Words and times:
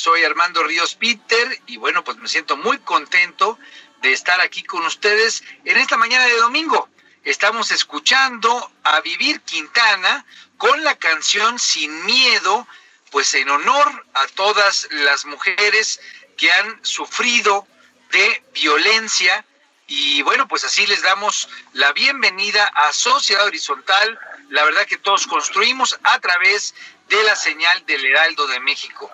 Soy 0.00 0.24
Armando 0.24 0.62
Ríos 0.62 0.94
Peter 0.94 1.60
y 1.66 1.76
bueno, 1.76 2.02
pues 2.02 2.16
me 2.16 2.26
siento 2.26 2.56
muy 2.56 2.78
contento 2.78 3.58
de 4.00 4.14
estar 4.14 4.40
aquí 4.40 4.62
con 4.62 4.82
ustedes 4.86 5.44
en 5.66 5.76
esta 5.76 5.98
mañana 5.98 6.24
de 6.24 6.38
domingo. 6.38 6.88
Estamos 7.22 7.70
escuchando 7.70 8.72
a 8.82 9.02
Vivir 9.02 9.42
Quintana 9.42 10.24
con 10.56 10.82
la 10.84 10.96
canción 10.96 11.58
Sin 11.58 12.06
Miedo, 12.06 12.66
pues 13.10 13.34
en 13.34 13.50
honor 13.50 14.06
a 14.14 14.26
todas 14.28 14.88
las 14.90 15.26
mujeres 15.26 16.00
que 16.38 16.50
han 16.50 16.82
sufrido 16.82 17.66
de 18.10 18.42
violencia 18.54 19.44
y 19.86 20.22
bueno, 20.22 20.48
pues 20.48 20.64
así 20.64 20.86
les 20.86 21.02
damos 21.02 21.46
la 21.74 21.92
bienvenida 21.92 22.64
a 22.74 22.94
Sociedad 22.94 23.44
Horizontal, 23.44 24.18
la 24.48 24.64
verdad 24.64 24.86
que 24.86 24.96
todos 24.96 25.26
construimos 25.26 26.00
a 26.04 26.18
través 26.20 26.74
de 27.10 27.22
la 27.24 27.36
señal 27.36 27.84
del 27.84 28.02
Heraldo 28.06 28.46
de 28.46 28.60
México. 28.60 29.10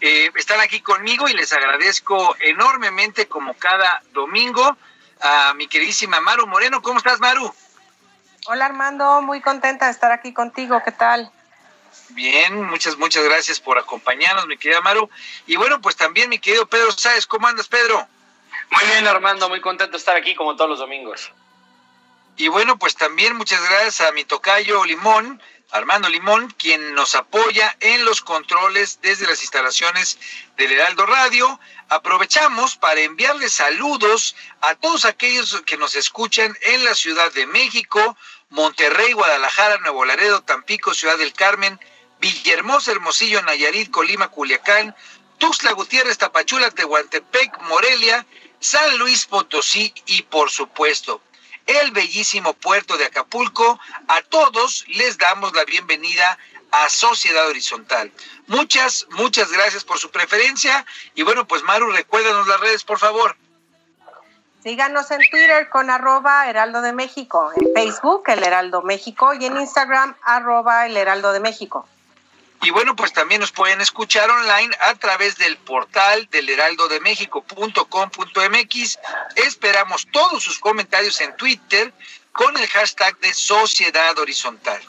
Eh, 0.00 0.30
están 0.36 0.60
aquí 0.60 0.80
conmigo 0.80 1.28
y 1.28 1.34
les 1.34 1.52
agradezco 1.52 2.36
enormemente 2.40 3.26
como 3.26 3.54
cada 3.54 4.02
domingo 4.12 4.76
a 5.20 5.54
mi 5.54 5.66
queridísima 5.66 6.20
Maru 6.20 6.46
Moreno. 6.46 6.80
¿Cómo 6.82 6.98
estás, 6.98 7.18
Maru? 7.18 7.52
Hola 8.46 8.66
Armando, 8.66 9.20
muy 9.22 9.40
contenta 9.40 9.86
de 9.86 9.92
estar 9.92 10.12
aquí 10.12 10.32
contigo. 10.32 10.80
¿Qué 10.84 10.92
tal? 10.92 11.30
Bien, 12.10 12.62
muchas, 12.64 12.96
muchas 12.96 13.24
gracias 13.24 13.60
por 13.60 13.78
acompañarnos, 13.78 14.46
mi 14.46 14.56
querida 14.56 14.80
Maru. 14.80 15.10
Y 15.46 15.56
bueno, 15.56 15.80
pues 15.80 15.96
también 15.96 16.30
mi 16.30 16.38
querido 16.38 16.66
Pedro 16.66 16.92
Sáez, 16.92 17.26
¿cómo 17.26 17.46
andas, 17.46 17.68
Pedro? 17.68 18.06
Muy 18.70 18.84
bien, 18.92 19.06
Armando, 19.06 19.48
muy 19.48 19.60
contento 19.60 19.92
de 19.92 19.98
estar 19.98 20.16
aquí 20.16 20.34
como 20.34 20.54
todos 20.56 20.70
los 20.70 20.78
domingos. 20.78 21.32
Y 22.36 22.48
bueno, 22.48 22.78
pues 22.78 22.94
también 22.94 23.36
muchas 23.36 23.60
gracias 23.68 24.08
a 24.08 24.12
mi 24.12 24.24
tocayo 24.24 24.84
Limón, 24.84 25.42
Armando 25.70 26.08
Limón, 26.08 26.50
quien 26.58 26.94
nos 26.94 27.14
apoya 27.14 27.76
en 27.80 28.04
los 28.04 28.22
controles 28.22 29.00
desde 29.02 29.26
las 29.26 29.42
instalaciones 29.42 30.18
del 30.56 30.72
Heraldo 30.72 31.04
Radio. 31.04 31.60
Aprovechamos 31.90 32.76
para 32.76 33.00
enviarles 33.00 33.52
saludos 33.52 34.34
a 34.62 34.74
todos 34.76 35.04
aquellos 35.04 35.60
que 35.66 35.76
nos 35.76 35.94
escuchan 35.94 36.56
en 36.62 36.84
la 36.84 36.94
Ciudad 36.94 37.32
de 37.32 37.46
México, 37.46 38.16
Monterrey, 38.48 39.12
Guadalajara, 39.12 39.78
Nuevo 39.78 40.06
Laredo, 40.06 40.42
Tampico, 40.42 40.94
Ciudad 40.94 41.18
del 41.18 41.34
Carmen, 41.34 41.78
Villahermosa, 42.20 42.92
Hermosillo, 42.92 43.42
Nayarit, 43.42 43.90
Colima, 43.90 44.28
Culiacán, 44.28 44.96
Tuxtla 45.36 45.72
Gutiérrez, 45.72 46.16
Tapachula, 46.16 46.70
Tehuantepec, 46.70 47.60
Morelia, 47.62 48.26
San 48.58 48.98
Luis 48.98 49.26
Potosí 49.26 49.92
y 50.06 50.22
por 50.22 50.50
supuesto 50.50 51.20
el 51.68 51.92
bellísimo 51.92 52.54
puerto 52.54 52.96
de 52.96 53.04
Acapulco. 53.04 53.78
A 54.08 54.22
todos 54.22 54.84
les 54.88 55.18
damos 55.18 55.52
la 55.54 55.64
bienvenida 55.64 56.38
a 56.72 56.88
Sociedad 56.88 57.46
Horizontal. 57.46 58.10
Muchas, 58.46 59.06
muchas 59.10 59.52
gracias 59.52 59.84
por 59.84 59.98
su 59.98 60.10
preferencia. 60.10 60.84
Y 61.14 61.22
bueno, 61.22 61.46
pues 61.46 61.62
Maru, 61.62 61.90
recuérdanos 61.92 62.48
las 62.48 62.60
redes, 62.60 62.84
por 62.84 62.98
favor. 62.98 63.36
Síganos 64.62 65.10
en 65.10 65.18
Twitter 65.18 65.68
con 65.68 65.88
arroba 65.88 66.48
Heraldo 66.48 66.82
de 66.82 66.92
México, 66.92 67.52
en 67.54 67.72
Facebook 67.74 68.24
El 68.26 68.42
Heraldo 68.42 68.82
México 68.82 69.32
y 69.32 69.44
en 69.46 69.56
Instagram 69.56 70.16
arroba 70.22 70.86
El 70.86 70.96
Heraldo 70.96 71.32
de 71.32 71.40
México. 71.40 71.86
Y 72.62 72.70
bueno, 72.70 72.96
pues 72.96 73.12
también 73.12 73.40
nos 73.40 73.52
pueden 73.52 73.80
escuchar 73.80 74.28
online 74.30 74.74
a 74.80 74.96
través 74.96 75.38
del 75.38 75.56
portal 75.58 76.26
del 76.30 76.48
heraldodemexico.com.mx. 76.48 78.98
Esperamos 79.36 80.08
todos 80.10 80.42
sus 80.42 80.58
comentarios 80.58 81.20
en 81.20 81.36
Twitter 81.36 81.92
con 82.32 82.56
el 82.56 82.66
hashtag 82.68 83.16
de 83.20 83.32
Sociedad 83.32 84.18
Horizontal. 84.18 84.82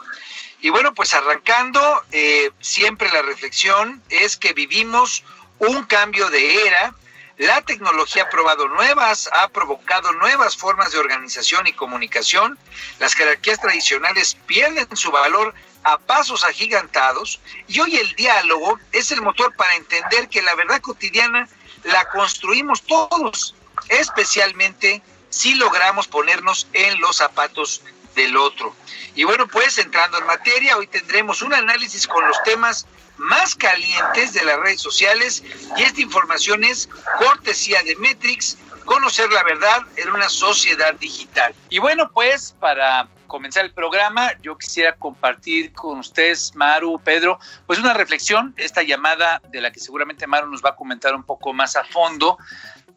Y 0.61 0.69
bueno, 0.69 0.93
pues 0.93 1.13
arrancando, 1.13 2.03
eh, 2.11 2.51
siempre 2.59 3.09
la 3.11 3.21
reflexión 3.21 4.01
es 4.09 4.35
que 4.35 4.53
vivimos 4.53 5.23
un 5.59 5.83
cambio 5.83 6.29
de 6.29 6.67
era. 6.67 6.93
La 7.37 7.61
tecnología 7.61 8.23
ha 8.23 8.29
probado 8.29 8.67
nuevas, 8.67 9.29
ha 9.31 9.47
provocado 9.47 10.11
nuevas 10.13 10.57
formas 10.57 10.91
de 10.91 10.99
organización 10.99 11.67
y 11.67 11.73
comunicación. 11.73 12.57
Las 12.99 13.13
jerarquías 13.13 13.61
tradicionales 13.61 14.35
pierden 14.45 14.93
su 14.97 15.11
valor 15.11 15.53
a 15.83 15.97
pasos 15.97 16.43
agigantados 16.43 17.39
y 17.67 17.79
hoy 17.79 17.95
el 17.95 18.15
diálogo 18.15 18.79
es 18.91 19.11
el 19.11 19.21
motor 19.21 19.55
para 19.55 19.75
entender 19.75 20.27
que 20.29 20.41
la 20.41 20.55
verdad 20.55 20.81
cotidiana 20.81 21.47
la 21.83 22.09
construimos 22.09 22.81
todos, 22.83 23.55
especialmente 23.87 25.01
si 25.29 25.55
logramos 25.55 26.07
ponernos 26.07 26.67
en 26.73 26.99
los 26.99 27.17
zapatos 27.17 27.81
del 28.15 28.35
otro. 28.37 28.75
Y 29.15 29.23
bueno, 29.23 29.47
pues 29.47 29.77
entrando 29.77 30.17
en 30.17 30.25
materia, 30.25 30.77
hoy 30.77 30.87
tendremos 30.87 31.41
un 31.41 31.53
análisis 31.53 32.07
con 32.07 32.27
los 32.27 32.41
temas 32.43 32.87
más 33.17 33.55
calientes 33.55 34.33
de 34.33 34.43
las 34.43 34.57
redes 34.59 34.81
sociales 34.81 35.43
y 35.77 35.83
esta 35.83 36.01
información 36.01 36.63
es 36.63 36.89
cortesía 37.17 37.83
de 37.83 37.95
Metrix, 37.97 38.57
conocer 38.85 39.31
la 39.31 39.43
verdad 39.43 39.81
en 39.97 40.09
una 40.09 40.29
sociedad 40.29 40.93
digital. 40.95 41.53
Y 41.69 41.79
bueno, 41.79 42.09
pues 42.11 42.55
para 42.59 43.07
comenzar 43.29 43.63
el 43.63 43.71
programa, 43.71 44.33
yo 44.41 44.57
quisiera 44.57 44.97
compartir 44.97 45.71
con 45.71 45.99
ustedes, 45.99 46.53
Maru, 46.55 46.99
Pedro, 47.01 47.39
pues 47.65 47.79
una 47.79 47.93
reflexión, 47.93 48.53
esta 48.57 48.83
llamada 48.83 49.41
de 49.49 49.61
la 49.61 49.71
que 49.71 49.79
seguramente 49.79 50.27
Maru 50.27 50.51
nos 50.51 50.61
va 50.61 50.71
a 50.71 50.75
comentar 50.75 51.15
un 51.15 51.23
poco 51.23 51.53
más 51.53 51.77
a 51.77 51.85
fondo, 51.85 52.37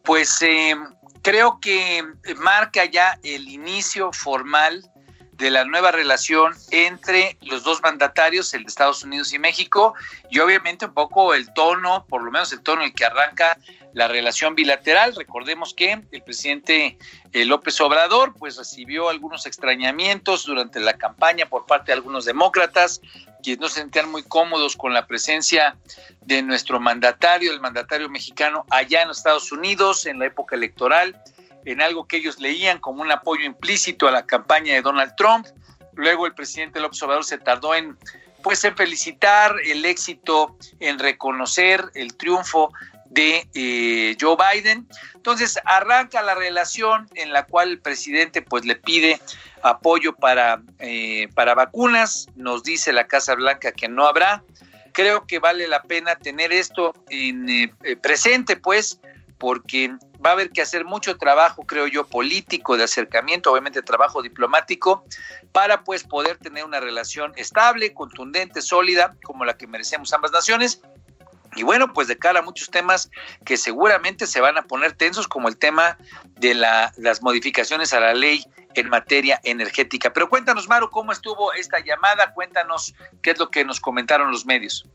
pues 0.03 0.41
eh, 0.41 0.75
creo 1.21 1.61
que 1.61 2.03
marca 2.35 2.83
ya 2.83 3.17
el 3.23 3.47
inicio 3.47 4.11
formal 4.11 4.91
de 5.33 5.49
la 5.49 5.65
nueva 5.65 5.91
relación 5.91 6.53
entre 6.71 7.37
los 7.41 7.63
dos 7.63 7.81
mandatarios, 7.81 8.53
el 8.53 8.63
de 8.63 8.67
Estados 8.67 9.03
Unidos 9.03 9.33
y 9.33 9.39
México, 9.39 9.93
y 10.29 10.39
obviamente 10.39 10.85
un 10.85 10.93
poco 10.93 11.33
el 11.33 11.53
tono, 11.53 12.05
por 12.07 12.23
lo 12.23 12.31
menos 12.31 12.51
el 12.53 12.61
tono 12.61 12.81
en 12.81 12.87
el 12.87 12.93
que 12.93 13.05
arranca 13.05 13.57
la 13.93 14.07
relación 14.07 14.55
bilateral. 14.55 15.15
Recordemos 15.15 15.73
que 15.73 16.01
el 16.11 16.21
presidente 16.21 16.97
eh, 17.31 17.45
López 17.45 17.79
Obrador 17.81 18.33
pues 18.37 18.57
recibió 18.57 19.09
algunos 19.09 19.45
extrañamientos 19.45 20.45
durante 20.45 20.79
la 20.79 20.93
campaña 20.93 21.47
por 21.47 21.65
parte 21.65 21.87
de 21.87 21.93
algunos 21.93 22.25
demócratas, 22.25 23.01
quienes 23.41 23.61
no 23.61 23.69
se 23.69 23.81
sentían 23.81 24.11
muy 24.11 24.23
cómodos 24.23 24.75
con 24.75 24.93
la 24.93 25.05
presencia 25.07 25.75
de 26.21 26.41
nuestro 26.41 26.79
mandatario, 26.79 27.51
el 27.51 27.59
mandatario 27.59 28.09
mexicano, 28.09 28.65
allá 28.69 29.01
en 29.01 29.09
los 29.09 29.17
Estados 29.17 29.51
Unidos 29.51 30.05
en 30.05 30.19
la 30.19 30.25
época 30.25 30.55
electoral 30.55 31.21
en 31.65 31.81
algo 31.81 32.07
que 32.07 32.17
ellos 32.17 32.39
leían 32.39 32.79
como 32.79 33.01
un 33.01 33.11
apoyo 33.11 33.45
implícito 33.45 34.07
a 34.07 34.11
la 34.11 34.25
campaña 34.25 34.73
de 34.73 34.81
Donald 34.81 35.13
Trump. 35.15 35.47
Luego 35.93 36.25
el 36.25 36.33
presidente 36.33 36.79
López 36.79 37.01
Obrador 37.03 37.23
se 37.23 37.37
tardó 37.37 37.75
en 37.75 37.97
pues 38.41 38.61
en 38.65 38.75
felicitar 38.75 39.55
el 39.63 39.85
éxito, 39.85 40.57
en 40.81 40.99
reconocer 40.99 41.89
el 41.95 42.17
triunfo 42.17 42.73
de 43.13 43.47
eh, 43.53 44.17
Joe 44.19 44.35
Biden. 44.35 44.87
Entonces 45.13 45.59
arranca 45.65 46.21
la 46.21 46.35
relación 46.35 47.07
en 47.15 47.31
la 47.31 47.45
cual 47.45 47.69
el 47.69 47.79
presidente 47.79 48.41
pues 48.41 48.65
le 48.65 48.75
pide 48.75 49.19
apoyo 49.61 50.13
para, 50.15 50.61
eh, 50.79 51.29
para 51.35 51.55
vacunas, 51.55 52.27
nos 52.35 52.63
dice 52.63 52.91
la 52.91 53.07
Casa 53.07 53.35
Blanca 53.35 53.71
que 53.71 53.87
no 53.87 54.05
habrá. 54.05 54.43
Creo 54.91 55.25
que 55.25 55.39
vale 55.39 55.67
la 55.67 55.81
pena 55.81 56.15
tener 56.15 56.51
esto 56.51 56.93
en 57.09 57.49
eh, 57.49 57.95
presente 58.01 58.57
pues 58.57 58.99
porque 59.37 59.89
va 60.25 60.29
a 60.29 60.33
haber 60.33 60.51
que 60.51 60.61
hacer 60.61 60.85
mucho 60.85 61.17
trabajo, 61.17 61.63
creo 61.65 61.87
yo, 61.87 62.05
político, 62.07 62.77
de 62.77 62.85
acercamiento, 62.85 63.51
obviamente 63.51 63.81
trabajo 63.81 64.21
diplomático, 64.21 65.03
para 65.51 65.83
pues 65.83 66.05
poder 66.05 66.37
tener 66.37 66.63
una 66.63 66.79
relación 66.79 67.33
estable, 67.35 67.93
contundente, 67.93 68.61
sólida, 68.61 69.17
como 69.23 69.43
la 69.43 69.57
que 69.57 69.67
merecemos 69.67 70.13
ambas 70.13 70.31
naciones. 70.31 70.81
Y 71.55 71.63
bueno, 71.63 71.93
pues 71.93 72.07
de 72.07 72.17
cara 72.17 72.39
a 72.39 72.41
muchos 72.41 72.69
temas 72.69 73.09
que 73.45 73.57
seguramente 73.57 74.27
se 74.27 74.41
van 74.41 74.57
a 74.57 74.63
poner 74.63 74.93
tensos, 74.93 75.27
como 75.27 75.47
el 75.47 75.57
tema 75.57 75.97
de 76.39 76.53
la, 76.53 76.93
las 76.97 77.21
modificaciones 77.21 77.93
a 77.93 77.99
la 77.99 78.13
ley 78.13 78.45
en 78.75 78.89
materia 78.89 79.39
energética. 79.43 80.11
Pero 80.13 80.29
cuéntanos, 80.29 80.67
Maru, 80.67 80.89
cómo 80.89 81.11
estuvo 81.11 81.53
esta 81.53 81.79
llamada, 81.79 82.33
cuéntanos 82.33 82.93
qué 83.21 83.31
es 83.31 83.39
lo 83.39 83.49
que 83.49 83.65
nos 83.65 83.79
comentaron 83.79 84.31
los 84.31 84.45
medios. 84.45 84.85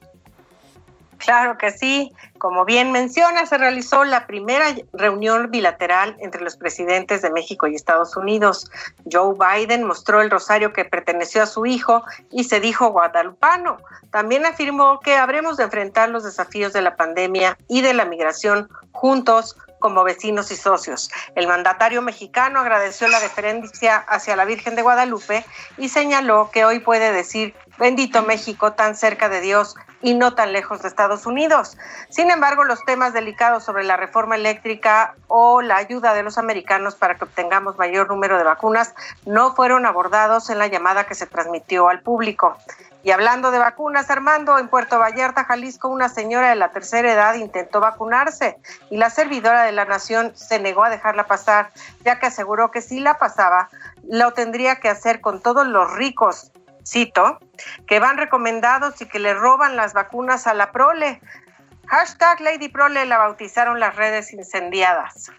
Claro 1.18 1.58
que 1.58 1.70
sí. 1.70 2.12
Como 2.38 2.64
bien 2.64 2.92
menciona, 2.92 3.44
se 3.46 3.58
realizó 3.58 4.04
la 4.04 4.26
primera 4.26 4.66
reunión 4.92 5.50
bilateral 5.50 6.16
entre 6.20 6.40
los 6.42 6.56
presidentes 6.56 7.22
de 7.22 7.30
México 7.30 7.66
y 7.66 7.74
Estados 7.74 8.16
Unidos. 8.16 8.70
Joe 9.10 9.34
Biden 9.34 9.84
mostró 9.84 10.20
el 10.22 10.30
rosario 10.30 10.72
que 10.72 10.84
perteneció 10.84 11.42
a 11.42 11.46
su 11.46 11.66
hijo 11.66 12.04
y 12.30 12.44
se 12.44 12.60
dijo 12.60 12.90
guadalupano. 12.90 13.78
También 14.10 14.46
afirmó 14.46 15.00
que 15.00 15.16
habremos 15.16 15.56
de 15.56 15.64
enfrentar 15.64 16.08
los 16.08 16.24
desafíos 16.24 16.72
de 16.72 16.82
la 16.82 16.96
pandemia 16.96 17.58
y 17.68 17.82
de 17.82 17.94
la 17.94 18.04
migración 18.04 18.68
juntos 18.92 19.56
como 19.78 20.04
vecinos 20.04 20.50
y 20.50 20.56
socios. 20.56 21.10
El 21.34 21.46
mandatario 21.46 22.02
mexicano 22.02 22.60
agradeció 22.60 23.08
la 23.08 23.20
deferencia 23.20 23.96
hacia 23.96 24.36
la 24.36 24.44
Virgen 24.44 24.74
de 24.74 24.82
Guadalupe 24.82 25.44
y 25.76 25.88
señaló 25.88 26.50
que 26.52 26.64
hoy 26.64 26.80
puede 26.80 27.12
decir, 27.12 27.54
bendito 27.78 28.22
México, 28.22 28.72
tan 28.72 28.96
cerca 28.96 29.28
de 29.28 29.40
Dios 29.40 29.76
y 30.00 30.14
no 30.14 30.34
tan 30.34 30.52
lejos 30.52 30.82
de 30.82 30.88
Estados 30.88 31.26
Unidos. 31.26 31.76
Sin 32.08 32.30
embargo, 32.30 32.64
los 32.64 32.84
temas 32.84 33.12
delicados 33.12 33.64
sobre 33.64 33.84
la 33.84 33.96
reforma 33.96 34.36
eléctrica 34.36 35.14
o 35.26 35.62
la 35.62 35.76
ayuda 35.76 36.14
de 36.14 36.22
los 36.22 36.38
americanos 36.38 36.94
para 36.94 37.16
que 37.16 37.24
obtengamos 37.24 37.78
mayor 37.78 38.08
número 38.08 38.38
de 38.38 38.44
vacunas 38.44 38.94
no 39.26 39.54
fueron 39.54 39.86
abordados 39.86 40.50
en 40.50 40.58
la 40.58 40.66
llamada 40.66 41.04
que 41.04 41.14
se 41.14 41.26
transmitió 41.26 41.88
al 41.88 42.00
público. 42.00 42.56
Y 43.04 43.12
hablando 43.12 43.50
de 43.50 43.58
vacunas, 43.58 44.10
Armando, 44.10 44.58
en 44.58 44.68
Puerto 44.68 44.98
Vallarta, 44.98 45.44
Jalisco, 45.44 45.88
una 45.88 46.08
señora 46.08 46.50
de 46.50 46.56
la 46.56 46.70
tercera 46.70 47.12
edad 47.12 47.34
intentó 47.34 47.80
vacunarse 47.80 48.58
y 48.90 48.96
la 48.96 49.08
servidora 49.08 49.62
de 49.62 49.72
la 49.72 49.84
nación 49.84 50.32
se 50.34 50.58
negó 50.58 50.84
a 50.84 50.90
dejarla 50.90 51.26
pasar, 51.26 51.70
ya 52.04 52.18
que 52.18 52.26
aseguró 52.26 52.70
que 52.70 52.82
si 52.82 52.98
la 53.00 53.18
pasaba, 53.18 53.68
lo 54.10 54.32
tendría 54.32 54.76
que 54.80 54.88
hacer 54.88 55.20
con 55.20 55.40
todos 55.40 55.66
los 55.66 55.92
ricos, 55.92 56.50
cito, 56.88 57.38
que 57.86 58.00
van 58.00 58.16
recomendados 58.16 59.00
y 59.00 59.06
que 59.06 59.18
le 59.18 59.34
roban 59.34 59.76
las 59.76 59.92
vacunas 59.92 60.46
a 60.46 60.54
la 60.54 60.72
prole. 60.72 61.20
Hashtag 61.86 62.40
Lady 62.40 62.68
Prole 62.68 63.04
la 63.06 63.18
bautizaron 63.18 63.80
las 63.80 63.96
redes 63.96 64.32
incendiadas. 64.32 65.30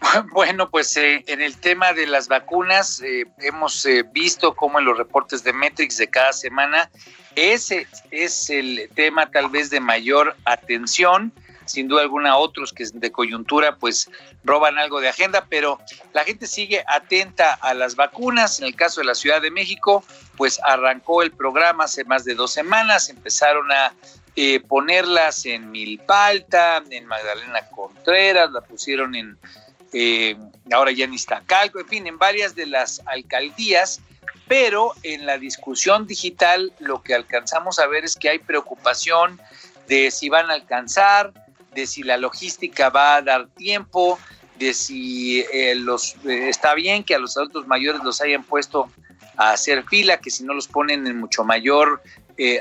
Bueno, 0.32 0.70
pues 0.70 0.96
eh, 0.96 1.22
en 1.26 1.42
el 1.42 1.58
tema 1.58 1.92
de 1.92 2.06
las 2.06 2.26
vacunas 2.26 3.02
eh, 3.02 3.26
hemos 3.38 3.84
eh, 3.84 4.02
visto 4.02 4.54
cómo 4.54 4.78
en 4.78 4.86
los 4.86 4.96
reportes 4.96 5.44
de 5.44 5.52
Metrix 5.52 5.98
de 5.98 6.08
cada 6.08 6.32
semana 6.32 6.90
ese 7.36 7.86
es 8.10 8.50
el 8.50 8.90
tema 8.94 9.30
tal 9.30 9.50
vez 9.50 9.70
de 9.70 9.78
mayor 9.78 10.36
atención. 10.46 11.32
Sin 11.70 11.88
duda 11.88 12.02
alguna 12.02 12.36
otros 12.36 12.72
que 12.72 12.84
de 12.92 13.12
coyuntura 13.12 13.76
pues 13.76 14.10
roban 14.44 14.78
algo 14.78 15.00
de 15.00 15.08
agenda, 15.08 15.46
pero 15.48 15.78
la 16.12 16.24
gente 16.24 16.46
sigue 16.46 16.84
atenta 16.86 17.54
a 17.54 17.74
las 17.74 17.96
vacunas. 17.96 18.60
En 18.60 18.66
el 18.66 18.74
caso 18.74 19.00
de 19.00 19.06
la 19.06 19.14
Ciudad 19.14 19.40
de 19.40 19.50
México, 19.50 20.04
pues 20.36 20.60
arrancó 20.64 21.22
el 21.22 21.32
programa 21.32 21.84
hace 21.84 22.04
más 22.04 22.24
de 22.24 22.34
dos 22.34 22.52
semanas, 22.52 23.08
empezaron 23.08 23.70
a 23.70 23.92
ponerlas 24.68 25.44
en 25.44 25.70
Milpalta, 25.70 26.82
en 26.90 27.04
Magdalena 27.04 27.60
Contreras, 27.68 28.50
la 28.50 28.62
pusieron 28.62 29.14
en 29.14 29.38
eh, 29.92 30.36
ahora 30.72 30.92
ya 30.92 31.04
en 31.04 31.14
Iztacalco, 31.14 31.80
en 31.80 31.88
fin, 31.88 32.06
en 32.06 32.18
varias 32.18 32.54
de 32.54 32.66
las 32.66 33.02
alcaldías, 33.06 34.00
pero 34.46 34.92
en 35.02 35.26
la 35.26 35.36
discusión 35.38 36.06
digital 36.06 36.72
lo 36.78 37.02
que 37.02 37.14
alcanzamos 37.14 37.78
a 37.78 37.86
ver 37.86 38.04
es 38.04 38.16
que 38.16 38.28
hay 38.28 38.38
preocupación 38.38 39.40
de 39.88 40.10
si 40.10 40.28
van 40.28 40.50
a 40.50 40.54
alcanzar, 40.54 41.32
de 41.74 41.86
si 41.86 42.02
la 42.02 42.16
logística 42.16 42.90
va 42.90 43.16
a 43.16 43.22
dar 43.22 43.48
tiempo, 43.48 44.18
de 44.58 44.74
si 44.74 45.40
eh, 45.52 45.74
los 45.74 46.16
eh, 46.26 46.48
está 46.48 46.74
bien 46.74 47.04
que 47.04 47.14
a 47.14 47.18
los 47.18 47.36
adultos 47.36 47.66
mayores 47.66 48.02
los 48.04 48.20
hayan 48.20 48.44
puesto 48.44 48.90
a 49.36 49.52
hacer 49.52 49.84
fila, 49.84 50.18
que 50.18 50.30
si 50.30 50.44
no 50.44 50.52
los 50.52 50.68
ponen 50.68 51.06
en 51.06 51.18
mucho 51.18 51.44
mayor 51.44 52.02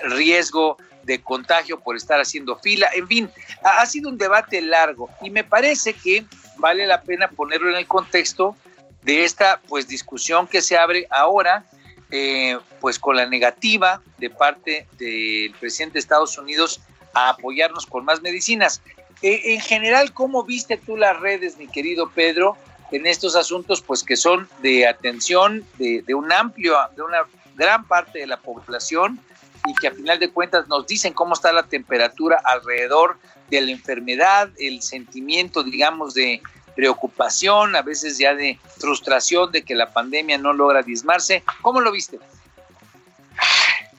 riesgo 0.03 0.75
de 1.03 1.21
contagio 1.21 1.79
por 1.79 1.95
estar 1.95 2.19
haciendo 2.19 2.57
fila. 2.57 2.89
En 2.93 3.07
fin, 3.07 3.29
ha 3.63 3.85
sido 3.85 4.09
un 4.09 4.17
debate 4.17 4.61
largo 4.61 5.09
y 5.21 5.29
me 5.29 5.43
parece 5.43 5.93
que 5.93 6.25
vale 6.57 6.85
la 6.85 7.01
pena 7.01 7.29
ponerlo 7.29 7.69
en 7.69 7.77
el 7.77 7.87
contexto 7.87 8.55
de 9.01 9.23
esta 9.23 9.61
pues 9.67 9.87
discusión 9.87 10.47
que 10.47 10.61
se 10.61 10.77
abre 10.77 11.07
ahora 11.09 11.65
eh, 12.11 12.57
pues 12.79 12.99
con 12.99 13.15
la 13.15 13.25
negativa 13.25 14.01
de 14.17 14.29
parte 14.29 14.87
del 14.97 15.53
presidente 15.59 15.93
de 15.93 15.99
Estados 15.99 16.37
Unidos 16.37 16.81
a 17.13 17.29
apoyarnos 17.29 17.85
con 17.85 18.05
más 18.05 18.21
medicinas. 18.21 18.81
Eh, 19.21 19.53
en 19.53 19.61
general, 19.61 20.13
¿cómo 20.13 20.43
viste 20.43 20.77
tú 20.77 20.95
las 20.97 21.19
redes, 21.19 21.57
mi 21.57 21.67
querido 21.67 22.09
Pedro, 22.09 22.57
en 22.91 23.05
estos 23.05 23.35
asuntos 23.35 23.81
pues 23.81 24.03
que 24.03 24.15
son 24.15 24.47
de 24.61 24.87
atención 24.87 25.65
de, 25.77 26.03
de 26.05 26.13
un 26.13 26.31
amplio, 26.31 26.77
de 26.95 27.01
una 27.03 27.19
gran 27.55 27.85
parte 27.85 28.19
de 28.19 28.27
la 28.27 28.37
población 28.37 29.19
y 29.67 29.75
que 29.75 29.87
a 29.87 29.91
final 29.91 30.19
de 30.19 30.29
cuentas 30.29 30.67
nos 30.67 30.87
dicen 30.87 31.13
cómo 31.13 31.33
está 31.33 31.51
la 31.51 31.63
temperatura 31.63 32.41
alrededor 32.43 33.17
de 33.49 33.61
la 33.61 33.71
enfermedad, 33.71 34.49
el 34.57 34.81
sentimiento, 34.81 35.63
digamos, 35.63 36.13
de 36.13 36.41
preocupación, 36.75 37.75
a 37.75 37.81
veces 37.81 38.17
ya 38.17 38.33
de 38.33 38.57
frustración 38.77 39.51
de 39.51 39.63
que 39.63 39.75
la 39.75 39.91
pandemia 39.91 40.37
no 40.37 40.53
logra 40.53 40.81
dismarse. 40.81 41.43
¿Cómo 41.61 41.81
lo 41.81 41.91
viste? 41.91 42.19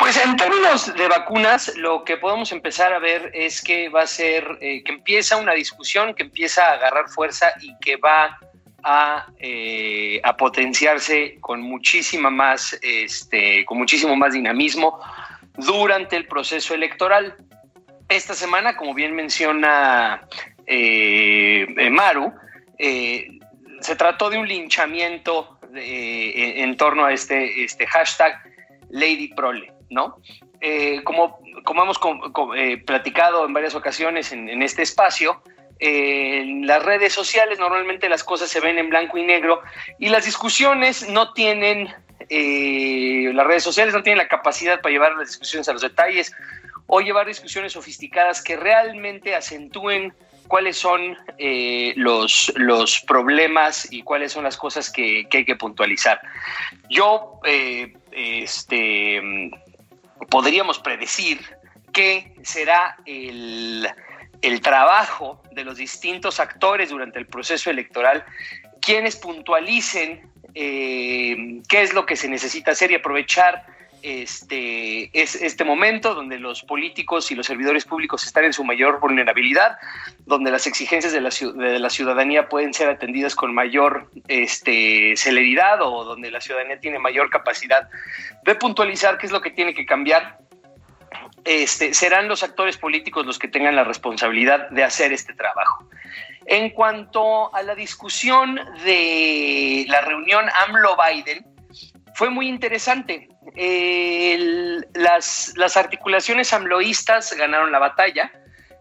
Pues 0.01 0.17
en 0.17 0.35
términos 0.35 0.95
de 0.95 1.09
vacunas, 1.09 1.77
lo 1.77 2.05
que 2.05 2.17
podemos 2.17 2.51
empezar 2.53 2.91
a 2.95 2.99
ver 2.99 3.31
es 3.35 3.61
que 3.61 3.91
va 3.91 4.01
a 4.01 4.07
ser, 4.07 4.57
eh, 4.63 4.83
que 4.83 4.93
empieza 4.93 5.37
una 5.37 5.53
discusión, 5.53 6.15
que 6.15 6.23
empieza 6.23 6.65
a 6.65 6.73
agarrar 6.73 7.11
fuerza 7.11 7.53
y 7.61 7.77
que 7.81 7.97
va 7.97 8.39
a, 8.83 9.27
eh, 9.39 10.19
a 10.25 10.35
potenciarse 10.39 11.37
con 11.43 11.61
muchísima 11.61 12.31
más, 12.31 12.79
este, 12.81 13.67
con 13.67 13.77
muchísimo 13.77 14.17
más 14.17 14.33
dinamismo 14.33 14.99
durante 15.59 16.17
el 16.17 16.27
proceso 16.27 16.73
electoral. 16.73 17.37
Esta 18.09 18.33
semana, 18.33 18.79
como 18.79 18.95
bien 18.95 19.15
menciona 19.15 20.27
eh, 20.67 21.91
Maru, 21.91 22.33
se 22.79 23.97
trató 23.99 24.31
de 24.31 24.39
un 24.39 24.49
linchamiento 24.49 25.59
en, 25.75 26.75
torno 26.79 27.05
a 27.05 27.13
este, 27.13 27.65
este 27.65 27.87
hashtag 27.87 28.43
Lady 28.89 29.29
Prole, 29.35 29.71
¿no? 29.91 30.17
Eh, 30.61 31.03
como, 31.05 31.41
como 31.65 31.83
hemos 31.83 31.99
eh, 32.57 32.79
platicado 32.79 33.45
en 33.45 33.53
varias 33.53 33.75
ocasiones 33.75 34.33
en, 34.33 34.63
este 34.63 34.83
espacio, 34.83 35.43
en 35.79 36.67
las 36.67 36.83
redes 36.83 37.13
sociales 37.13 37.59
normalmente 37.59 38.09
las 38.09 38.23
cosas 38.23 38.49
se 38.51 38.61
ven 38.61 38.79
en 38.79 38.89
blanco 38.89 39.19
y 39.19 39.23
negro 39.23 39.63
y 39.99 40.09
las 40.09 40.25
discusiones 40.25 41.09
no 41.09 41.33
tienen, 41.33 41.89
eh, 42.29 43.31
las 43.35 43.47
redes 43.47 43.65
sociales 43.65 43.95
no 43.95 44.03
tienen 44.03 44.19
la 44.19 44.29
capacidad 44.29 44.81
para 44.81 44.93
llevar 44.93 45.17
las 45.17 45.29
discusiones 45.29 45.69
a 45.69 45.73
los 45.73 45.83
detalles 45.83 46.33
o 46.87 47.01
llevar 47.01 47.27
discusiones 47.27 47.73
sofisticadas 47.73 48.43
que 48.43 48.57
realmente 48.57 49.35
acentúen 49.35 50.13
cuáles 50.49 50.77
son 50.77 51.17
los, 51.95 52.53
los 52.57 53.01
problemas 53.03 53.91
y 53.93 54.03
cuáles 54.03 54.33
son 54.33 54.43
las 54.43 54.57
cosas 54.57 54.91
que 54.91 55.27
hay 55.33 55.45
que 55.45 55.55
puntualizar. 55.55 56.21
Yo, 56.89 57.41
este, 58.11 59.23
podríamos 60.29 60.79
predecir 60.79 61.41
qué 61.93 62.35
será 62.43 62.97
el, 63.07 63.89
trabajo 64.63 65.43
de 65.53 65.65
los 65.65 65.77
distintos 65.77 66.41
actores 66.41 66.91
durante 66.91 67.19
el 67.19 67.27
proceso 67.27 67.71
electoral, 67.71 68.25
quienes 68.81 69.17
puntualicen 69.17 70.31
eh, 70.55 71.61
qué 71.69 71.83
es 71.83 71.93
lo 71.93 72.07
que 72.07 72.17
se 72.17 72.29
necesita 72.29 72.73
hacer 72.73 72.91
y 72.91 72.97
aprovechar 72.97 73.65
este, 74.03 75.11
es 75.19 75.35
este 75.35 75.65
momento 75.65 76.15
donde 76.15 76.39
los 76.39 76.63
políticos 76.63 77.31
y 77.31 77.35
los 77.35 77.47
servidores 77.47 77.85
públicos 77.85 78.25
están 78.25 78.45
en 78.45 78.53
su 78.53 78.65
mayor 78.65 79.01
vulnerabilidad, 79.01 79.79
donde 80.27 80.51
las 80.51 80.67
exigencias 80.67 81.13
de 81.13 81.21
la, 81.21 81.31
de 81.31 81.79
la 81.79 81.91
ciudadanía 81.91 82.49
pueden 82.49 82.75
ser 82.75 82.89
atendidas 82.89 83.35
con 83.35 83.55
mayor 83.55 84.11
este, 84.29 85.17
celeridad 85.17 85.83
o 85.83 86.05
donde 86.05 86.31
la 86.31 86.41
ciudadanía 86.41 86.81
tiene 86.81 86.99
mayor 86.99 87.31
capacidad 87.31 87.89
de 88.45 88.55
puntualizar 88.55 89.19
qué 89.19 89.27
es 89.27 89.33
lo 89.33 89.41
que 89.41 89.51
tiene 89.51 89.75
que 89.75 89.87
cambiar. 89.87 90.39
Este, 91.45 91.95
serán 91.95 92.29
los 92.29 92.43
actores 92.43 92.77
políticos 92.77 93.27
los 93.27 93.39
que 93.39 93.49
tengan 93.49 93.75
la 93.75 93.85
responsabilidad 93.85 94.69
de 94.71 94.85
hacer 94.85 95.13
este 95.13 95.35
trabajo. 95.35 95.89
En 96.47 96.71
cuanto 96.71 97.55
a 97.55 97.63
la 97.63 97.75
discusión 97.75 98.61
de 98.85 99.85
la 99.89 100.01
reunión 100.03 100.47
AMLO-Biden, 100.67 101.45
fue 102.21 102.29
muy 102.29 102.49
interesante 102.49 103.31
las, 104.93 105.55
las 105.57 105.77
articulaciones 105.79 106.53
amloístas 106.53 107.35
ganaron 107.35 107.73
la 107.73 107.79
batalla 107.79 108.31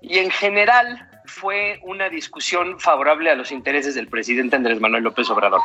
y 0.01 0.17
en 0.17 0.29
general 0.29 1.09
fue 1.23 1.79
una 1.83 2.09
discusión 2.09 2.81
favorable 2.81 3.31
a 3.31 3.35
los 3.35 3.53
intereses 3.53 3.95
del 3.95 4.09
presidente 4.09 4.57
Andrés 4.57 4.81
Manuel 4.81 5.03
López 5.03 5.29
Obrador. 5.29 5.61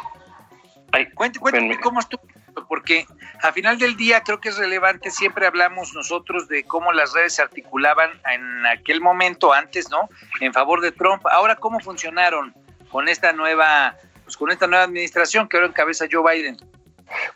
cuéntame 1.16 1.80
cómo 1.80 1.98
estuvo, 1.98 2.22
porque 2.68 3.08
a 3.42 3.50
final 3.50 3.76
del 3.76 3.96
día 3.96 4.20
creo 4.20 4.40
que 4.40 4.50
es 4.50 4.56
relevante, 4.56 5.10
siempre 5.10 5.44
hablamos 5.44 5.94
nosotros 5.94 6.46
de 6.46 6.62
cómo 6.62 6.92
las 6.92 7.12
redes 7.12 7.34
se 7.34 7.42
articulaban 7.42 8.10
en 8.32 8.66
aquel 8.66 9.00
momento 9.00 9.52
antes, 9.52 9.90
¿no? 9.90 10.08
En 10.38 10.52
favor 10.52 10.80
de 10.80 10.92
Trump. 10.92 11.26
Ahora, 11.26 11.56
¿cómo 11.56 11.80
funcionaron 11.80 12.54
con 12.92 13.08
esta 13.08 13.32
nueva, 13.32 13.96
pues 14.22 14.36
con 14.36 14.52
esta 14.52 14.68
nueva 14.68 14.84
administración 14.84 15.48
que 15.48 15.56
ahora 15.56 15.70
encabeza 15.70 16.06
Joe 16.08 16.36
Biden? 16.36 16.56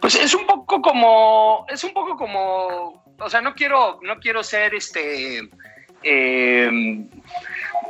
Pues 0.00 0.14
es 0.14 0.34
un 0.34 0.46
poco 0.46 0.80
como, 0.80 1.66
es 1.68 1.84
un 1.84 1.92
poco 1.92 2.16
como, 2.16 3.04
o 3.18 3.30
sea, 3.30 3.40
no 3.40 3.54
quiero, 3.54 4.00
no 4.02 4.18
quiero 4.18 4.42
ser 4.42 4.74
este 4.74 5.48
eh, 6.02 6.70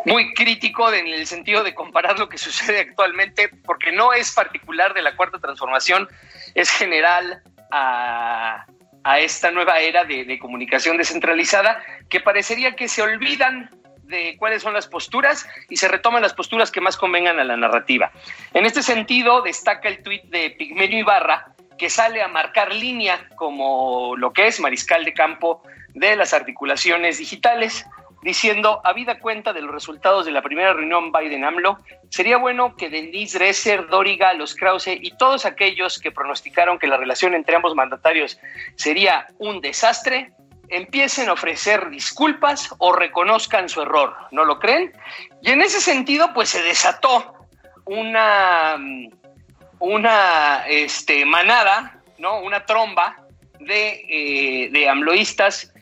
muy 0.05 0.33
crítico 0.35 0.93
en 0.93 1.07
el 1.07 1.27
sentido 1.27 1.63
de 1.63 1.75
comparar 1.75 2.19
lo 2.19 2.29
que 2.29 2.39
sucede 2.39 2.81
actualmente, 2.81 3.49
porque 3.65 3.93
no 3.93 4.13
es 4.13 4.33
particular 4.33 4.95
de 4.95 5.03
la 5.03 5.17
cuarta 5.17 5.39
transformación, 5.39 6.09
es 6.55 6.71
general 6.71 7.43
a, 7.71 8.65
esta 9.19 9.51
nueva 9.51 9.79
era 9.79 10.05
de, 10.05 10.25
de 10.25 10.39
comunicación 10.39 10.99
descentralizada, 10.99 11.83
que 12.11 12.21
parecería 12.21 12.77
que 12.77 12.89
se 12.89 13.01
olvidan 13.01 13.71
de 14.03 14.37
cuáles 14.39 14.63
son 14.63 14.75
las 14.75 14.87
posturas 14.87 15.47
y 15.69 15.77
se 15.77 15.89
retoman 15.89 16.23
las 16.23 16.35
posturas 16.35 16.71
que 16.71 16.81
más 16.81 16.97
convengan 16.97 17.39
a 17.39 17.45
la 17.45 17.57
narrativa. 17.57 18.11
En 18.53 18.67
este 18.67 18.83
sentido, 18.83 19.41
destaca 19.43 19.89
el 19.89 20.03
tuit 20.03 20.25
de 20.25 20.51
Pigmenio 20.51 20.99
Ibarra, 20.99 21.55
que 21.79 21.89
sale 21.89 22.23
a 22.23 22.29
marcar 22.29 22.75
línea 22.75 23.29
como 23.37 24.17
lo 24.17 24.33
que 24.33 24.49
es 24.49 24.61
mariscal 24.61 25.05
de 25.05 25.15
campo 25.15 25.63
de 25.95 26.17
las 26.17 26.35
articulaciones 26.35 27.19
digitales, 27.19 27.87
diciendo, 28.23 28.81
habida 28.85 29.21
cuenta 29.21 29.53
de 29.53 29.63
los 29.63 29.73
resultados 29.73 30.27
de 30.27 30.33
la 30.33 30.43
primera 30.43 30.73
reunión 30.73 31.13
Biden-AMLO, 31.13 31.79
sería 32.11 32.37
bueno 32.37 32.75
que 32.77 32.91
Denise 32.91 33.39
Dresser, 33.39 33.89
Doriga, 33.89 34.35
los 34.35 34.55
Krause 34.55 34.89
y 34.89 35.13
todos 35.13 35.47
aquellos 35.47 35.99
que 35.99 36.11
pronosticaron 36.11 36.79
que 36.79 36.89
la 36.89 36.97
relación 36.97 37.35
entre 37.35 37.57
ambos 37.57 37.75
mandatarios 37.75 38.39
sería 38.75 39.29
un 39.39 39.61
desastre, 39.61 40.33
empiecen 40.69 41.29
a 41.29 41.33
ofrecer 41.33 41.91
disculpas 41.91 42.75
o 42.79 42.93
reconozcan 42.93 43.69
su 43.69 43.83
error, 43.83 44.15
¿no 44.33 44.45
lo 44.45 44.59
creen? 44.59 44.93
Y 45.41 45.51
en 45.51 45.63
ese 45.63 45.81
sentido, 45.81 46.33
pues 46.35 46.51
se 46.51 46.63
desató 46.63 47.35
una 47.87 48.77
una 49.81 50.65
este, 50.69 51.25
manada, 51.25 52.03
¿no? 52.19 52.41
una 52.41 52.67
tromba 52.67 53.17
de, 53.61 54.05
eh, 54.09 54.71
de 54.71 54.89
amloístas 54.89 55.73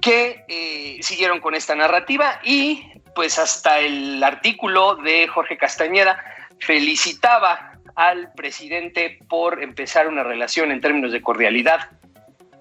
que 0.00 0.44
eh, 0.48 0.98
siguieron 1.02 1.40
con 1.40 1.54
esta 1.54 1.74
narrativa 1.74 2.40
y 2.42 2.84
pues 3.14 3.38
hasta 3.38 3.80
el 3.80 4.22
artículo 4.22 4.96
de 4.96 5.28
Jorge 5.28 5.56
Castañeda 5.56 6.22
felicitaba 6.60 7.72
al 7.96 8.32
presidente 8.32 9.18
por 9.28 9.62
empezar 9.62 10.08
una 10.08 10.22
relación 10.22 10.70
en 10.72 10.80
términos 10.80 11.12
de 11.12 11.20
cordialidad. 11.20 11.90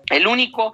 El 0.10 0.28
único 0.28 0.74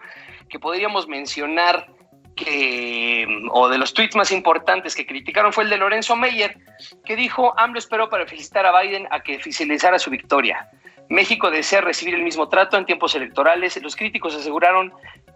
que 0.49 0.59
podríamos 0.59 1.07
mencionar 1.07 1.87
que, 2.35 3.27
o 3.51 3.69
de 3.69 3.77
los 3.77 3.93
tweets 3.93 4.15
más 4.15 4.31
importantes 4.31 4.95
que 4.95 5.05
criticaron 5.05 5.53
fue 5.53 5.63
el 5.63 5.69
de 5.69 5.77
Lorenzo 5.77 6.15
Meyer, 6.15 6.57
que 7.05 7.15
dijo, 7.15 7.57
AMLO 7.57 7.79
esperó 7.79 8.09
para 8.09 8.25
felicitar 8.25 8.65
a 8.65 8.81
Biden 8.81 9.07
a 9.11 9.21
que 9.21 9.37
oficializara 9.37 9.99
su 9.99 10.09
victoria. 10.09 10.69
México 11.09 11.51
desea 11.51 11.81
recibir 11.81 12.15
el 12.15 12.23
mismo 12.23 12.49
trato 12.49 12.77
en 12.77 12.85
tiempos 12.85 13.15
electorales. 13.15 13.81
Los 13.81 13.95
críticos 13.95 14.35
aseguraron 14.35 14.91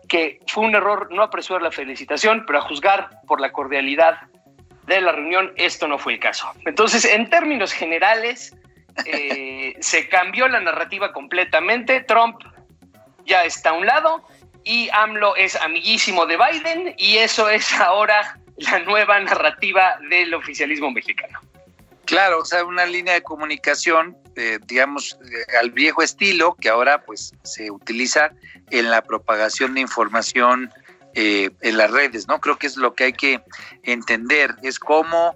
que 0.08 0.40
fue 0.48 0.66
un 0.66 0.76
error 0.76 1.10
no 1.12 1.22
apresurar 1.22 1.62
la 1.62 1.72
felicitación, 1.72 2.44
pero 2.46 2.60
a 2.60 2.62
juzgar 2.62 3.10
por 3.28 3.40
la 3.40 3.52
cordialidad 3.52 4.18
de 4.88 5.02
la 5.02 5.12
reunión, 5.12 5.54
esto 5.56 5.88
no 5.88 6.00
fue 6.00 6.14
el 6.14 6.20
caso. 6.20 6.52
Entonces, 6.66 7.06
en 7.06 7.30
términos 7.30 7.72
generales, 7.72 8.56
eh, 9.06 9.76
se 9.80 10.10
cambió 10.10 10.48
la 10.48 10.60
narrativa 10.60 11.14
completamente. 11.14 12.02
Trump 12.02 12.42
ya 13.26 13.44
está 13.44 13.70
a 13.70 13.74
un 13.74 13.86
lado 13.86 14.24
y 14.70 14.88
AMLO 14.94 15.36
es 15.36 15.56
amiguísimo 15.56 16.28
de 16.28 16.38
Biden 16.38 16.94
y 16.96 17.18
eso 17.18 17.50
es 17.50 17.74
ahora 17.74 18.40
la 18.58 18.78
nueva 18.82 19.20
narrativa 19.20 19.98
del 20.12 20.32
oficialismo 20.36 20.92
mexicano. 20.92 21.40
Claro, 22.06 22.42
o 22.42 22.46
sea, 22.46 22.64
una 22.64 22.86
línea 22.86 23.16
de 23.16 23.24
comunicación, 23.24 24.16
eh, 24.36 24.60
digamos, 24.68 25.18
eh, 25.24 25.58
al 25.60 25.72
viejo 25.72 26.04
estilo, 26.04 26.56
que 26.62 26.70
ahora 26.70 27.02
pues 27.02 27.34
se 27.44 27.72
utiliza 27.72 28.30
en 28.70 28.92
la 28.92 29.02
propagación 29.02 29.74
de 29.74 29.82
información 29.82 30.72
eh, 31.16 31.50
en 31.62 31.76
las 31.76 31.90
redes, 31.90 32.28
¿no? 32.28 32.40
Creo 32.40 32.60
que 32.60 32.68
es 32.68 32.78
lo 32.78 32.94
que 32.94 33.06
hay 33.06 33.14
que 33.14 33.42
entender, 33.82 34.56
es 34.62 34.78
cómo, 34.78 35.36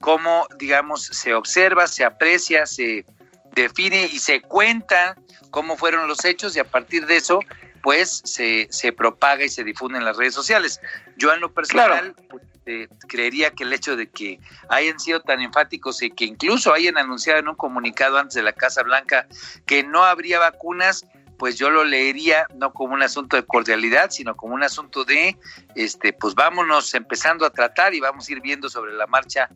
cómo, 0.00 0.46
digamos, 0.58 1.02
se 1.06 1.32
observa, 1.32 1.86
se 1.86 2.04
aprecia, 2.04 2.66
se 2.66 3.06
define 3.54 4.04
y 4.12 4.18
se 4.18 4.42
cuenta 4.42 5.16
cómo 5.50 5.78
fueron 5.78 6.08
los 6.08 6.26
hechos 6.26 6.54
y 6.56 6.58
a 6.58 6.64
partir 6.64 7.06
de 7.06 7.16
eso 7.16 7.40
pues 7.88 8.20
se, 8.22 8.68
se 8.70 8.92
propaga 8.92 9.46
y 9.46 9.48
se 9.48 9.64
difunde 9.64 9.96
en 9.96 10.04
las 10.04 10.18
redes 10.18 10.34
sociales. 10.34 10.78
Yo 11.16 11.32
en 11.32 11.40
lo 11.40 11.54
personal 11.54 12.14
pues, 12.28 12.42
eh, 12.66 12.86
creería 13.08 13.52
que 13.52 13.64
el 13.64 13.72
hecho 13.72 13.96
de 13.96 14.10
que 14.10 14.38
hayan 14.68 15.00
sido 15.00 15.22
tan 15.22 15.40
enfáticos 15.40 16.02
y 16.02 16.10
que 16.10 16.26
incluso 16.26 16.74
hayan 16.74 16.98
anunciado 16.98 17.38
en 17.38 17.48
un 17.48 17.54
comunicado 17.54 18.18
antes 18.18 18.34
de 18.34 18.42
la 18.42 18.52
Casa 18.52 18.82
Blanca 18.82 19.26
que 19.64 19.84
no 19.84 20.04
habría 20.04 20.38
vacunas, 20.38 21.06
pues 21.38 21.56
yo 21.56 21.70
lo 21.70 21.82
leería 21.82 22.46
no 22.56 22.74
como 22.74 22.92
un 22.92 23.02
asunto 23.02 23.36
de 23.36 23.46
cordialidad, 23.46 24.10
sino 24.10 24.36
como 24.36 24.54
un 24.54 24.64
asunto 24.64 25.06
de, 25.06 25.38
este, 25.74 26.12
pues 26.12 26.34
vámonos 26.34 26.92
empezando 26.92 27.46
a 27.46 27.50
tratar 27.50 27.94
y 27.94 28.00
vamos 28.00 28.28
a 28.28 28.32
ir 28.32 28.42
viendo 28.42 28.68
sobre 28.68 28.92
la 28.92 29.06
marcha 29.06 29.48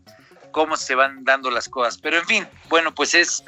cómo 0.53 0.79
se 0.79 0.95
van 0.95 1.23
dando 1.23 1.51
las 1.51 1.69
cosas. 1.69 1.99
Pero 1.99 2.17
en 2.17 2.25
fin, 2.25 2.49
bueno, 2.71 2.95
pues 2.95 3.15
es 3.15 3.45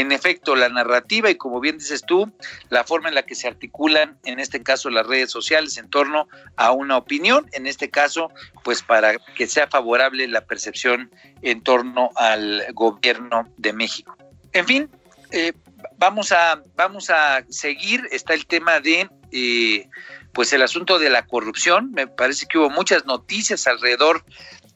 en 0.00 0.12
efecto 0.12 0.54
la 0.54 0.68
narrativa 0.68 1.30
y 1.30 1.36
como 1.36 1.60
bien 1.60 1.78
dices 1.78 2.02
tú, 2.06 2.32
la 2.70 2.84
forma 2.84 3.08
en 3.08 3.14
la 3.14 3.24
que 3.24 3.34
se 3.34 3.48
articulan, 3.48 4.18
en 4.24 4.38
este 4.38 4.62
caso 4.62 4.90
las 4.90 5.06
redes 5.06 5.30
sociales, 5.30 5.76
en 5.76 5.90
torno 5.90 6.28
a 6.56 6.72
una 6.72 6.96
opinión, 6.96 7.48
en 7.52 7.66
este 7.66 7.90
caso, 7.90 8.30
pues 8.64 8.82
para 8.82 9.16
que 9.36 9.46
sea 9.46 9.66
favorable 9.68 10.26
la 10.28 10.42
percepción 10.42 11.10
en 11.42 11.62
torno 11.62 12.10
al 12.16 12.64
gobierno 12.74 13.52
de 13.56 13.72
México. 13.72 14.16
En 14.52 14.66
fin, 14.66 14.90
eh, 15.30 15.52
vamos, 15.96 16.32
a, 16.32 16.62
vamos 16.76 17.10
a 17.10 17.44
seguir, 17.48 18.06
está 18.10 18.34
el 18.34 18.46
tema 18.46 18.80
de... 18.80 19.08
Eh, 19.32 19.88
pues 20.32 20.52
el 20.52 20.62
asunto 20.62 21.00
de 21.00 21.10
la 21.10 21.26
corrupción, 21.26 21.90
me 21.90 22.06
parece 22.06 22.46
que 22.46 22.58
hubo 22.58 22.70
muchas 22.70 23.04
noticias 23.06 23.66
alrededor 23.66 24.24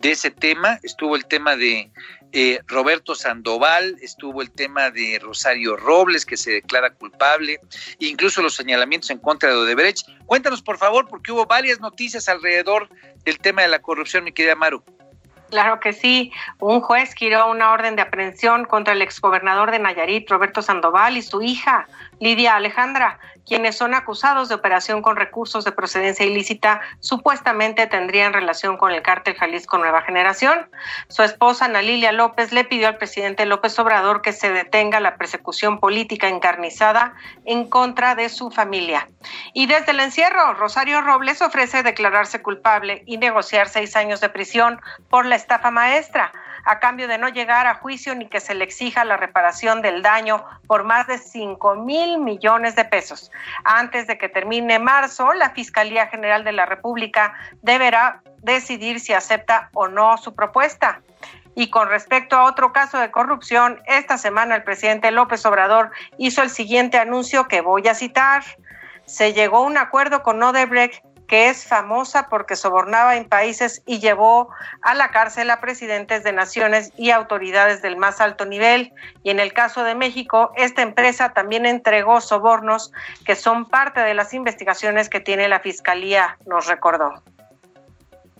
de 0.00 0.10
ese 0.10 0.32
tema, 0.32 0.80
estuvo 0.82 1.14
el 1.14 1.24
tema 1.26 1.54
de 1.54 1.90
eh, 2.32 2.60
Roberto 2.66 3.14
Sandoval, 3.14 3.96
estuvo 4.00 4.40
el 4.42 4.50
tema 4.50 4.90
de 4.90 5.18
Rosario 5.22 5.76
Robles, 5.76 6.24
que 6.24 6.36
se 6.36 6.52
declara 6.52 6.90
culpable, 6.94 7.60
incluso 7.98 8.40
los 8.40 8.54
señalamientos 8.54 9.10
en 9.10 9.18
contra 9.18 9.50
de 9.50 9.56
Odebrecht. 9.56 10.08
Cuéntanos, 10.26 10.62
por 10.62 10.78
favor, 10.78 11.08
porque 11.08 11.32
hubo 11.32 11.44
varias 11.44 11.80
noticias 11.80 12.28
alrededor 12.28 12.88
del 13.24 13.38
tema 13.38 13.62
de 13.62 13.68
la 13.68 13.80
corrupción, 13.80 14.24
mi 14.24 14.32
querida 14.32 14.54
Maru. 14.54 14.82
Claro 15.50 15.80
que 15.80 15.92
sí. 15.92 16.32
Un 16.60 16.80
juez 16.80 17.12
giró 17.12 17.50
una 17.50 17.72
orden 17.72 17.94
de 17.94 18.00
aprehensión 18.00 18.64
contra 18.64 18.94
el 18.94 19.02
exgobernador 19.02 19.70
de 19.70 19.78
Nayarit, 19.78 20.30
Roberto 20.30 20.62
Sandoval, 20.62 21.18
y 21.18 21.22
su 21.22 21.42
hija, 21.42 21.86
Lidia 22.20 22.56
Alejandra, 22.56 23.18
quienes 23.46 23.76
son 23.76 23.94
acusados 23.94 24.48
de 24.48 24.54
operación 24.54 25.02
con 25.02 25.16
recursos 25.16 25.64
de 25.64 25.72
procedencia 25.72 26.24
ilícita, 26.26 26.80
supuestamente 27.00 27.86
tendrían 27.86 28.32
relación 28.32 28.76
con 28.76 28.92
el 28.92 29.02
cártel 29.02 29.34
Jalisco 29.34 29.78
Nueva 29.78 30.02
Generación. 30.02 30.68
Su 31.08 31.22
esposa, 31.22 31.66
Ana 31.66 31.82
Lilia 31.82 32.12
López, 32.12 32.52
le 32.52 32.64
pidió 32.64 32.88
al 32.88 32.98
presidente 32.98 33.46
López 33.46 33.78
Obrador 33.78 34.22
que 34.22 34.32
se 34.32 34.52
detenga 34.52 35.00
la 35.00 35.16
persecución 35.16 35.80
política 35.80 36.28
encarnizada 36.28 37.14
en 37.44 37.68
contra 37.68 38.14
de 38.14 38.28
su 38.28 38.50
familia. 38.50 39.08
Y 39.52 39.66
desde 39.66 39.92
el 39.92 40.00
encierro, 40.00 40.54
Rosario 40.54 41.00
Robles 41.00 41.42
ofrece 41.42 41.82
declararse 41.82 42.42
culpable 42.42 43.02
y 43.06 43.18
negociar 43.18 43.68
seis 43.68 43.96
años 43.96 44.20
de 44.20 44.28
prisión 44.28 44.80
por 45.08 45.26
la 45.26 45.36
estafa 45.36 45.70
maestra 45.70 46.32
a 46.64 46.78
cambio 46.80 47.08
de 47.08 47.18
no 47.18 47.28
llegar 47.28 47.66
a 47.66 47.74
juicio 47.74 48.14
ni 48.14 48.26
que 48.26 48.40
se 48.40 48.54
le 48.54 48.64
exija 48.64 49.04
la 49.04 49.16
reparación 49.16 49.82
del 49.82 50.02
daño 50.02 50.44
por 50.66 50.84
más 50.84 51.06
de 51.06 51.18
5 51.18 51.76
mil 51.76 52.18
millones 52.18 52.76
de 52.76 52.84
pesos. 52.84 53.30
Antes 53.64 54.06
de 54.06 54.18
que 54.18 54.28
termine 54.28 54.78
marzo, 54.78 55.32
la 55.32 55.50
Fiscalía 55.50 56.06
General 56.06 56.44
de 56.44 56.52
la 56.52 56.66
República 56.66 57.34
deberá 57.62 58.22
decidir 58.42 59.00
si 59.00 59.12
acepta 59.12 59.70
o 59.74 59.88
no 59.88 60.16
su 60.18 60.34
propuesta. 60.34 61.00
Y 61.54 61.68
con 61.68 61.88
respecto 61.88 62.36
a 62.36 62.44
otro 62.44 62.72
caso 62.72 62.98
de 62.98 63.10
corrupción, 63.10 63.80
esta 63.86 64.16
semana 64.16 64.56
el 64.56 64.62
presidente 64.62 65.10
López 65.10 65.44
Obrador 65.44 65.90
hizo 66.16 66.42
el 66.42 66.50
siguiente 66.50 66.98
anuncio 66.98 67.46
que 67.46 67.60
voy 67.60 67.86
a 67.88 67.94
citar. 67.94 68.42
Se 69.04 69.34
llegó 69.34 69.58
a 69.58 69.62
un 69.62 69.76
acuerdo 69.76 70.22
con 70.22 70.42
Odebrecht 70.42 71.04
que 71.26 71.48
es 71.48 71.66
famosa 71.66 72.28
porque 72.28 72.56
sobornaba 72.56 73.16
en 73.16 73.28
países 73.28 73.82
y 73.86 74.00
llevó 74.00 74.50
a 74.82 74.94
la 74.94 75.10
cárcel 75.10 75.50
a 75.50 75.60
presidentes 75.60 76.24
de 76.24 76.32
naciones 76.32 76.92
y 76.96 77.10
autoridades 77.10 77.82
del 77.82 77.96
más 77.96 78.20
alto 78.20 78.44
nivel. 78.44 78.92
Y 79.22 79.30
en 79.30 79.40
el 79.40 79.52
caso 79.52 79.84
de 79.84 79.94
México, 79.94 80.52
esta 80.56 80.82
empresa 80.82 81.32
también 81.32 81.66
entregó 81.66 82.20
sobornos 82.20 82.92
que 83.24 83.36
son 83.36 83.64
parte 83.66 84.00
de 84.00 84.14
las 84.14 84.34
investigaciones 84.34 85.08
que 85.08 85.20
tiene 85.20 85.48
la 85.48 85.60
Fiscalía, 85.60 86.36
nos 86.46 86.66
recordó. 86.66 87.22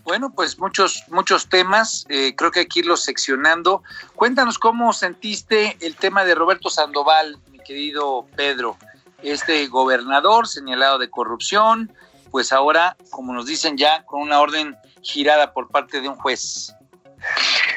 Bueno, 0.04 0.30
pues 0.30 0.58
muchos, 0.58 1.04
muchos 1.08 1.48
temas, 1.48 2.04
eh, 2.08 2.34
creo 2.36 2.50
que 2.50 2.60
hay 2.60 2.66
que 2.66 2.80
irlos 2.80 3.04
seccionando. 3.04 3.82
Cuéntanos 4.16 4.58
cómo 4.58 4.92
sentiste 4.92 5.76
el 5.80 5.94
tema 5.96 6.24
de 6.24 6.34
Roberto 6.34 6.70
Sandoval, 6.70 7.38
mi 7.50 7.60
querido 7.60 8.26
Pedro, 8.34 8.76
este 9.22 9.66
gobernador 9.68 10.48
señalado 10.48 10.98
de 10.98 11.08
corrupción, 11.08 11.92
pues 12.32 12.50
ahora, 12.50 12.96
como 13.10 13.34
nos 13.34 13.46
dicen 13.46 13.76
ya, 13.76 14.04
con 14.04 14.22
una 14.22 14.40
orden 14.40 14.74
girada 15.02 15.52
por 15.52 15.68
parte 15.68 16.00
de 16.00 16.08
un 16.08 16.16
juez. 16.16 16.74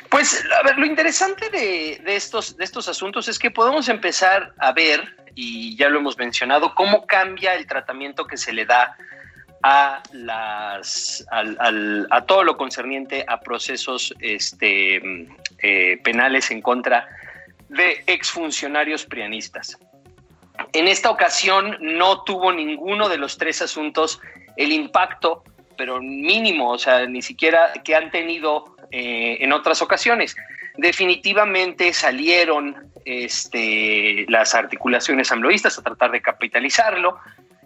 Pues, 0.10 0.44
a 0.58 0.64
ver, 0.64 0.78
lo 0.78 0.86
interesante 0.86 1.50
de, 1.50 2.02
estos, 2.06 2.56
de 2.56 2.64
estos 2.64 2.88
asuntos 2.88 3.28
es 3.28 3.38
que 3.38 3.52
podemos 3.52 3.90
empezar 3.90 4.54
a 4.58 4.72
ver, 4.72 5.04
y 5.36 5.76
ya 5.76 5.90
lo 5.90 6.00
hemos 6.00 6.18
mencionado, 6.18 6.74
cómo 6.74 7.06
cambia 7.06 7.54
el 7.54 7.68
tratamiento 7.68 8.26
que 8.26 8.38
se 8.38 8.54
le 8.54 8.66
da 8.66 8.96
a 9.62 10.02
las 10.14 11.26
a 11.32 12.22
todo 12.26 12.44
lo 12.44 12.56
concerniente 12.56 13.26
a 13.28 13.40
procesos 13.42 14.14
este, 14.20 15.02
eh, 15.60 16.00
penales 16.04 16.50
en 16.52 16.62
contra 16.62 17.10
de 17.68 18.04
exfuncionarios 18.08 19.06
prianistas. 19.06 19.78
En 20.72 20.88
esta 20.88 21.10
ocasión 21.10 21.78
no 21.82 22.24
tuvo 22.24 22.54
ninguno 22.54 23.10
de 23.10 23.18
los 23.18 23.38
tres 23.38 23.62
asuntos 23.62 24.22
el 24.58 24.72
impacto, 24.72 25.44
pero 25.78 26.02
mínimo, 26.02 26.72
o 26.72 26.78
sea, 26.78 27.06
ni 27.06 27.22
siquiera 27.22 27.74
que 27.84 27.96
han 27.96 28.12
tenido 28.12 28.76
eh, 28.92 29.38
en 29.42 29.54
otras 29.54 29.82
ocasiones. 29.82 30.36
Definitivamente 30.78 31.94
salieron 31.94 32.92
este, 33.06 34.26
las 34.30 34.56
articulaciones 34.56 35.32
ambloístas 35.32 35.78
a 35.78 35.84
tratar 35.84 36.12
de 36.12 36.22
capitalizarlo. 36.22 37.18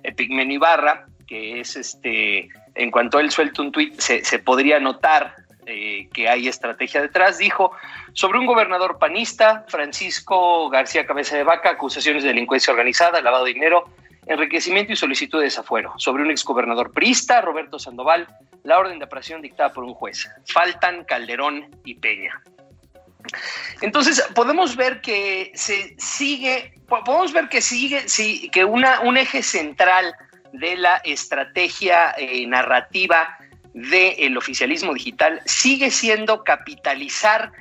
Epigmenio 0.04 0.56
Ibarra, 0.56 1.06
que 1.28 1.60
es 1.60 1.76
este, 1.76 2.50
en 2.76 2.92
cuanto 2.92 3.20
él 3.20 3.32
suelta 3.32 3.62
un 3.62 3.72
tuit, 3.72 4.00
se, 4.00 4.40
podría 4.40 4.80
notar 4.80 5.36
eh, 5.66 6.10
que 6.14 6.28
hay 6.28 6.48
estrategia 6.48 7.02
detrás, 7.02 7.38
dijo 7.38 7.72
sobre 8.14 8.40
un 8.40 8.46
gobernador 8.46 8.98
panista, 8.98 9.66
Francisco 9.68 10.70
García 10.70 11.06
Cabeza 11.06 11.36
de 11.38 11.44
Vaca, 11.44 11.72
acusaciones 11.72 12.24
de 12.24 12.30
delincuencia 12.30 12.72
organizada, 12.72 13.22
lavado 13.22 13.46
de 13.46 13.54
dinero, 13.54 13.86
enriquecimiento 14.30 14.94
y 14.94 14.96
solicitud 14.96 15.40
de 15.40 15.46
desafuero. 15.46 15.94
Sobre 15.98 16.24
un 16.24 16.32
exgobernador 16.32 16.94
priista, 16.94 17.42
Roberto 17.42 17.80
Sandoval, 17.80 18.28
la 18.64 18.78
orden 18.78 19.00
de 19.00 19.06
aprehensión 19.06 19.42
dictada 19.42 19.74
por 19.74 19.84
un 19.84 19.94
juez. 19.94 20.30
Faltan 20.46 21.04
Calderón 21.04 21.68
y 21.84 21.96
Peña. 21.96 22.42
Entonces, 23.82 24.22
podemos 24.36 24.76
ver 24.76 25.02
que 25.02 25.52
se 25.56 25.96
sigue, 25.98 26.74
podemos 26.88 27.34
ver 27.34 27.50
que 27.50 27.62
sigue, 27.62 28.08
sí, 28.08 28.50
que 28.52 28.64
una, 28.64 29.02
un 29.02 29.18
eje 29.18 29.44
central 29.44 30.14
de 30.54 30.78
la 30.78 30.98
estrategia 30.98 32.14
eh, 32.18 32.46
narrativa 32.48 33.38
del 33.74 34.38
oficialismo 34.38 34.94
digital 34.94 35.42
sigue 35.46 35.92
siendo 35.92 36.44
capitalizar 36.44 37.52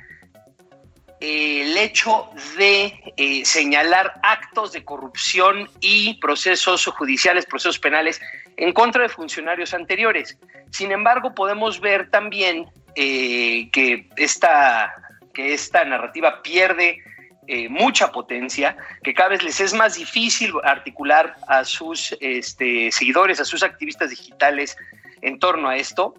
el 1.19 1.77
hecho 1.77 2.29
de 2.57 3.13
eh, 3.17 3.43
señalar 3.43 4.19
actos 4.23 4.71
de 4.71 4.85
corrupción 4.85 5.69
y 5.81 6.15
procesos 6.15 6.85
judiciales, 6.85 7.45
procesos 7.45 7.79
penales 7.79 8.21
en 8.57 8.71
contra 8.71 9.03
de 9.03 9.09
funcionarios 9.09 9.73
anteriores. 9.73 10.37
Sin 10.71 10.91
embargo, 10.91 11.35
podemos 11.35 11.81
ver 11.81 12.09
también 12.09 12.67
eh, 12.95 13.69
que, 13.71 14.07
esta, 14.15 14.93
que 15.33 15.53
esta 15.53 15.83
narrativa 15.83 16.41
pierde 16.41 16.99
eh, 17.47 17.67
mucha 17.67 18.11
potencia, 18.11 18.77
que 19.03 19.13
cada 19.13 19.29
vez 19.29 19.43
les 19.43 19.59
es 19.59 19.73
más 19.73 19.95
difícil 19.95 20.53
articular 20.63 21.35
a 21.47 21.65
sus 21.65 22.15
este, 22.21 22.91
seguidores, 22.91 23.39
a 23.39 23.45
sus 23.45 23.63
activistas 23.63 24.11
digitales 24.11 24.77
en 25.21 25.39
torno 25.39 25.67
a 25.67 25.75
esto. 25.75 26.13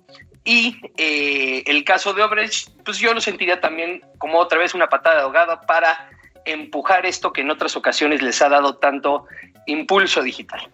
Y 0.45 0.81
eh, 0.97 1.63
el 1.67 1.85
caso 1.85 2.15
de 2.15 2.23
Obrecht, 2.23 2.71
pues 2.85 2.99
yo 2.99 3.13
lo 3.13 3.21
sentiría 3.21 3.61
también 3.61 4.03
como 4.19 4.39
otra 4.39 4.59
vez 4.59 4.75
una 4.75 4.89
patada 4.89 5.17
de 5.17 5.23
ahogado 5.23 5.61
para 5.67 6.11
empujar 6.45 7.05
esto 7.05 7.33
que 7.33 7.43
en 7.43 7.51
otras 7.51 7.77
ocasiones 7.77 8.23
les 8.23 8.41
ha 8.41 8.49
dado 8.49 8.77
tanto 8.77 9.27
impulso 9.67 10.23
digital. 10.23 10.69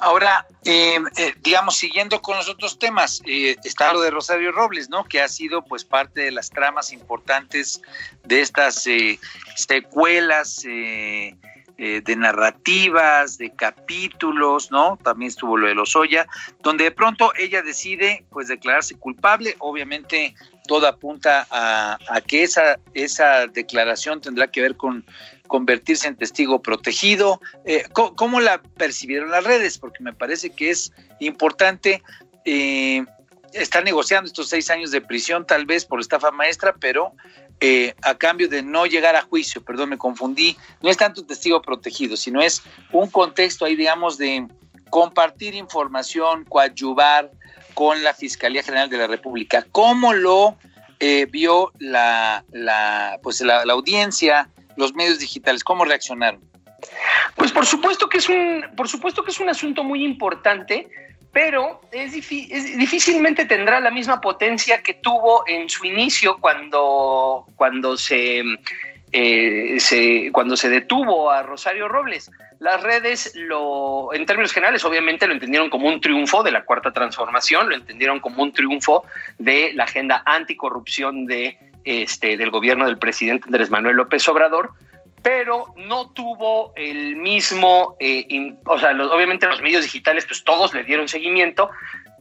Ahora, 0.00 0.46
eh, 0.64 0.98
eh, 1.16 1.34
digamos, 1.40 1.76
siguiendo 1.76 2.20
con 2.20 2.36
los 2.36 2.48
otros 2.48 2.78
temas, 2.78 3.22
está 3.24 3.92
lo 3.92 4.00
de 4.00 4.10
Rosario 4.10 4.50
Robles, 4.50 4.90
¿no? 4.90 5.04
Que 5.04 5.22
ha 5.22 5.28
sido 5.28 5.62
pues 5.62 5.84
parte 5.84 6.22
de 6.22 6.32
las 6.32 6.50
tramas 6.50 6.92
importantes 6.92 7.80
de 8.24 8.40
estas 8.40 8.84
secuelas 9.54 10.66
eh, 11.78 12.02
de 12.04 12.16
narrativas, 12.16 13.38
de 13.38 13.50
capítulos, 13.54 14.70
¿no? 14.70 14.98
También 15.02 15.28
estuvo 15.28 15.56
lo 15.56 15.66
de 15.66 15.74
Lozoya, 15.74 16.26
donde 16.60 16.84
de 16.84 16.90
pronto 16.90 17.32
ella 17.38 17.62
decide 17.62 18.24
pues 18.30 18.48
declararse 18.48 18.96
culpable, 18.96 19.56
obviamente 19.58 20.34
todo 20.66 20.86
apunta 20.86 21.46
a, 21.50 21.98
que 22.26 22.42
esa, 22.42 22.78
esa 22.94 23.46
declaración 23.46 24.20
tendrá 24.20 24.48
que 24.48 24.60
ver 24.60 24.76
con 24.76 25.04
convertirse 25.48 26.08
en 26.08 26.16
testigo 26.16 26.62
protegido. 26.62 27.40
Eh, 27.64 27.84
¿cómo, 27.92 28.40
la 28.40 28.62
percibieron 28.62 29.30
las 29.30 29.44
redes? 29.44 29.78
Porque 29.78 30.02
me 30.02 30.12
parece 30.12 30.50
que 30.50 30.70
es 30.70 30.92
importante. 31.18 32.02
Eh, 32.44 33.04
estar 33.52 33.84
negociando 33.84 34.26
estos 34.26 34.48
seis 34.48 34.70
años 34.70 34.90
de 34.90 35.00
prisión, 35.00 35.46
tal 35.46 35.66
vez 35.66 35.84
por 35.84 36.00
estafa 36.00 36.30
maestra, 36.30 36.74
pero 36.78 37.12
eh, 37.60 37.94
a 38.02 38.16
cambio 38.16 38.48
de 38.48 38.62
no 38.62 38.86
llegar 38.86 39.16
a 39.16 39.22
juicio, 39.22 39.62
perdón, 39.62 39.90
me 39.90 39.98
confundí, 39.98 40.56
no 40.82 40.90
es 40.90 40.96
tanto 40.96 41.24
testigo 41.24 41.62
protegido, 41.62 42.16
sino 42.16 42.40
es 42.40 42.62
un 42.92 43.10
contexto 43.10 43.64
ahí, 43.64 43.76
digamos, 43.76 44.18
de 44.18 44.46
compartir 44.90 45.54
información, 45.54 46.44
coadyuvar 46.44 47.30
con 47.74 48.02
la 48.02 48.14
Fiscalía 48.14 48.62
General 48.62 48.90
de 48.90 48.98
la 48.98 49.06
República. 49.06 49.64
¿Cómo 49.72 50.12
lo 50.12 50.56
eh, 51.00 51.26
vio 51.30 51.72
la, 51.78 52.44
pues 53.22 53.40
la 53.40 53.62
audiencia, 53.62 54.48
los 54.76 54.94
medios 54.94 55.18
digitales? 55.18 55.64
¿Cómo 55.64 55.84
reaccionaron? 55.84 56.52
Pues 57.36 57.52
por 57.52 57.66
supuesto 57.66 58.08
que 58.08 58.18
es 58.18 58.28
un, 58.28 58.64
por 58.76 58.88
supuesto 58.88 59.22
que 59.24 59.30
es 59.30 59.40
un 59.40 59.48
asunto 59.48 59.84
muy 59.84 60.04
importante 60.04 60.88
pero 61.32 61.80
es, 61.90 62.12
difícilmente 62.12 63.46
tendrá 63.46 63.80
la 63.80 63.90
misma 63.90 64.20
potencia 64.20 64.82
que 64.82 64.94
tuvo 64.94 65.44
en 65.46 65.68
su 65.68 65.84
inicio 65.86 66.36
cuando, 66.38 67.46
cuando, 67.56 67.96
se, 67.96 68.42
eh, 69.12 69.80
se, 69.80 70.30
cuando 70.30 70.56
se 70.56 70.68
detuvo 70.68 71.30
a 71.30 71.42
Rosario 71.42 71.88
Robles. 71.88 72.30
Las 72.58 72.82
redes, 72.82 73.32
lo, 73.34 74.12
en 74.12 74.26
términos 74.26 74.52
generales, 74.52 74.84
obviamente 74.84 75.26
lo 75.26 75.32
entendieron 75.32 75.70
como 75.70 75.88
un 75.88 76.00
triunfo 76.00 76.42
de 76.42 76.52
la 76.52 76.64
cuarta 76.64 76.92
transformación, 76.92 77.70
lo 77.70 77.76
entendieron 77.76 78.20
como 78.20 78.42
un 78.42 78.52
triunfo 78.52 79.04
de 79.38 79.72
la 79.72 79.84
agenda 79.84 80.22
anticorrupción 80.26 81.24
de 81.24 81.58
este, 81.84 82.36
del 82.36 82.50
gobierno 82.50 82.86
del 82.86 82.98
presidente 82.98 83.46
Andrés 83.46 83.70
Manuel 83.70 83.96
López 83.96 84.28
Obrador, 84.28 84.72
pero 85.22 85.72
no 85.76 86.10
tuvo 86.10 86.72
el 86.76 87.16
mismo, 87.16 87.96
eh, 88.00 88.54
o 88.66 88.78
sea, 88.78 88.90
obviamente 88.90 89.46
los 89.46 89.62
medios 89.62 89.84
digitales, 89.84 90.26
pues 90.26 90.42
todos 90.42 90.74
le 90.74 90.84
dieron 90.84 91.08
seguimiento, 91.08 91.70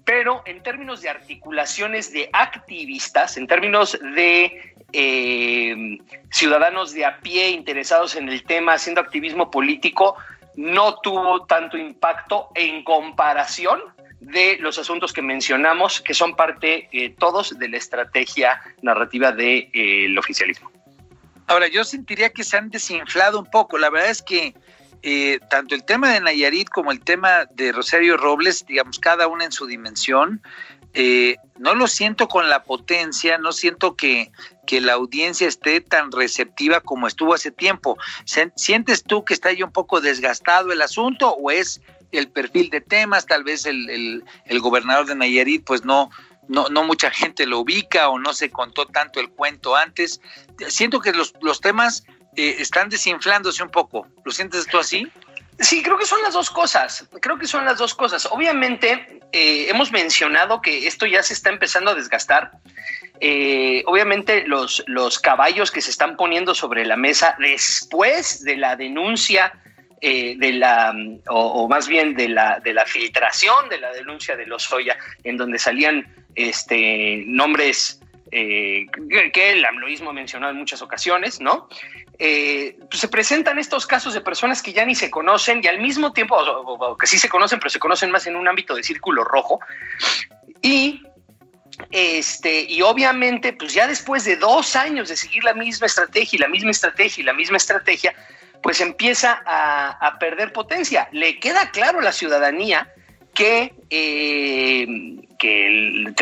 pero 0.05 0.43
en 0.45 0.61
términos 0.61 1.01
de 1.01 1.09
articulaciones 1.09 2.11
de 2.13 2.29
activistas, 2.33 3.37
en 3.37 3.47
términos 3.47 3.97
de 4.15 4.73
eh, 4.93 5.97
ciudadanos 6.31 6.93
de 6.93 7.05
a 7.05 7.19
pie 7.19 7.49
interesados 7.49 8.15
en 8.15 8.29
el 8.29 8.43
tema, 8.43 8.73
haciendo 8.73 9.01
activismo 9.01 9.49
político, 9.49 10.17
no 10.55 10.95
tuvo 11.01 11.45
tanto 11.45 11.77
impacto 11.77 12.49
en 12.55 12.83
comparación 12.83 13.81
de 14.19 14.57
los 14.59 14.77
asuntos 14.77 15.13
que 15.13 15.21
mencionamos, 15.21 16.01
que 16.01 16.13
son 16.13 16.35
parte 16.35 16.87
eh, 16.91 17.09
todos 17.17 17.57
de 17.57 17.69
la 17.69 17.77
estrategia 17.77 18.61
narrativa 18.81 19.31
del 19.31 19.71
de, 19.71 20.15
oficialismo. 20.19 20.71
Ahora, 21.51 21.67
yo 21.67 21.83
sentiría 21.83 22.29
que 22.29 22.45
se 22.45 22.55
han 22.55 22.69
desinflado 22.69 23.37
un 23.37 23.45
poco. 23.45 23.77
La 23.77 23.89
verdad 23.89 24.09
es 24.09 24.21
que 24.21 24.55
eh, 25.03 25.37
tanto 25.49 25.75
el 25.75 25.83
tema 25.83 26.13
de 26.13 26.21
Nayarit 26.21 26.69
como 26.69 26.93
el 26.93 27.01
tema 27.01 27.45
de 27.53 27.73
Rosario 27.73 28.15
Robles, 28.15 28.65
digamos, 28.65 28.99
cada 28.99 29.27
una 29.27 29.43
en 29.43 29.51
su 29.51 29.65
dimensión, 29.65 30.41
eh, 30.93 31.35
no 31.59 31.75
lo 31.75 31.87
siento 31.87 32.29
con 32.29 32.49
la 32.49 32.63
potencia, 32.63 33.37
no 33.37 33.51
siento 33.51 33.97
que, 33.97 34.31
que, 34.65 34.79
la 34.79 34.93
audiencia 34.93 35.45
esté 35.45 35.81
tan 35.81 36.13
receptiva 36.13 36.79
como 36.79 37.05
estuvo 37.05 37.33
hace 37.33 37.51
tiempo. 37.51 37.97
¿Sientes 38.55 39.03
tú 39.03 39.25
que 39.25 39.33
está 39.33 39.51
ya 39.51 39.65
un 39.65 39.73
poco 39.73 39.99
desgastado 39.99 40.71
el 40.71 40.81
asunto 40.81 41.33
o 41.33 41.51
es 41.51 41.81
el 42.13 42.29
perfil 42.29 42.69
de 42.69 42.79
temas? 42.79 43.25
Tal 43.25 43.43
vez 43.43 43.65
el, 43.65 43.89
el, 43.89 44.23
el 44.45 44.59
gobernador 44.61 45.05
de 45.05 45.15
Nayarit 45.15 45.65
pues 45.65 45.83
no, 45.83 46.11
no, 46.51 46.67
no 46.67 46.83
mucha 46.83 47.09
gente 47.09 47.45
lo 47.45 47.59
ubica 47.59 48.09
o 48.09 48.19
no 48.19 48.33
se 48.33 48.51
contó 48.51 48.85
tanto 48.85 49.21
el 49.21 49.29
cuento 49.29 49.77
antes. 49.77 50.19
Siento 50.67 50.99
que 50.99 51.13
los, 51.13 51.33
los 51.41 51.61
temas 51.61 52.03
eh, 52.35 52.57
están 52.59 52.89
desinflándose 52.89 53.63
un 53.63 53.69
poco. 53.69 54.05
¿Lo 54.25 54.31
sientes 54.33 54.67
tú 54.67 54.77
así? 54.77 55.07
Sí, 55.59 55.81
creo 55.81 55.97
que 55.97 56.05
son 56.05 56.21
las 56.21 56.33
dos 56.33 56.49
cosas. 56.49 57.07
Creo 57.21 57.37
que 57.39 57.47
son 57.47 57.63
las 57.63 57.77
dos 57.77 57.95
cosas. 57.95 58.27
Obviamente, 58.29 59.21
eh, 59.31 59.67
hemos 59.69 59.93
mencionado 59.93 60.61
que 60.61 60.87
esto 60.87 61.05
ya 61.05 61.23
se 61.23 61.33
está 61.33 61.51
empezando 61.51 61.91
a 61.91 61.95
desgastar. 61.95 62.51
Eh, 63.21 63.83
obviamente, 63.85 64.45
los, 64.45 64.83
los 64.87 65.19
caballos 65.19 65.71
que 65.71 65.79
se 65.79 65.89
están 65.89 66.17
poniendo 66.17 66.53
sobre 66.53 66.85
la 66.85 66.97
mesa 66.97 67.37
después 67.39 68.43
de 68.43 68.57
la 68.57 68.75
denuncia 68.75 69.53
eh, 70.01 70.35
de 70.37 70.53
la, 70.53 70.95
o, 71.29 71.67
más 71.69 71.87
bien 71.87 72.15
de 72.15 72.27
la, 72.27 72.59
de 72.59 72.73
la 72.73 72.85
filtración 72.85 73.69
de 73.69 73.79
la 73.79 73.91
denuncia 73.93 74.35
de 74.35 74.47
Lozoya, 74.47 74.97
en 75.23 75.37
donde 75.37 75.59
salían 75.59 76.07
este, 76.33 77.23
nombres 77.27 78.01
eh, 78.31 78.87
que 79.33 79.51
el 79.51 79.63
amloísmo 79.63 80.09
ha 80.09 80.13
mencionado 80.13 80.53
en 80.53 80.57
muchas 80.57 80.81
ocasiones, 80.81 81.39
¿no? 81.39 81.69
Eh, 82.17 82.77
pues 82.89 83.01
se 83.01 83.09
presentan 83.09 83.59
estos 83.59 83.85
casos 83.85 84.13
de 84.13 84.21
personas 84.21 84.61
que 84.61 84.73
ya 84.73 84.85
ni 84.85 84.95
se 84.95 85.11
conocen 85.11 85.61
y 85.63 85.67
al 85.67 85.79
mismo 85.79 86.13
tiempo, 86.13 86.35
o, 86.35 86.97
que 86.97 87.07
sí 87.07 87.19
se 87.19 87.29
conocen, 87.29 87.59
pero 87.59 87.69
se 87.69 87.79
conocen 87.79 88.09
más 88.09 88.25
en 88.27 88.35
un 88.35 88.47
ámbito 88.47 88.73
de 88.73 88.83
círculo 88.83 89.23
rojo. 89.23 89.59
Y 90.61 91.03
este, 91.89 92.61
y 92.61 92.81
obviamente, 92.81 93.53
pues 93.53 93.73
ya 93.73 93.87
después 93.87 94.23
de 94.23 94.35
dos 94.35 94.75
años 94.75 95.09
de 95.09 95.17
seguir 95.17 95.43
la 95.43 95.53
misma 95.53 95.87
estrategia 95.87 96.37
y 96.37 96.39
la 96.39 96.47
misma 96.47 96.71
estrategia 96.71 97.21
y 97.21 97.25
la 97.25 97.33
misma 97.33 97.57
estrategia, 97.57 98.13
pues 98.61 98.81
empieza 98.81 99.41
a, 99.45 100.17
perder 100.19 100.53
potencia. 100.53 101.07
Le 101.11 101.39
queda 101.39 101.71
claro 101.71 101.99
a 101.99 102.03
la 102.03 102.11
ciudadanía 102.11 102.93
que, 103.33 103.73
eh, 103.89 104.87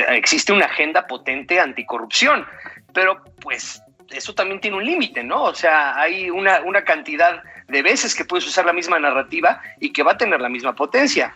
existe 0.10 0.54
una 0.54 0.66
agenda 0.66 1.06
potente 1.06 1.60
anticorrupción, 1.60 2.46
pero 2.94 3.22
pues 3.42 3.82
eso 4.12 4.34
también 4.34 4.62
tiene 4.62 4.78
un 4.78 4.86
límite, 4.86 5.24
¿no? 5.24 5.44
O 5.44 5.54
sea, 5.54 6.00
hay 6.00 6.30
una, 6.30 6.84
cantidad 6.84 7.44
de 7.68 7.82
veces 7.82 8.16
que 8.16 8.26
puedes 8.26 8.48
usar 8.48 8.66
la 8.66 8.74
misma 8.74 9.00
narrativa 9.00 9.62
y 9.80 9.92
que 9.92 10.04
va 10.04 10.14
a 10.14 10.18
tener 10.18 10.40
la 10.40 10.50
misma 10.50 10.74
potencia. 10.74 11.36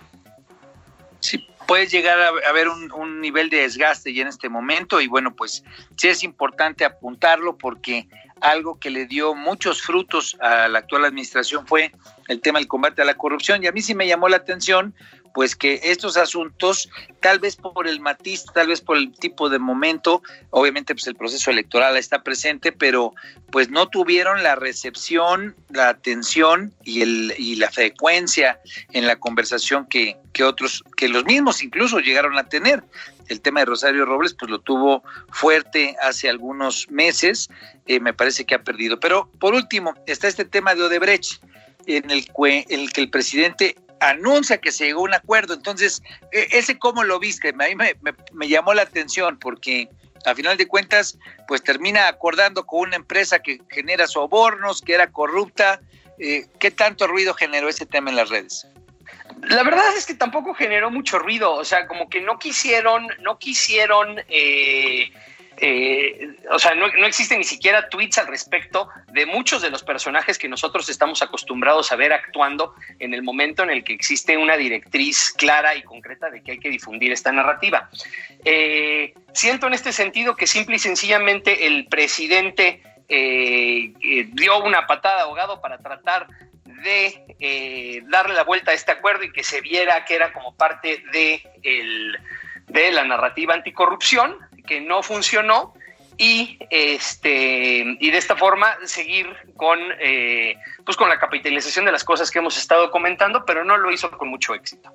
Sí, 1.20 1.46
puede 1.68 1.88
llegar 1.88 2.20
a 2.20 2.50
haber 2.50 2.70
un, 2.70 2.92
un, 2.94 3.20
nivel 3.20 3.50
de 3.50 3.62
desgaste 3.62 4.14
ya 4.14 4.22
en 4.22 4.30
este 4.30 4.50
momento 4.50 5.02
y 5.02 5.08
bueno, 5.08 5.36
pues 5.36 5.64
sí 5.98 6.08
es 6.08 6.24
importante 6.24 6.86
apuntarlo 6.86 7.58
porque 7.58 8.08
algo 8.44 8.78
que 8.78 8.90
le 8.90 9.06
dio 9.06 9.34
muchos 9.34 9.82
frutos 9.82 10.38
a 10.42 10.68
la 10.68 10.80
actual 10.80 11.06
administración 11.06 11.66
fue 11.66 11.92
el 12.28 12.42
tema 12.42 12.60
del 12.60 12.68
combate 12.68 13.02
a 13.02 13.06
la 13.06 13.16
corrupción 13.16 13.64
y 13.64 13.68
a 13.68 13.72
mí 13.72 13.82
sí 13.82 13.96
me 13.96 14.06
llamó 14.06 14.28
la 14.28 14.38
atención 14.38 14.94
pues 15.34 15.56
que 15.56 15.80
estos 15.84 16.16
asuntos, 16.16 16.90
tal 17.20 17.40
vez 17.40 17.56
por 17.56 17.88
el 17.88 18.00
matiz, 18.00 18.46
tal 18.54 18.68
vez 18.68 18.82
por 18.82 18.98
el 18.98 19.12
tipo 19.14 19.50
de 19.50 19.60
momento, 19.60 20.22
obviamente 20.52 20.94
pues 20.94 21.08
el 21.08 21.16
proceso 21.16 21.50
electoral 21.50 21.98
está 21.98 22.24
presente, 22.24 22.72
pero 22.72 23.14
pues 23.52 23.70
no 23.70 23.88
tuvieron 23.90 24.44
la 24.44 24.56
recepción, 24.56 25.56
la 25.70 25.90
atención 25.90 26.74
y, 26.84 27.02
el, 27.02 27.34
y 27.38 27.56
la 27.56 27.72
frecuencia 27.72 28.60
en 28.92 29.08
la 29.08 29.16
conversación 29.16 29.88
que, 29.88 30.18
que 30.34 30.44
otros, 30.44 30.84
que 30.98 31.10
los 31.10 31.26
mismos 31.26 31.64
incluso 31.64 32.00
llegaron 32.00 32.38
a 32.38 32.48
tener. 32.48 32.84
El 33.30 33.42
tema 33.42 33.62
de 33.62 33.66
Rosario 33.66 34.06
Robles 34.06 34.36
pues 34.36 34.52
lo 34.52 34.60
tuvo 34.60 35.04
fuerte 35.32 35.96
hace 36.02 36.30
algunos 36.30 36.90
meses, 36.92 37.50
eh, 37.88 38.00
me 38.00 38.14
parece 38.14 38.46
que 38.46 38.54
ha 38.54 38.64
perdido. 38.64 39.00
Pero 39.00 39.30
por 39.40 39.54
último, 39.54 39.96
está 40.06 40.28
este 40.28 40.46
tema 40.46 40.76
de 40.76 40.84
Odebrecht 40.84 41.42
en 41.86 42.12
el, 42.12 42.26
en 42.46 42.80
el 42.80 42.92
que 42.92 43.02
el 43.02 43.10
presidente 43.10 43.76
anuncia 44.10 44.58
que 44.58 44.72
se 44.72 44.86
llegó 44.86 45.02
a 45.02 45.04
un 45.04 45.14
acuerdo. 45.14 45.54
Entonces, 45.54 46.02
e, 46.32 46.48
ese 46.52 46.78
cómo 46.78 47.04
lo 47.04 47.20
viste, 47.20 47.50
a 47.50 47.54
mí 47.54 47.76
me, 47.76 48.48
llamó 48.48 48.74
la 48.74 48.84
atención 48.84 49.38
porque 49.40 49.90
a 50.26 50.34
final 50.36 50.58
de 50.58 50.68
cuentas, 50.68 51.18
pues 51.48 51.64
termina 51.64 52.08
acordando 52.08 52.66
con 52.66 52.88
una 52.88 52.96
empresa 52.96 53.40
que 53.40 53.60
genera 53.70 54.08
sobornos, 54.08 54.82
que 54.82 54.94
era 54.94 55.12
corrupta. 55.12 55.82
Eh, 56.20 56.46
¿Qué 56.60 56.72
tanto 56.72 57.08
ruido 57.08 57.34
generó 57.34 57.68
ese 57.68 57.86
tema 57.86 58.10
en 58.10 58.16
las 58.16 58.30
redes? 58.30 58.68
La 59.42 59.64
verdad 59.64 59.96
es 59.98 60.06
que 60.06 60.14
tampoco 60.14 60.54
generó 60.54 60.90
mucho 60.90 61.20
ruido, 61.20 61.54
o 61.54 61.66
sea, 61.66 61.88
como 61.88 62.10
que 62.10 62.22
no 62.22 62.40
quisieron, 62.40 63.08
no 63.20 63.38
quisieron 63.40 64.22
eh, 64.30 65.12
eh, 65.58 66.36
o 66.50 66.60
sea, 66.60 66.74
no, 66.74 66.88
no 66.88 67.06
existen 67.06 67.38
ni 67.38 67.44
siquiera 67.44 67.90
tweets 67.90 68.18
al 68.18 68.28
respecto 68.28 68.90
de 69.12 69.26
muchos 69.26 69.62
de 69.62 69.70
los 69.70 69.84
personajes 69.84 70.38
que 70.38 70.48
nosotros 70.48 70.90
estamos 70.90 71.22
acostumbrados 71.22 71.92
a 71.92 71.96
ver 71.96 72.14
actuando 72.14 72.74
en 73.00 73.14
el 73.14 73.24
momento 73.24 73.64
en 73.64 73.70
el 73.70 73.84
que 73.84 73.94
existe 73.94 74.38
una 74.38 74.58
directriz 74.58 75.32
clara 75.32 75.76
y 75.76 75.84
concreta 75.84 76.30
de 76.30 76.42
que 76.42 76.54
hay 76.54 76.60
que 76.60 76.70
difundir 76.70 77.12
esta 77.12 77.32
narrativa. 77.32 77.90
Eh, 78.44 79.14
siento 79.34 79.68
en 79.68 79.74
este 79.74 79.92
sentido 79.92 80.36
que 80.36 80.48
simple 80.48 80.78
y 80.78 80.80
sencillamente 80.80 81.68
el 81.68 81.86
presidente 81.86 82.82
eh, 83.08 83.94
dio 84.34 84.64
una 84.64 84.88
patada 84.88 85.18
de 85.18 85.22
ahogado 85.24 85.62
para 85.62 85.78
tratar 85.78 86.28
de 86.66 88.02
darle 88.08 88.34
la 88.34 88.44
vuelta 88.44 88.72
a 88.72 88.74
este 88.74 88.92
acuerdo 88.92 89.24
y 89.24 89.32
que 89.32 89.44
se 89.44 89.62
viera 89.62 90.04
que 90.06 90.16
era 90.16 90.34
como 90.34 90.56
parte 90.56 91.04
de 91.14 92.92
la 92.92 93.04
narrativa 93.04 93.54
anticorrupción 93.54 94.36
que 94.66 94.82
no 94.82 95.04
funcionó 95.04 95.74
y 96.18 96.60
este 96.70 97.98
y 98.00 98.12
de 98.12 98.18
esta 98.18 98.36
forma 98.36 98.78
seguir 98.86 99.28
con 99.56 99.80
eh, 100.00 100.56
pues 100.86 100.96
con 100.98 101.10
la 101.10 101.20
capitalización 101.20 101.86
de 101.86 101.92
las 101.92 102.04
cosas 102.04 102.30
que 102.30 102.40
hemos 102.40 102.58
estado 102.58 102.92
comentando 102.92 103.46
pero 103.46 103.64
no 103.64 103.78
lo 103.78 103.92
hizo 103.92 104.12
con 104.12 104.30
mucho 104.30 104.54
éxito. 104.54 104.94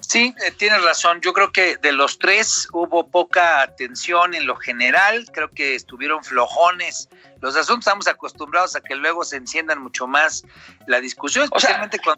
Sí 0.00 0.34
eh, 0.44 0.52
tienes 0.52 0.82
razón. 0.82 1.20
Yo 1.20 1.32
creo 1.32 1.50
que 1.50 1.76
de 1.78 1.92
los 1.92 2.18
tres 2.18 2.68
hubo 2.72 3.08
poca 3.08 3.62
atención 3.62 4.34
en 4.34 4.46
lo 4.46 4.54
general. 4.56 5.26
Creo 5.32 5.50
que 5.50 5.74
estuvieron 5.74 6.22
flojones 6.22 7.08
los 7.40 7.56
asuntos. 7.56 7.86
Estamos 7.86 8.06
acostumbrados 8.06 8.76
a 8.76 8.80
que 8.80 8.94
luego 8.94 9.24
se 9.24 9.36
enciendan 9.36 9.82
mucho 9.82 10.06
más 10.06 10.44
la 10.86 11.00
discusión 11.00 11.44
especialmente 11.44 11.98
con 11.98 12.16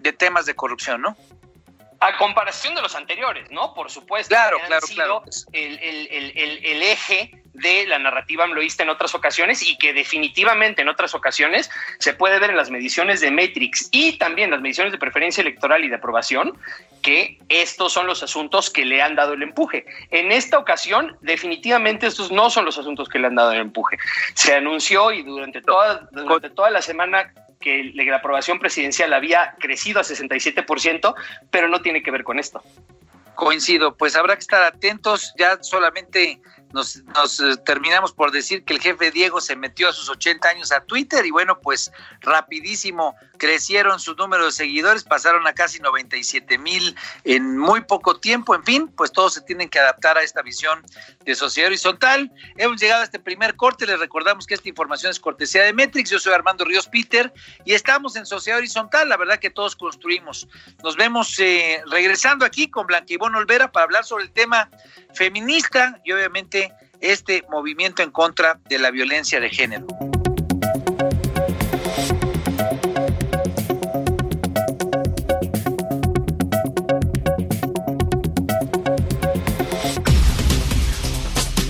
de 0.00 0.12
temas 0.12 0.46
de 0.46 0.54
corrupción 0.54 1.02
no 1.02 1.16
a 2.02 2.16
comparación 2.16 2.74
de 2.74 2.82
los 2.82 2.96
anteriores, 2.96 3.48
¿no? 3.52 3.74
Por 3.74 3.88
supuesto. 3.88 4.34
Claro, 4.34 4.58
claro, 4.66 4.86
claro. 4.88 5.22
El, 5.52 5.78
el, 5.78 6.08
el, 6.10 6.64
el, 6.64 6.82
eje 6.82 7.30
de 7.54 7.86
la 7.86 7.98
narrativa 8.00 8.42
amloísta 8.42 8.82
en 8.82 8.88
otras 8.88 9.14
ocasiones 9.14 9.62
y 9.62 9.78
que 9.78 9.92
definitivamente 9.92 10.82
en 10.82 10.88
otras 10.88 11.14
ocasiones 11.14 11.70
se 12.00 12.12
puede 12.12 12.40
ver 12.40 12.50
en 12.50 12.56
las 12.56 12.70
mediciones 12.70 13.20
de 13.20 13.30
Matrix 13.30 13.88
y 13.92 14.18
también 14.18 14.50
las 14.50 14.60
mediciones 14.60 14.90
de 14.90 14.98
preferencia 14.98 15.42
electoral 15.42 15.84
y 15.84 15.88
de 15.88 15.94
aprobación 15.94 16.58
que 17.02 17.38
estos 17.48 17.92
son 17.92 18.08
los 18.08 18.24
asuntos 18.24 18.68
que 18.68 18.84
le 18.84 19.00
han 19.00 19.14
dado 19.14 19.34
el 19.34 19.42
empuje. 19.44 19.84
En 20.10 20.32
esta 20.32 20.58
ocasión, 20.58 21.16
definitivamente 21.20 22.08
estos 22.08 22.32
no 22.32 22.50
son 22.50 22.64
los 22.64 22.78
asuntos 22.78 23.08
que 23.08 23.20
le 23.20 23.28
han 23.28 23.36
dado 23.36 23.52
el 23.52 23.60
empuje. 23.60 23.96
Se 24.34 24.54
anunció 24.54 25.12
y 25.12 25.22
durante 25.22 25.62
toda, 25.62 26.08
durante 26.10 26.50
toda 26.50 26.70
la 26.70 26.82
semana 26.82 27.32
que 27.62 27.92
la 27.94 28.16
aprobación 28.16 28.58
presidencial 28.58 29.14
había 29.14 29.54
crecido 29.58 30.00
a 30.00 30.04
67%, 30.04 31.14
pero 31.50 31.68
no 31.68 31.80
tiene 31.80 32.02
que 32.02 32.10
ver 32.10 32.24
con 32.24 32.38
esto. 32.38 32.62
Coincido, 33.34 33.96
pues 33.96 34.14
habrá 34.14 34.34
que 34.34 34.40
estar 34.40 34.62
atentos, 34.62 35.32
ya 35.38 35.62
solamente 35.62 36.42
nos, 36.72 36.96
eh, 36.96 37.56
terminamos 37.64 38.12
por 38.12 38.30
decir 38.30 38.64
que 38.64 38.74
el 38.74 38.80
jefe 38.80 39.10
Diego 39.10 39.40
se 39.40 39.56
metió 39.56 39.88
a 39.88 39.92
sus 39.92 40.08
80 40.08 40.48
años 40.48 40.72
a 40.72 40.80
Twitter 40.84 41.24
y 41.26 41.30
bueno, 41.30 41.58
pues 41.60 41.92
rapidísimo 42.20 43.14
crecieron 43.38 43.98
sus 43.98 44.16
números 44.16 44.46
de 44.46 44.52
seguidores, 44.52 45.04
pasaron 45.04 45.46
a 45.46 45.52
casi 45.52 45.80
97 45.80 46.58
mil 46.58 46.96
en 47.24 47.58
muy 47.58 47.80
poco 47.82 48.20
tiempo, 48.20 48.54
en 48.54 48.64
fin, 48.64 48.88
pues 48.88 49.12
todos 49.12 49.34
se 49.34 49.40
tienen 49.40 49.68
que 49.68 49.78
adaptar 49.78 50.16
a 50.16 50.22
esta 50.22 50.42
visión 50.42 50.82
de 51.24 51.34
sociedad 51.34 51.68
horizontal. 51.68 52.30
Hemos 52.56 52.80
llegado 52.80 53.02
a 53.02 53.04
este 53.04 53.18
primer 53.18 53.56
corte, 53.56 53.86
les 53.86 53.98
recordamos 53.98 54.46
que 54.46 54.54
esta 54.54 54.68
información 54.68 55.10
es 55.10 55.20
cortesía 55.20 55.62
de 55.64 55.72
Metrix, 55.72 56.10
yo 56.10 56.18
soy 56.18 56.32
Armando 56.32 56.64
Ríos 56.64 56.86
Peter 56.88 57.32
y 57.64 57.74
estamos 57.74 58.16
en 58.16 58.26
sociedad 58.26 58.58
horizontal, 58.58 59.08
la 59.08 59.16
verdad 59.16 59.38
que 59.38 59.50
todos 59.50 59.76
construimos. 59.76 60.46
Nos 60.82 60.96
vemos 60.96 61.38
eh, 61.38 61.82
regresando 61.90 62.44
aquí 62.44 62.68
con 62.68 62.86
Blanquibón 62.86 63.34
Olvera 63.34 63.72
para 63.72 63.84
hablar 63.84 64.04
sobre 64.04 64.24
el 64.24 64.32
tema 64.32 64.70
feminista 65.14 66.00
y 66.04 66.12
obviamente 66.12 66.72
este 67.00 67.44
movimiento 67.50 68.02
en 68.02 68.10
contra 68.10 68.60
de 68.68 68.78
la 68.78 68.90
violencia 68.90 69.40
de 69.40 69.50
género. 69.50 69.86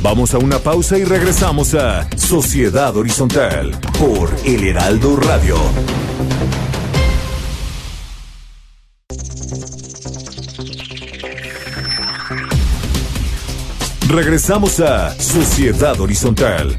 Vamos 0.03 0.35
a 0.35 0.39
una 0.39 0.59
pausa 0.59 0.99
y 0.99 1.05
regresamos 1.05 1.75
a 1.75 2.07
Sociedad 2.19 2.95
Horizontal 2.97 3.71
por 3.99 4.31
El 4.45 4.65
Heraldo 4.65 5.17
Radio. 5.17 5.57
Regresamos 14.09 14.81
a 14.81 15.15
Sociedad 15.19 15.99
Horizontal 16.01 16.77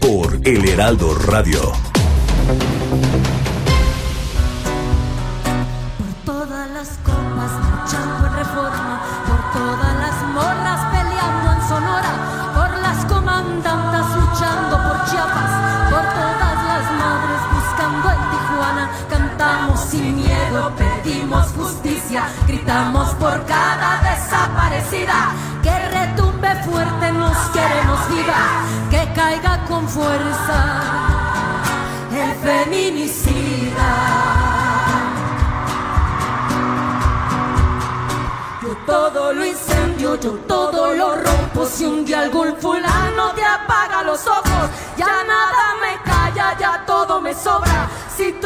por 0.00 0.40
El 0.44 0.68
Heraldo 0.68 1.14
Radio. 1.14 1.89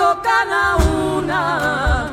Tocan 0.05 0.53
a 0.53 0.77
una, 0.77 2.13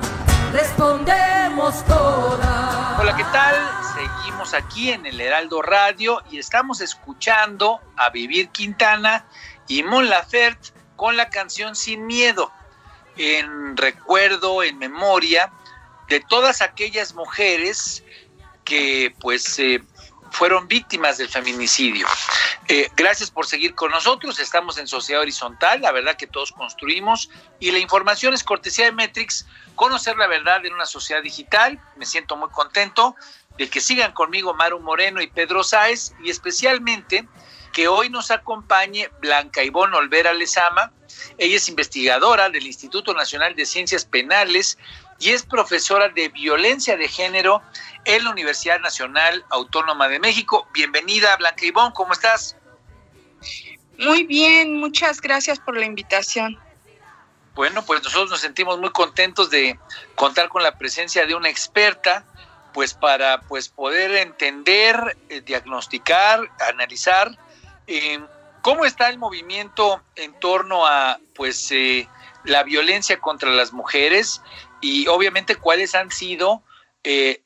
respondemos 0.54 1.84
todas. 1.86 2.98
Hola, 2.98 3.18
¿qué 3.18 3.26
tal? 3.34 3.54
Seguimos 3.94 4.54
aquí 4.54 4.92
en 4.92 5.06
el 5.06 5.20
Heraldo 5.20 5.62
Radio 5.62 6.24
y 6.32 6.40
estamos 6.40 6.80
escuchando 6.80 7.82
a 7.98 8.10
Vivir 8.10 8.48
Quintana 8.48 9.26
y 9.68 9.84
Mon 9.84 10.08
Laferte 10.08 10.70
con 10.96 11.18
la 11.18 11.30
canción 11.30 11.76
Sin 11.76 12.06
Miedo, 12.06 12.50
en 13.18 13.76
recuerdo, 13.76 14.64
en 14.64 14.78
memoria 14.78 15.52
de 16.08 16.22
todas 16.22 16.62
aquellas 16.62 17.14
mujeres 17.14 18.06
que 18.64 19.14
pues 19.20 19.60
eh, 19.60 19.84
fueron 20.32 20.70
víctimas 20.70 21.18
del 21.18 21.28
feminicidio. 21.28 22.08
Eh, 22.68 22.90
gracias 22.96 23.32
por 23.32 23.46
seguir 23.48 23.76
con 23.76 23.92
nosotros. 23.92 24.40
Estamos 24.40 24.78
en 24.78 24.88
Sociedad 24.88 25.22
Horizontal, 25.22 25.82
la 25.82 25.92
verdad 25.92 26.16
que 26.16 26.28
todos 26.28 26.52
construimos 26.52 27.30
y 27.60 27.72
la 27.72 27.80
información 27.80 28.34
es 28.34 28.44
cortesía 28.44 28.86
de 28.86 28.92
Metrix. 28.92 29.46
Conocer 29.76 30.16
la 30.18 30.28
verdad 30.28 30.66
en 30.66 30.74
una 30.74 30.86
sociedad 30.86 31.24
digital. 31.24 31.80
Me 31.98 32.06
siento 32.06 32.38
muy 32.38 32.50
contento 32.50 33.16
de 33.62 33.70
que 33.70 33.80
sigan 33.80 34.12
conmigo 34.14 34.56
Maru 34.56 34.80
Moreno 34.80 35.22
y 35.22 35.28
Pedro 35.28 35.64
Sáez 35.64 36.14
y 36.24 36.32
especialmente 36.32 37.28
que 37.72 37.88
hoy 37.88 38.10
nos 38.10 38.32
acompañe 38.32 39.12
Blanca 39.20 39.64
Ivonne 39.64 39.96
Olvera 39.96 40.34
Lezama. 40.34 40.92
Ella 41.38 41.58
es 41.58 41.70
investigadora 41.70 42.50
del 42.50 42.66
Instituto 42.66 43.14
Nacional 43.14 43.56
de 43.56 43.68
Ciencias 43.68 44.04
Penales 44.04 44.80
y 45.20 45.30
es 45.30 45.44
profesora 45.44 46.10
de 46.10 46.30
violencia 46.30 46.98
de 46.98 47.08
género 47.08 47.62
en 48.06 48.24
la 48.24 48.32
Universidad 48.32 48.80
Nacional 48.80 49.46
Autónoma 49.52 50.08
de 50.08 50.18
México. 50.18 50.68
Bienvenida, 50.74 51.38
Blanca 51.38 51.64
Ivonne, 51.64 51.94
¿cómo 51.94 52.14
estás? 52.14 52.56
Muy 54.00 54.24
bien, 54.24 54.80
muchas 54.80 55.22
gracias 55.22 55.60
por 55.60 55.78
la 55.78 55.86
invitación. 55.86 56.58
Bueno, 57.54 57.86
pues 57.86 58.02
nosotros 58.02 58.32
nos 58.32 58.40
sentimos 58.40 58.80
muy 58.80 58.90
contentos 58.90 59.52
de 59.52 59.78
contar 60.16 60.50
con 60.50 60.64
la 60.64 60.80
presencia 60.80 61.28
de 61.28 61.36
una 61.36 61.50
experta 61.50 62.26
pues 62.74 62.94
para 62.94 63.42
pues 63.42 63.70
poder 63.70 64.12
entender, 64.16 65.18
eh, 65.30 65.42
diagnosticar, 65.42 66.50
analizar 66.70 67.38
eh, 67.88 68.20
cómo 68.62 68.86
está 68.86 69.10
el 69.10 69.18
movimiento 69.18 70.02
en 70.16 70.34
torno 70.40 70.86
a 70.86 71.20
pues 71.36 71.72
eh, 71.72 72.08
la 72.44 72.64
violencia 72.64 73.20
contra 73.20 73.50
las 73.52 73.74
mujeres 73.74 74.42
y 74.82 75.08
obviamente 75.08 75.56
cuáles 75.56 75.96
han 75.96 76.12
sido 76.12 76.64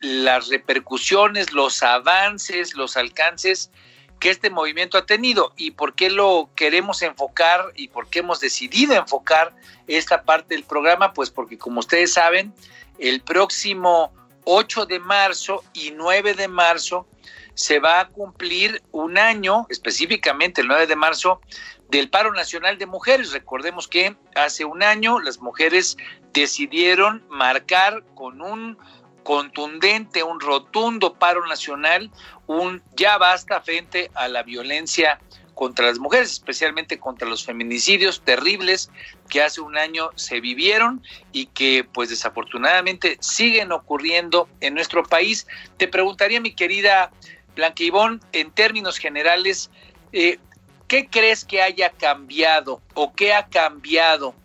las 0.01 0.49
repercusiones, 0.49 1.53
los 1.53 1.81
avances, 1.81 2.75
los 2.75 2.97
alcances 2.97 3.71
que 4.19 4.29
este 4.29 4.49
movimiento 4.49 4.97
ha 4.97 5.05
tenido 5.05 5.53
y 5.55 5.71
por 5.71 5.93
qué 5.93 6.09
lo 6.09 6.49
queremos 6.55 7.01
enfocar 7.01 7.71
y 7.75 7.88
por 7.88 8.09
qué 8.09 8.19
hemos 8.19 8.39
decidido 8.39 8.93
enfocar 8.93 9.55
esta 9.88 10.23
parte 10.23 10.55
del 10.55 10.63
programa, 10.63 11.13
pues 11.13 11.29
porque 11.29 11.57
como 11.57 11.79
ustedes 11.79 12.13
saben, 12.13 12.53
el 12.99 13.21
próximo 13.21 14.11
8 14.45 14.86
de 14.86 14.99
marzo 14.99 15.63
y 15.73 15.91
9 15.91 16.34
de 16.34 16.47
marzo 16.47 17.08
se 17.55 17.79
va 17.79 17.99
a 18.01 18.08
cumplir 18.10 18.81
un 18.91 19.17
año, 19.17 19.65
específicamente 19.69 20.62
el 20.62 20.67
9 20.67 20.88
de 20.88 20.95
marzo, 20.95 21.41
del 21.89 22.10
paro 22.10 22.34
nacional 22.34 22.77
de 22.77 22.86
mujeres. 22.86 23.31
Recordemos 23.31 23.88
que 23.88 24.15
hace 24.36 24.65
un 24.65 24.84
año 24.84 25.19
las 25.19 25.39
mujeres 25.39 25.97
decidieron 26.34 27.23
marcar 27.29 28.03
con 28.13 28.41
un 28.41 28.77
contundente, 29.23 30.21
un 30.21 30.39
rotundo 30.39 31.15
paro 31.15 31.47
nacional, 31.47 32.12
un 32.45 32.84
ya 32.95 33.17
basta 33.17 33.62
frente 33.62 34.12
a 34.13 34.27
la 34.27 34.43
violencia 34.43 35.19
contra 35.55 35.88
las 35.88 35.97
mujeres, 35.97 36.31
especialmente 36.31 36.99
contra 36.99 37.27
los 37.27 37.45
feminicidios 37.45 38.21
terribles 38.23 38.91
que 39.29 39.41
hace 39.41 39.61
un 39.61 39.77
año 39.77 40.11
se 40.15 40.39
vivieron 40.39 41.03
y 41.31 41.47
que 41.47 41.83
pues 41.83 42.09
desafortunadamente 42.09 43.17
siguen 43.19 43.71
ocurriendo 43.71 44.47
en 44.61 44.73
nuestro 44.73 45.03
país. 45.03 45.47
Te 45.77 45.88
preguntaría, 45.88 46.39
mi 46.39 46.53
querida 46.53 47.11
Blanca 47.55 47.83
Ivón, 47.83 48.21
en 48.33 48.51
términos 48.51 48.97
generales, 48.97 49.71
eh, 50.11 50.39
¿qué 50.88 51.07
crees 51.07 51.45
que 51.45 51.61
haya 51.61 51.89
cambiado 51.89 52.81
o 52.93 53.13
qué 53.13 53.33
ha 53.33 53.47
cambiado 53.47 54.35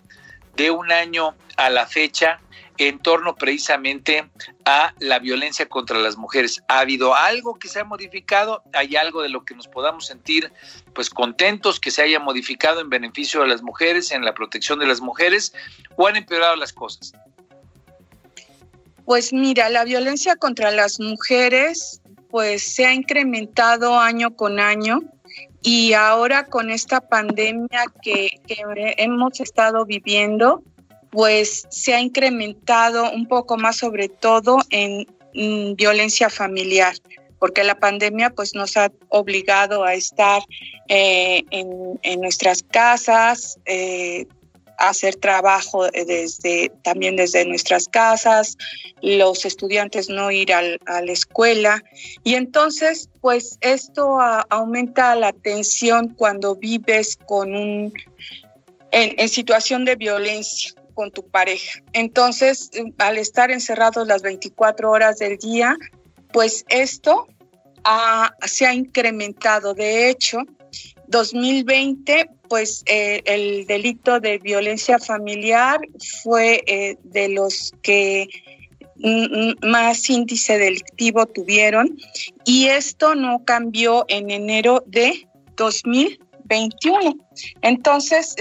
de 0.57 0.71
un 0.71 0.91
año 0.93 1.35
a 1.57 1.71
la 1.71 1.87
fecha 1.87 2.41
en 2.79 2.99
torno 2.99 3.35
precisamente 3.37 4.31
a 4.65 4.95
la 4.99 5.19
violencia 5.19 5.69
contra 5.69 5.99
las 5.99 6.17
mujeres. 6.17 6.63
¿Ha 6.69 6.81
habido 6.81 7.15
algo 7.15 7.59
que 7.59 7.69
se 7.69 7.81
ha 7.81 7.85
modificado? 7.85 8.63
¿Hay 8.73 8.97
algo 8.97 9.23
de 9.23 9.29
lo 9.29 9.45
que 9.45 9.55
nos 9.55 9.69
podamos 9.69 10.07
sentir 10.07 10.53
pues 10.95 11.11
contentos 11.11 11.79
que 11.79 11.91
se 11.91 12.03
haya 12.03 12.21
modificado 12.21 12.81
en 12.81 12.89
beneficio 12.89 13.43
de 13.43 13.49
las 13.49 13.63
mujeres, 13.63 14.11
en 14.13 14.25
la 14.25 14.35
protección 14.35 14.79
de 14.79 14.87
las 14.87 15.01
mujeres 15.01 15.53
o 15.97 16.07
han 16.07 16.17
empeorado 16.17 16.57
las 16.57 16.73
cosas? 16.73 17.13
Pues 19.05 19.33
mira, 19.33 19.69
la 19.69 19.85
violencia 19.85 20.37
contra 20.37 20.71
las 20.71 21.01
mujeres 21.01 22.01
pues 22.31 22.63
se 22.75 22.87
ha 22.87 22.95
incrementado 22.95 23.99
año 23.99 24.37
con 24.37 24.61
año 24.61 25.01
y 25.63 25.93
ahora 25.93 26.47
con 26.47 26.71
esta 26.71 27.01
pandemia 27.01 27.85
que, 28.03 28.41
que 28.47 28.63
hemos 28.97 29.41
estado 29.41 29.85
viviendo, 29.85 30.63
pues 31.11 31.67
se 31.71 31.95
ha 31.95 32.01
incrementado 32.01 33.11
un 33.13 33.27
poco 33.27 33.57
más 33.57 33.77
sobre 33.77 34.09
todo 34.09 34.59
en 34.71 35.07
violencia 35.77 36.29
familiar, 36.31 36.95
porque 37.41 37.65
la 37.65 37.79
pandemia 37.79 38.31
pues 38.31 38.55
nos 38.55 38.77
ha 38.77 38.93
obligado 39.09 39.83
a 39.83 39.95
estar 39.95 40.43
eh, 40.89 41.43
en, 41.51 42.21
nuestras 42.21 42.63
casas, 42.63 43.59
eh, 43.65 44.27
hacer 44.77 45.17
trabajo 45.17 45.89
desde 45.91 46.71
también 46.83 47.17
desde 47.17 47.45
nuestras 47.45 47.87
casas, 47.87 48.57
los 49.03 49.45
estudiantes 49.45 50.09
no 50.09 50.31
ir 50.31 50.53
a 50.53 50.63
la 50.63 51.13
escuela. 51.13 51.83
Y 52.25 52.35
entonces 52.35 53.09
pues 53.21 53.59
esto 53.61 54.19
aumenta 54.49 55.15
la 55.17 55.33
tensión 55.33 56.09
cuando 56.15 56.57
vives 56.57 57.19
con 57.27 57.55
un 57.55 57.93
en, 58.91 59.29
situación 59.29 59.85
de 59.85 59.97
violencia 59.97 60.75
con 61.01 61.11
tu 61.11 61.27
pareja. 61.27 61.81
Entonces, 61.95 62.71
al 62.99 63.17
estar 63.17 63.51
encerrados 63.51 64.07
las 64.07 64.21
24 64.21 64.91
horas 64.91 65.17
del 65.17 65.39
día, 65.39 65.75
pues 66.31 66.67
esto 66.69 67.27
se 68.45 68.67
ha 68.67 68.75
incrementado. 68.75 69.73
De 69.73 70.11
hecho, 70.11 70.41
2020, 71.07 72.29
pues 72.51 72.83
eh, 72.85 73.23
el 73.25 73.67
delito 73.67 74.21
de 74.21 74.37
violencia 74.37 74.99
familiar 74.99 75.81
fue 76.23 76.63
eh, 76.67 76.99
de 77.03 77.31
los 77.31 77.73
que 77.81 78.29
más 79.63 80.11
índice 80.11 80.59
delictivo 80.59 81.25
tuvieron 81.25 81.97
y 82.45 82.67
esto 82.67 83.15
no 83.15 83.43
cambió 83.47 84.05
en 84.09 84.31
enero 84.31 84.85
de 84.87 85.27
2021. 86.51 87.17
Entonces, 87.63 88.35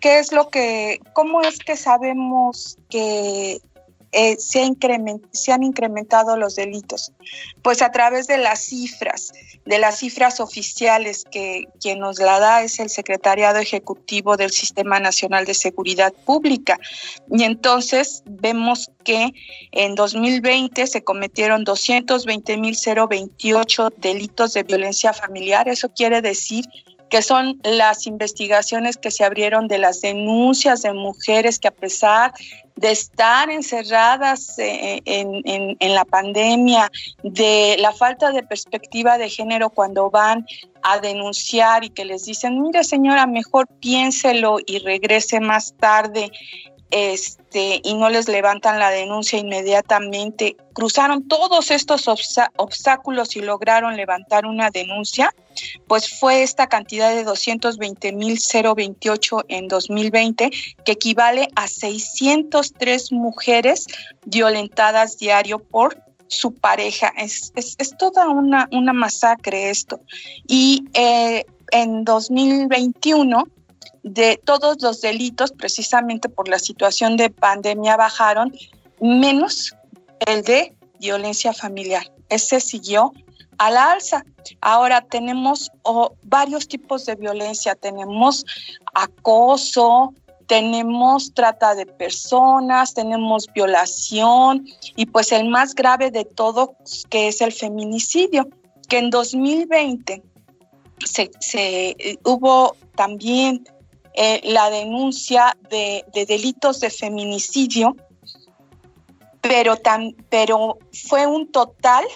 ¿qué 0.00 0.18
es 0.18 0.32
lo 0.32 0.48
que, 0.48 1.00
cómo 1.12 1.42
es 1.42 1.58
que 1.58 1.76
sabemos 1.76 2.78
que 2.88 3.60
eh, 4.12 4.36
se, 4.38 4.62
han 5.52 5.64
incrementado 5.64 6.36
los 6.36 6.54
delitos? 6.54 7.10
Pues 7.62 7.82
a 7.82 7.90
través 7.90 8.28
de 8.28 8.38
las 8.38 8.60
cifras, 8.60 9.32
de 9.64 9.78
las 9.78 9.98
cifras 9.98 10.38
oficiales 10.40 11.24
que 11.30 11.64
quien 11.80 11.98
nos 11.98 12.20
la 12.20 12.38
da 12.38 12.62
es 12.62 12.78
el 12.78 12.88
Secretariado 12.88 13.58
Ejecutivo 13.58 14.36
del 14.36 14.52
Sistema 14.52 15.00
Nacional 15.00 15.44
de 15.44 15.54
Seguridad 15.54 16.12
Pública. 16.24 16.78
Y 17.30 17.42
entonces 17.42 18.22
vemos 18.26 18.92
que 19.02 19.32
en 19.72 19.96
2020 19.96 20.86
se 20.86 21.02
cometieron 21.02 21.64
220.028 21.64 23.92
delitos 23.96 24.52
de 24.52 24.62
violencia 24.62 25.12
familiar. 25.12 25.68
Eso 25.68 25.88
quiere 25.88 26.22
decir 26.22 26.64
que 27.08 27.22
son 27.22 27.60
las 27.62 28.06
investigaciones 28.06 28.96
que 28.96 29.10
se 29.10 29.24
abrieron 29.24 29.68
de 29.68 29.78
las 29.78 30.00
denuncias 30.00 30.82
de 30.82 30.92
mujeres 30.92 31.58
que 31.58 31.68
a 31.68 31.72
pesar 31.72 32.32
de 32.76 32.90
estar 32.90 33.50
encerradas 33.50 34.58
eh, 34.58 35.00
en, 35.06 35.76
en, 35.80 35.94
la 35.94 36.04
pandemia, 36.04 36.90
de 37.22 37.76
la 37.78 37.92
falta 37.92 38.32
de 38.32 38.42
perspectiva 38.42 39.16
de 39.16 39.30
género 39.30 39.70
cuando 39.70 40.10
van 40.10 40.46
a 40.82 40.98
denunciar 40.98 41.84
y 41.84 41.90
que 41.90 42.04
les 42.04 42.26
dicen, 42.26 42.60
mire 42.60 42.84
señora, 42.84 43.26
mejor 43.26 43.66
piénselo 43.80 44.58
y 44.66 44.78
regrese 44.80 45.40
más 45.40 45.74
tarde 45.78 46.30
este, 46.90 47.80
y 47.82 47.94
no 47.94 48.10
les 48.10 48.28
levantan 48.28 48.78
la 48.78 48.90
denuncia 48.90 49.38
inmediatamente, 49.38 50.58
cruzaron 50.72 51.26
todos 51.26 51.70
estos 51.70 52.06
obstáculos 52.56 53.36
y 53.36 53.40
lograron 53.40 53.96
levantar 53.96 54.44
una 54.46 54.70
denuncia, 54.70 55.34
pues 55.88 56.18
fue 56.18 56.42
esta 56.42 56.68
cantidad 56.68 57.14
de 57.14 57.26
220.028 57.26 59.44
en 59.48 59.68
2020, 59.68 60.50
que 60.84 60.92
equivale 60.92 61.48
a 61.56 61.66
603 61.66 63.12
mujeres 63.12 63.86
violentadas 64.24 65.18
diario 65.18 65.58
por 65.58 66.00
su 66.28 66.54
pareja. 66.54 67.12
Es, 67.16 67.52
toda 67.98 68.28
una, 68.28 68.68
una 68.72 68.92
masacre 68.92 69.70
esto. 69.70 70.00
Y 70.46 70.84
eh, 70.94 71.44
en 71.72 72.04
2021 72.04 73.48
de 74.06 74.40
todos 74.44 74.80
los 74.82 75.00
delitos, 75.00 75.50
precisamente 75.50 76.28
por 76.28 76.46
la 76.48 76.60
situación 76.60 77.16
de 77.16 77.28
pandemia, 77.28 77.96
bajaron, 77.96 78.52
menos 79.00 79.74
el 80.20 80.44
de 80.44 80.76
violencia 81.00 81.52
familiar. 81.52 82.06
Ese 82.28 82.60
siguió 82.60 83.12
a 83.58 83.70
la 83.72 83.90
alza. 83.90 84.24
Ahora 84.60 85.00
tenemos 85.00 85.72
varios 86.22 86.68
tipos 86.68 87.04
de 87.04 87.16
violencia. 87.16 87.74
Tenemos 87.74 88.44
acoso, 88.94 90.14
tenemos 90.46 91.34
trata 91.34 91.74
de 91.74 91.86
personas, 91.86 92.94
tenemos 92.94 93.48
violación 93.52 94.68
y 94.94 95.06
pues 95.06 95.32
el 95.32 95.48
más 95.48 95.74
grave 95.74 96.12
de 96.12 96.24
todo 96.24 96.76
que 97.10 97.26
es 97.26 97.40
el 97.40 97.52
feminicidio, 97.52 98.48
que 98.88 98.98
en 98.98 99.10
2020 99.10 100.22
se, 101.04 101.28
se 101.40 101.88
eh, 101.98 102.18
hubo 102.24 102.76
también 102.94 103.64
eh, 104.16 104.40
la 104.44 104.70
denuncia 104.70 105.56
de, 105.68 106.04
delitos 106.26 106.80
de 106.80 106.88
feminicidio, 106.90 107.94
pero, 109.42 109.76
tan, 109.76 110.16
pero 110.30 110.78
fue 110.92 111.26
un 111.26 111.52
total 111.52 112.06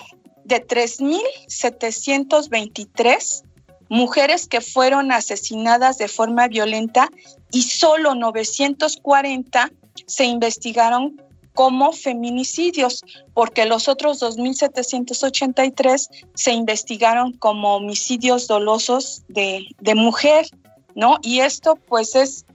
de 0.44 0.66
3.723 0.66 3.42
mujeres 3.90 4.48
que 4.48 4.62
fueron 4.62 5.12
asesinadas 5.12 5.98
de 5.98 6.08
forma 6.08 6.48
violenta 6.48 7.10
y 7.52 7.60
solo 7.62 8.14
940 8.14 9.70
se 10.06 10.24
investigaron 10.24 11.20
como 11.52 11.92
feminicidios, 11.92 13.04
porque 13.34 13.66
los 13.66 13.88
otros 13.88 14.22
2.783 14.22 16.08
se 16.34 16.52
investigaron 16.52 17.32
como 17.34 17.76
homicidios 17.76 18.46
dolosos 18.46 19.24
de, 19.28 19.66
de 19.80 19.94
mujer. 19.94 20.46
¿No? 20.94 21.18
Y 21.22 21.40
esto 21.40 21.76
pues 21.76 22.14
es, 22.14 22.46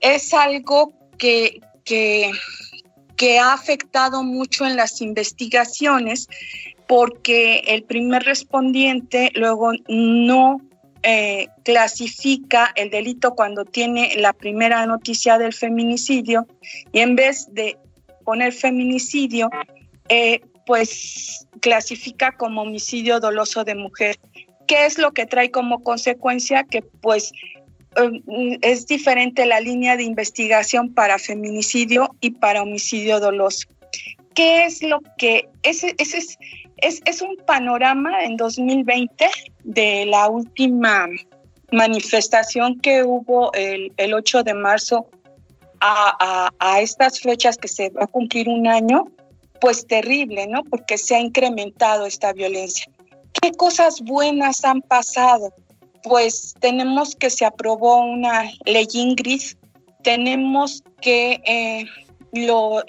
es 0.00 0.32
algo 0.34 0.92
que, 1.18 1.60
que, 1.84 2.32
ha 3.40 3.54
afectado 3.54 4.22
mucho 4.22 4.66
en 4.66 4.76
las 4.76 5.00
investigaciones 5.00 6.28
porque 6.86 7.60
el 7.68 7.82
primer 7.84 8.22
respondiente 8.24 9.32
luego 9.34 9.72
no 9.88 10.60
eh, 11.02 11.48
clasifica 11.62 12.70
el 12.76 12.90
delito 12.90 13.34
cuando 13.34 13.64
tiene 13.64 14.14
la 14.16 14.34
primera 14.34 14.84
noticia 14.84 15.38
del 15.38 15.54
feminicidio 15.54 16.46
y 16.92 17.00
en 17.00 17.16
vez 17.16 17.48
de 17.52 17.78
poner 18.24 18.52
feminicidio, 18.52 19.50
eh, 20.08 20.40
pues 20.66 21.46
clasifica 21.60 22.32
como 22.32 22.62
homicidio 22.62 23.20
doloso 23.20 23.64
de 23.64 23.74
mujer. 23.74 24.18
¿Qué 24.66 24.86
es 24.86 24.98
lo 24.98 25.12
que 25.12 25.26
trae 25.26 25.50
como 25.50 25.82
consecuencia? 25.82 26.64
Que 26.64 26.82
pues 26.82 27.32
es 28.62 28.86
diferente 28.86 29.46
la 29.46 29.60
línea 29.60 29.96
de 29.96 30.04
investigación 30.04 30.92
para 30.92 31.18
feminicidio 31.18 32.14
y 32.20 32.30
para 32.30 32.62
homicidio 32.62 33.20
doloso. 33.20 33.68
¿Qué 34.34 34.64
es 34.64 34.82
lo 34.82 35.00
que 35.16 35.48
ese, 35.62 35.94
es, 35.98 36.14
es, 36.78 37.00
es, 37.04 37.22
un 37.22 37.36
panorama 37.46 38.24
en 38.24 38.36
2020 38.36 39.28
de 39.62 40.06
la 40.06 40.28
última 40.28 41.06
manifestación 41.70 42.80
que 42.80 43.04
hubo 43.04 43.52
el, 43.52 43.92
el 43.96 44.14
8 44.14 44.42
de 44.42 44.54
marzo 44.54 45.06
a, 45.80 46.50
a, 46.58 46.80
estas 46.80 47.20
fechas 47.20 47.58
que 47.58 47.68
se 47.68 47.90
va 47.90 48.04
a 48.04 48.06
cumplir 48.06 48.48
un 48.48 48.66
año? 48.66 49.04
Pues 49.60 49.86
terrible, 49.86 50.46
¿no? 50.46 50.64
Porque 50.64 50.98
se 50.98 51.14
ha 51.14 51.20
incrementado 51.20 52.06
esta 52.06 52.32
violencia. 52.32 52.86
¿Qué 53.40 53.52
cosas 53.52 54.00
buenas 54.00 54.64
han 54.64 54.82
pasado? 54.82 55.52
Pues 56.04 56.54
tenemos 56.60 57.16
que 57.16 57.30
se 57.30 57.44
aprobó 57.46 57.96
una 58.02 58.52
ley 58.66 58.86
Ingrid, 58.92 59.42
tenemos 60.02 60.84
que 61.00 61.40
eh, 61.46 61.86
los, 62.32 62.84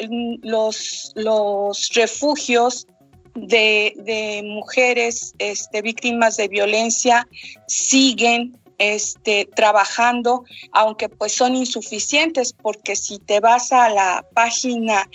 refugios 1.95 2.85
de, 3.33 4.41
mujeres 4.43 5.33
este, 5.39 5.81
víctimas 5.81 6.35
de 6.35 6.49
violencia 6.49 7.27
siguen 7.67 8.59
este, 8.77 9.47
trabajando, 9.55 10.43
aunque 10.73 11.07
pues 11.07 11.31
son 11.31 11.55
insuficientes, 11.55 12.51
porque 12.51 12.97
si 12.97 13.17
te 13.19 13.39
vas 13.39 13.71
a 13.71 13.89
la 13.89 14.25
página 14.33 15.09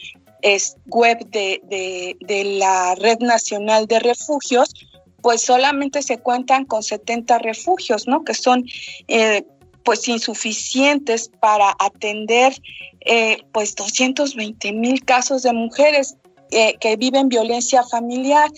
web 0.86 1.18
de, 1.26 2.16
de 2.18 2.44
la 2.44 2.94
Red 2.94 3.18
Nacional 3.18 3.86
de 3.86 4.00
Refugios, 4.00 4.72
pues 5.22 5.42
solamente 5.42 6.02
se 6.02 6.18
cuentan 6.18 6.64
con 6.64 6.82
70 6.82 7.38
refugios, 7.38 8.06
¿no? 8.06 8.24
Que 8.24 8.34
son 8.34 8.64
eh, 9.08 9.44
pues 9.84 10.06
insuficientes 10.08 11.30
para 11.40 11.74
atender 11.78 12.54
eh, 13.00 13.38
pues 13.52 13.74
220 13.74 14.72
mil 14.72 15.04
casos 15.04 15.42
de 15.42 15.52
mujeres 15.52 16.16
eh, 16.50 16.76
que 16.80 16.96
viven 16.96 17.28
violencia 17.28 17.82
familiar. 17.84 18.50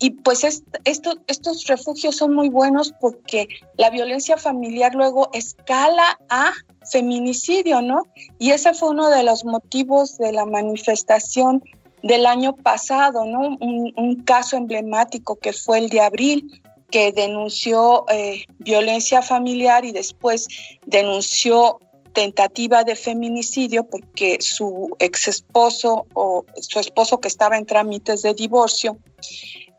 Y 0.00 0.10
pues 0.10 0.44
estos 0.44 1.66
refugios 1.66 2.16
son 2.16 2.32
muy 2.32 2.48
buenos 2.48 2.94
porque 3.00 3.48
la 3.76 3.90
violencia 3.90 4.36
familiar 4.36 4.94
luego 4.94 5.28
escala 5.32 6.20
a 6.28 6.52
feminicidio, 6.90 7.82
¿no? 7.82 8.02
Y 8.38 8.50
ese 8.50 8.74
fue 8.74 8.90
uno 8.90 9.10
de 9.10 9.24
los 9.24 9.44
motivos 9.44 10.16
de 10.18 10.32
la 10.32 10.46
manifestación 10.46 11.62
del 12.02 12.26
año 12.26 12.54
pasado, 12.54 13.24
¿no? 13.24 13.56
Un, 13.60 14.22
caso 14.24 14.56
emblemático 14.56 15.36
que 15.36 15.52
fue 15.52 15.78
el 15.78 15.88
de 15.88 16.00
abril, 16.00 16.62
que 16.90 17.12
denunció 17.12 18.04
eh, 18.10 18.44
violencia 18.58 19.22
familiar 19.22 19.84
y 19.84 19.92
después 19.92 20.48
denunció 20.86 21.78
tentativa 22.12 22.84
de 22.84 22.96
feminicidio 22.96 23.84
porque 23.84 24.38
su 24.40 24.96
ex 24.98 25.28
esposo 25.28 26.06
o 26.14 26.44
su 26.60 26.80
esposo 26.80 27.20
que 27.20 27.28
estaba 27.28 27.56
en 27.56 27.66
trámites 27.66 28.22
de 28.22 28.34
divorcio 28.34 28.98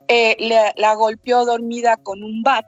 eh, 0.08 0.38
la 0.76 0.96
golpeó 0.96 1.46
dormida 1.46 1.98
con 1.98 2.24
un 2.24 2.42
bat 2.44 2.66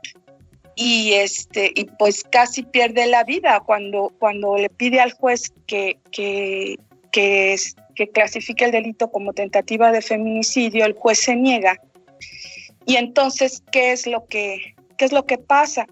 y 0.76 1.14
este 1.14 1.72
y 1.76 1.86
pues 1.86 2.24
casi 2.24 2.64
pierde 2.64 3.06
la 3.06 3.24
vida 3.24 3.62
cuando 3.66 4.12
cuando 4.20 4.58
le 4.58 4.70
pide 4.70 5.00
al 5.00 5.12
juez 5.12 5.52
que 5.68 6.00
que 6.12 6.78
que, 7.12 7.58
que 7.96 8.10
clasifique 8.10 8.66
el 8.66 8.72
delito 8.72 9.12
como 9.12 9.34
tentativa 9.34 9.92
de 9.92 10.02
feminicidio 10.02 10.86
el 10.86 10.94
juez 10.94 11.20
se 11.20 11.36
niega 11.36 11.80
y 12.86 12.96
entonces 12.96 13.64
qué 13.72 13.92
es 13.92 14.08
lo 14.08 14.26
que 14.28 14.76
qué 14.98 15.06
es 15.06 15.12
lo 15.12 15.26
que 15.26 15.38
pasa 15.38 15.88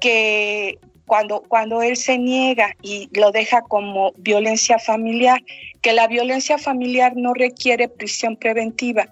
que 0.00 0.78
cuando, 1.10 1.42
cuando 1.42 1.82
él 1.82 1.96
se 1.96 2.18
niega 2.18 2.76
y 2.82 3.08
lo 3.18 3.32
deja 3.32 3.62
como 3.62 4.12
violencia 4.16 4.78
familiar, 4.78 5.42
que 5.80 5.92
la 5.92 6.06
violencia 6.06 6.56
familiar 6.56 7.16
no 7.16 7.34
requiere 7.34 7.88
prisión 7.88 8.36
preventiva 8.36 9.08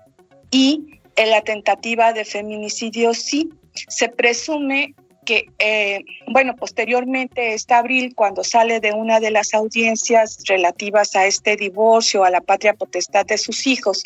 y 0.52 1.00
en 1.16 1.30
la 1.30 1.40
tentativa 1.40 2.12
de 2.12 2.24
feminicidio 2.24 3.14
sí. 3.14 3.50
Se 3.88 4.08
presume 4.08 4.94
que, 5.28 5.44
eh, 5.58 6.06
bueno, 6.32 6.56
posteriormente, 6.56 7.52
este 7.52 7.74
abril, 7.74 8.14
cuando 8.14 8.42
sale 8.42 8.80
de 8.80 8.94
una 8.94 9.20
de 9.20 9.30
las 9.30 9.52
audiencias 9.52 10.38
relativas 10.48 11.14
a 11.14 11.26
este 11.26 11.54
divorcio, 11.54 12.24
a 12.24 12.30
la 12.30 12.40
patria 12.40 12.72
potestad 12.72 13.26
de 13.26 13.36
sus 13.36 13.66
hijos, 13.66 14.04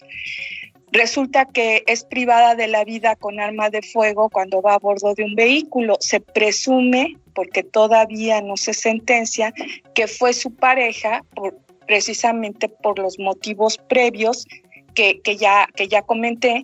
Resulta 0.94 1.46
que 1.46 1.84
es 1.86 2.04
privada 2.04 2.54
de 2.54 2.68
la 2.68 2.84
vida 2.84 3.16
con 3.16 3.40
arma 3.40 3.70
de 3.70 3.80
fuego 3.80 4.28
cuando 4.28 4.60
va 4.60 4.74
a 4.74 4.78
bordo 4.78 5.14
de 5.14 5.24
un 5.24 5.34
vehículo. 5.34 5.96
Se 6.00 6.20
presume, 6.20 7.16
porque 7.34 7.62
todavía 7.62 8.42
no 8.42 8.58
se 8.58 8.74
sentencia, 8.74 9.54
que 9.94 10.06
fue 10.06 10.34
su 10.34 10.54
pareja 10.54 11.24
por, 11.34 11.58
precisamente 11.86 12.68
por 12.68 12.98
los 12.98 13.18
motivos 13.18 13.78
previos 13.78 14.46
que, 14.94 15.22
que, 15.22 15.38
ya, 15.38 15.66
que 15.74 15.88
ya 15.88 16.02
comenté 16.02 16.62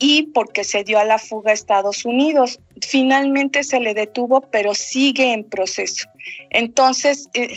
y 0.00 0.22
porque 0.22 0.64
se 0.64 0.82
dio 0.82 0.98
a 0.98 1.04
la 1.04 1.18
fuga 1.18 1.50
a 1.50 1.54
Estados 1.54 2.04
Unidos. 2.04 2.58
Finalmente 2.80 3.62
se 3.62 3.78
le 3.78 3.94
detuvo, 3.94 4.40
pero 4.40 4.74
sigue 4.74 5.32
en 5.34 5.44
proceso. 5.44 6.08
Entonces, 6.48 7.28
eh, 7.34 7.56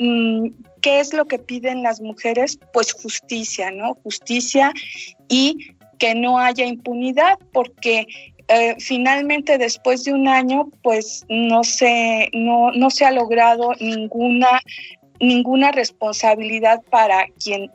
mm, 0.00 0.48
¿qué 0.80 1.00
es 1.00 1.12
lo 1.12 1.26
que 1.26 1.38
piden 1.38 1.82
las 1.82 2.00
mujeres? 2.00 2.58
Pues 2.72 2.92
justicia, 2.94 3.70
¿no? 3.70 3.94
Justicia 4.02 4.72
y 5.28 5.76
que 5.98 6.14
no 6.14 6.38
haya 6.38 6.64
impunidad, 6.64 7.38
porque 7.52 8.06
eh, 8.48 8.74
finalmente 8.80 9.58
después 9.58 10.04
de 10.04 10.14
un 10.14 10.28
año, 10.28 10.70
pues 10.82 11.26
no 11.28 11.62
se, 11.62 12.30
no, 12.32 12.72
no 12.72 12.88
se 12.90 13.04
ha 13.04 13.12
logrado 13.12 13.72
ninguna, 13.80 14.62
ninguna 15.20 15.72
responsabilidad 15.72 16.80
para 16.90 17.26
quien 17.42 17.70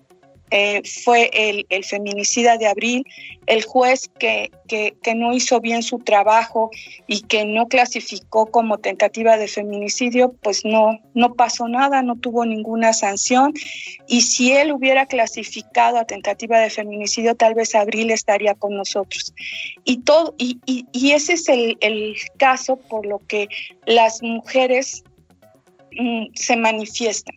eh, 0.49 0.81
fue 1.03 1.29
el, 1.33 1.65
feminicida 1.83 2.57
de 2.57 2.67
abril, 2.67 3.05
el 3.47 3.63
juez 3.63 4.09
que, 4.17 4.51
que, 4.67 4.93
no 5.15 5.33
hizo 5.33 5.59
bien 5.59 5.83
su 5.83 5.99
trabajo 5.99 6.69
y 7.05 7.21
que 7.21 7.45
no 7.45 7.67
clasificó 7.67 8.45
como 8.45 8.77
tentativa 8.77 9.37
de 9.37 9.47
feminicidio, 9.47 10.33
pues 10.41 10.63
no, 10.63 10.99
no 11.13 11.33
pasó 11.33 11.67
nada, 11.67 12.01
no 12.01 12.15
tuvo 12.15 12.45
ninguna 12.45 12.93
sanción. 12.93 13.53
Y 14.07 14.21
si 14.21 14.53
él 14.53 14.71
hubiera 14.71 15.05
clasificado 15.05 15.97
a 15.97 16.05
tentativa 16.05 16.59
de 16.59 16.69
feminicidio, 16.69 17.35
tal 17.35 17.53
vez 17.53 17.75
abril 17.75 18.11
estaría 18.11 18.55
con 18.55 18.75
nosotros. 18.75 19.33
Y, 19.83 20.01
todo, 20.01 20.33
y, 20.37 20.59
y 20.65 21.11
ese 21.11 21.33
es 21.33 21.49
el, 21.49 21.77
el, 21.81 22.15
caso 22.37 22.77
por 22.77 23.05
lo 23.05 23.19
que 23.19 23.47
las 23.85 24.21
mujeres 24.21 25.03
mm, 25.91 26.27
se 26.33 26.55
manifiestan 26.55 27.35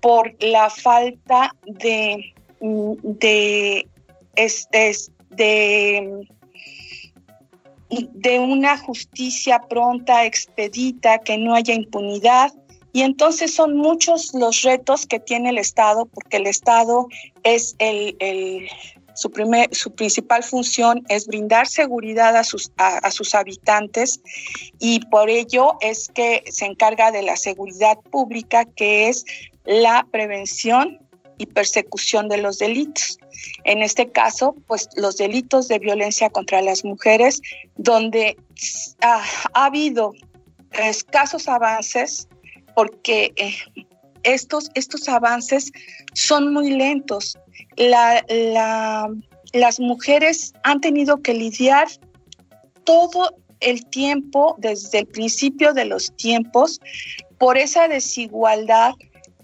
por 0.00 0.34
la 0.42 0.70
falta 0.70 1.54
de 1.64 2.34
de, 2.60 3.88
este, 4.36 4.92
de, 5.30 6.28
de 7.90 8.38
una 8.38 8.78
justicia 8.78 9.60
pronta, 9.68 10.24
expedita, 10.24 11.18
que 11.18 11.38
no 11.38 11.54
haya 11.54 11.74
impunidad. 11.74 12.52
Y 12.92 13.02
entonces 13.02 13.54
son 13.54 13.76
muchos 13.76 14.34
los 14.34 14.62
retos 14.62 15.06
que 15.06 15.20
tiene 15.20 15.50
el 15.50 15.58
Estado, 15.58 16.06
porque 16.06 16.38
el 16.38 16.46
Estado 16.46 17.06
es 17.44 17.76
el, 17.78 18.16
el 18.18 18.68
su, 19.14 19.30
su 19.72 19.94
principal 19.94 20.42
función 20.42 21.04
es 21.08 21.26
brindar 21.26 21.66
seguridad 21.66 22.36
a 22.36 22.44
sus, 22.44 22.72
a 22.78 23.10
sus 23.10 23.34
habitantes 23.34 24.20
y 24.78 25.00
por 25.06 25.28
ello 25.28 25.74
es 25.80 26.08
que 26.08 26.42
se 26.50 26.64
encarga 26.64 27.10
de 27.10 27.22
la 27.22 27.36
seguridad 27.36 27.98
pública, 28.10 28.64
que 28.64 29.08
es 29.08 29.24
la 29.64 30.06
prevención 30.10 30.98
y 31.40 31.46
persecución 31.46 32.28
de 32.28 32.36
los 32.36 32.58
delitos. 32.58 33.18
En 33.64 33.80
este 33.80 34.10
caso, 34.10 34.54
pues 34.66 34.90
los 34.94 35.16
delitos 35.16 35.68
de 35.68 35.78
violencia 35.78 36.28
contra 36.28 36.60
las 36.60 36.84
mujeres, 36.84 37.40
donde 37.76 38.36
ha, 39.00 39.22
ha 39.54 39.64
habido 39.64 40.12
escasos 40.72 41.48
avances, 41.48 42.28
porque 42.74 43.32
eh, 43.36 43.54
estos, 44.22 44.70
estos 44.74 45.08
avances 45.08 45.72
son 46.12 46.52
muy 46.52 46.72
lentos. 46.72 47.38
La, 47.76 48.22
la, 48.28 49.08
las 49.54 49.80
mujeres 49.80 50.52
han 50.62 50.82
tenido 50.82 51.22
que 51.22 51.32
lidiar 51.32 51.88
todo 52.84 53.34
el 53.60 53.86
tiempo, 53.86 54.56
desde 54.58 54.98
el 54.98 55.06
principio 55.06 55.72
de 55.72 55.86
los 55.86 56.14
tiempos, 56.16 56.80
por 57.38 57.56
esa 57.56 57.88
desigualdad 57.88 58.92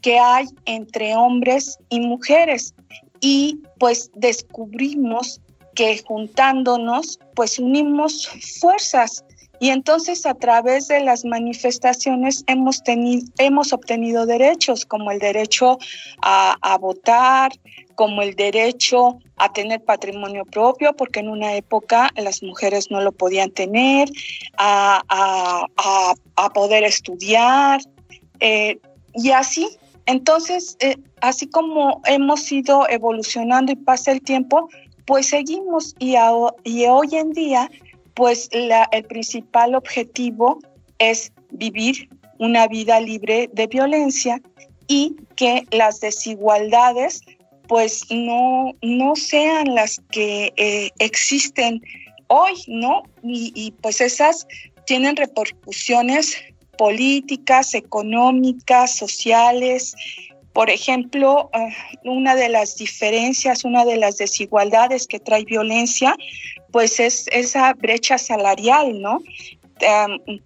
que 0.03 0.19
hay 0.19 0.47
entre 0.65 1.17
hombres 1.17 1.79
y 1.89 2.01
mujeres. 2.01 2.75
Y 3.21 3.61
pues 3.79 4.11
descubrimos 4.15 5.41
que 5.75 6.03
juntándonos, 6.07 7.19
pues 7.35 7.59
unimos 7.59 8.29
fuerzas. 8.61 9.25
Y 9.59 9.71
entonces 9.71 10.27
a 10.27 10.35
través 10.35 10.89
de 10.89 11.01
las 11.01 11.25
manifestaciones 11.25 12.45
hemos, 12.47 12.83
tenido, 12.83 13.27
hemos 13.39 13.73
obtenido 13.73 14.27
derechos, 14.27 14.85
como 14.85 15.11
el 15.11 15.19
derecho 15.19 15.79
a, 16.21 16.77
votar, 16.79 17.53
como 17.95 18.21
el 18.21 18.35
derecho 18.37 19.19
a 19.37 19.53
tener 19.53 19.83
patrimonio 19.83 20.45
propio, 20.45 20.95
porque 20.95 21.21
en 21.21 21.29
una 21.29 21.55
época 21.55 22.11
las 22.17 22.43
mujeres 22.43 22.91
no 22.91 23.01
lo 23.01 23.13
podían 23.13 23.51
tener, 23.51 24.11
a, 24.59 25.03
a, 25.09 26.15
a 26.37 26.51
poder 26.51 26.85
estudiar, 26.85 27.81
eh, 28.41 28.79
y 29.15 29.31
así 29.31 29.69
entonces, 30.07 30.77
eh, 30.81 30.97
así 31.21 31.49
como 31.49 32.01
hemos 32.07 32.51
ido 32.51 32.89
evolucionando 32.89 33.73
y 33.73 33.77
pasa 33.77 34.13
el 34.13 34.23
tiempo, 34.23 34.69
pues 35.05 35.29
seguimos 35.29 35.95
y, 35.99 36.17
hoy 36.17 37.09
en 37.13 37.33
día, 37.33 37.71
pues 38.15 38.49
la, 38.53 38.89
el 38.93 39.05
principal 39.05 39.75
objetivo 39.75 40.59
es 40.99 41.33
vivir 41.51 42.09
una 42.39 42.67
vida 42.69 43.01
libre 43.01 43.51
de 43.53 43.67
violencia 43.67 44.41
y 44.89 45.17
que 45.35 45.65
las 45.71 46.01
desigualdades 46.01 47.21
pues 47.69 48.05
no, 48.11 48.73
no 48.83 49.17
sean 49.17 49.75
las 49.75 50.01
que 50.13 50.53
eh, 50.57 50.91
existen 51.01 51.83
hoy, 52.29 52.55
¿no? 52.69 53.03
Y, 53.25 53.53
y 53.57 53.73
pues 53.73 54.01
esas 54.01 54.47
tienen 54.87 55.17
repercusiones 55.17 56.37
políticas, 56.77 57.75
económicas, 57.75 58.97
sociales. 58.97 59.95
Por 60.53 60.71
ejemplo, 60.71 61.51
eh, 61.53 61.69
una 62.05 62.35
de 62.35 62.49
las 62.49 62.77
diferencias, 62.77 63.65
una 63.65 63.85
de 63.85 63.97
las 63.97 64.17
desigualdades 64.17 65.07
que 65.07 65.21
trae 65.21 65.45
violencia, 65.45 66.17
pues 66.73 67.01
es 67.01 67.27
esa 67.33 67.73
brecha 67.75 68.19
salarial, 68.19 69.01
¿no? 69.01 69.23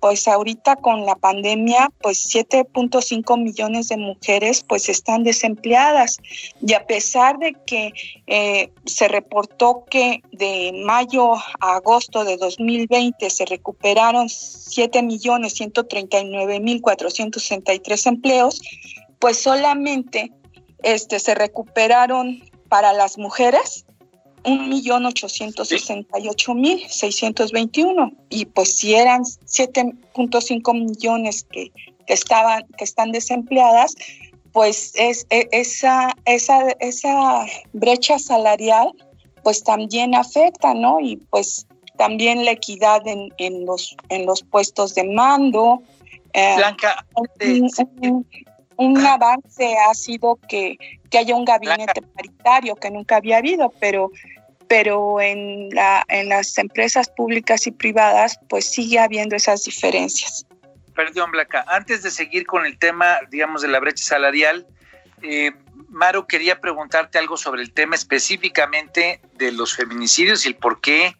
Pues 0.00 0.26
ahorita 0.26 0.76
con 0.76 1.06
la 1.06 1.14
pandemia, 1.14 1.90
pues 2.00 2.28
7.5 2.34 3.40
millones 3.40 3.88
de 3.88 3.96
mujeres 3.96 4.64
pues 4.66 4.88
están 4.88 5.22
desempleadas. 5.22 6.18
Y 6.60 6.74
a 6.74 6.86
pesar 6.86 7.38
de 7.38 7.54
que 7.66 7.92
eh, 8.26 8.72
se 8.86 9.08
reportó 9.08 9.84
que 9.88 10.20
de 10.32 10.72
mayo 10.84 11.34
a 11.34 11.76
agosto 11.76 12.24
de 12.24 12.36
2020 12.36 13.30
se 13.30 13.44
recuperaron 13.44 14.28
7 14.28 15.02
millones 15.02 15.54
139 15.54 16.60
mil 16.60 16.80
463 16.80 18.06
empleos, 18.06 18.60
pues 19.18 19.38
solamente 19.38 20.32
este, 20.82 21.18
se 21.18 21.34
recuperaron 21.34 22.42
para 22.68 22.92
las 22.92 23.18
mujeres 23.18 23.84
un 24.44 24.68
millón 24.68 25.06
ochocientos 25.06 25.68
sesenta 25.68 26.18
y 26.18 26.28
pues 28.46 28.76
si 28.76 28.94
eran 28.94 29.22
7.5 29.22 30.74
millones 30.74 31.44
que, 31.44 31.72
que 32.06 32.14
estaban 32.14 32.66
que 32.78 32.84
están 32.84 33.12
desempleadas 33.12 33.94
pues 34.52 34.92
es, 34.96 35.26
es, 35.30 35.46
esa 35.52 36.16
esa 36.24 36.70
esa 36.80 37.46
brecha 37.72 38.18
salarial 38.18 38.92
pues 39.42 39.62
también 39.62 40.14
afecta 40.14 40.74
no 40.74 41.00
y 41.00 41.16
pues 41.16 41.66
también 41.96 42.44
la 42.44 42.52
equidad 42.52 43.06
en, 43.06 43.32
en 43.38 43.66
los 43.66 43.96
en 44.08 44.26
los 44.26 44.42
puestos 44.42 44.94
de 44.94 45.04
mando 45.04 45.82
eh, 46.32 46.54
Blanca 46.56 47.04
un 48.80 49.06
avance 49.06 49.76
ha 49.76 49.94
sido 49.94 50.38
que, 50.48 50.78
que 51.10 51.18
haya 51.18 51.36
un 51.36 51.44
gabinete 51.44 52.00
paritario 52.00 52.74
que 52.76 52.90
nunca 52.90 53.16
había 53.16 53.36
habido, 53.36 53.72
pero 53.78 54.10
pero 54.68 55.20
en, 55.20 55.68
la, 55.70 56.04
en 56.08 56.28
las 56.28 56.56
empresas 56.56 57.10
públicas 57.10 57.66
y 57.66 57.72
privadas 57.72 58.38
pues 58.48 58.70
sigue 58.70 59.00
habiendo 59.00 59.34
esas 59.34 59.64
diferencias. 59.64 60.46
Perdón, 60.94 61.32
Blanca, 61.32 61.64
antes 61.66 62.04
de 62.04 62.10
seguir 62.10 62.46
con 62.46 62.64
el 62.64 62.78
tema, 62.78 63.18
digamos, 63.30 63.62
de 63.62 63.68
la 63.68 63.80
brecha 63.80 64.04
salarial, 64.04 64.66
eh, 65.22 65.50
Maru, 65.88 66.26
quería 66.26 66.60
preguntarte 66.60 67.18
algo 67.18 67.36
sobre 67.36 67.62
el 67.62 67.72
tema 67.72 67.96
específicamente 67.96 69.20
de 69.34 69.50
los 69.50 69.74
feminicidios 69.74 70.46
y 70.46 70.50
el 70.50 70.54
por 70.54 70.80
qué 70.80 71.16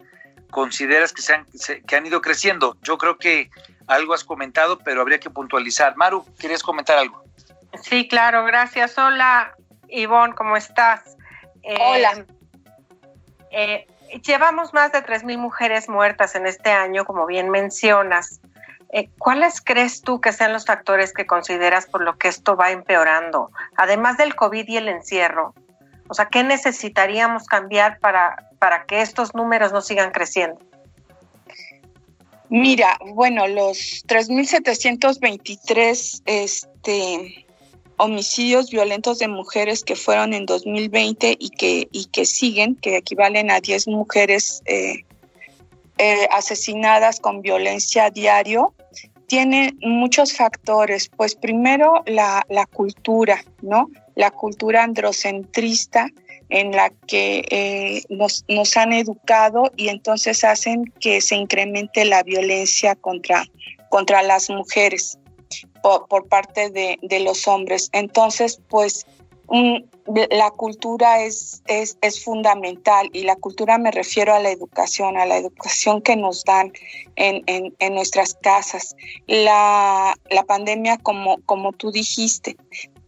consideras 0.51 1.13
que, 1.13 1.23
se 1.23 1.35
han, 1.35 1.47
que 1.87 1.97
han 1.97 2.07
ido 2.07 2.23
creciendo. 2.23 2.77
Yo 2.83 2.99
creo 2.99 3.19
que 3.19 3.51
algo 3.89 4.15
has 4.15 4.23
comentado, 4.23 4.79
pero 4.79 5.01
habría 5.01 5.19
que 5.19 5.29
puntualizar. 5.29 5.97
Maru, 5.97 6.25
¿querías 6.39 6.63
comentar 6.63 6.97
algo? 6.99 7.25
Sí, 7.83 8.09
claro, 8.09 8.45
gracias. 8.45 8.99
Hola, 8.99 9.55
Ivonne, 9.89 10.35
¿cómo 10.35 10.57
estás? 10.57 11.17
Eh, 11.63 11.77
Hola. 11.81 12.27
Eh, 13.51 13.87
llevamos 14.25 14.73
más 14.75 14.93
de 14.93 15.03
3.000 15.03 15.39
mujeres 15.39 15.89
muertas 15.89 16.35
en 16.35 16.47
este 16.47 16.71
año, 16.71 17.05
como 17.05 17.27
bien 17.27 17.51
mencionas. 17.51 18.41
Eh, 18.93 19.09
¿Cuáles 19.19 19.61
crees 19.61 20.03
tú 20.03 20.21
que 20.21 20.33
sean 20.33 20.53
los 20.53 20.67
factores 20.67 21.13
que 21.13 21.27
consideras 21.27 21.87
por 21.87 22.03
lo 22.03 22.19
que 22.19 22.27
esto 22.29 22.57
va 22.57 22.73
empeorando? 22.73 23.51
Además 23.77 24.17
del 24.17 24.35
COVID 24.35 24.69
y 24.69 24.77
el 24.77 24.89
encierro. 24.89 25.55
O 26.09 26.15
sea, 26.15 26.27
¿qué 26.27 26.43
necesitaríamos 26.43 27.47
cambiar 27.47 28.01
para, 28.01 28.49
para 28.59 28.83
que 28.85 29.01
estos 29.01 29.33
números 29.35 29.73
no 29.73 29.81
sigan 29.81 30.11
creciendo? 30.11 30.59
Mira, 32.49 32.99
bueno, 33.15 33.47
los 33.47 34.05
3.723 34.09 36.23
este, 36.27 37.47
homicidios 38.01 38.71
violentos 38.71 39.19
de 39.19 39.29
mujeres 39.29 39.85
que 39.85 39.95
fueron 39.95 40.33
en 40.33 40.47
2020 40.47 41.37
y 41.39 41.51
que, 41.51 41.89
y 41.93 42.07
que 42.07 42.25
siguen, 42.25 42.75
que 42.77 42.97
equivalen 42.97 43.51
a 43.51 43.61
10 43.61 43.89
mujeres 43.89 44.63
eh, 44.65 45.05
eh, 45.99 46.27
asesinadas 46.31 47.21
con 47.21 47.43
violencia 47.43 48.07
a 48.07 48.11
diario, 48.11 48.75
tiene 49.27 49.75
muchos 49.83 50.33
factores. 50.35 51.11
Pues 51.15 51.35
primero 51.35 52.03
la, 52.07 52.45
la 52.49 52.65
cultura, 52.65 53.45
¿no? 53.61 53.91
La 54.15 54.31
cultura 54.31 54.83
androcentrista 54.83 56.09
en 56.49 56.73
la 56.73 56.91
que 57.07 57.45
eh, 57.51 58.03
nos, 58.09 58.47
nos, 58.49 58.77
han 58.79 58.95
educado 58.95 59.71
y 59.77 59.89
entonces 59.89 60.43
hacen 60.43 60.85
que 61.01 61.21
se 61.21 61.37
incremente 61.37 62.07
la 62.07 62.23
violencia 62.23 62.97
contra, 62.97 63.45
contra 63.91 64.23
las 64.23 64.49
mujeres 64.49 65.19
por, 65.83 66.29
parte 66.29 66.71
de, 66.71 66.99
de, 67.03 67.21
los 67.21 67.47
hombres. 67.49 67.89
Entonces, 67.93 68.61
pues 68.69 69.07
la 70.31 70.51
cultura 70.53 71.23
es, 71.23 71.63
es, 71.67 71.99
es, 72.03 72.23
fundamental 72.23 73.11
y 73.13 73.25
la 73.25 73.35
cultura 73.35 73.79
me 73.79 73.91
refiero 73.91 74.33
a 74.33 74.39
la 74.39 74.51
educación, 74.51 75.17
a 75.17 75.27
la 75.27 75.37
educación 75.37 76.03
que 76.03 76.15
nos 76.15 76.45
dan 76.45 76.73
en, 77.17 77.43
en, 77.47 77.75
en 77.81 77.95
nuestras 77.95 78.35
casas. 78.35 78.95
La, 79.27 80.15
la 80.31 80.45
pandemia, 80.45 80.99
como, 80.99 81.39
como 81.47 81.73
tú 81.73 81.91
dijiste, 81.91 82.57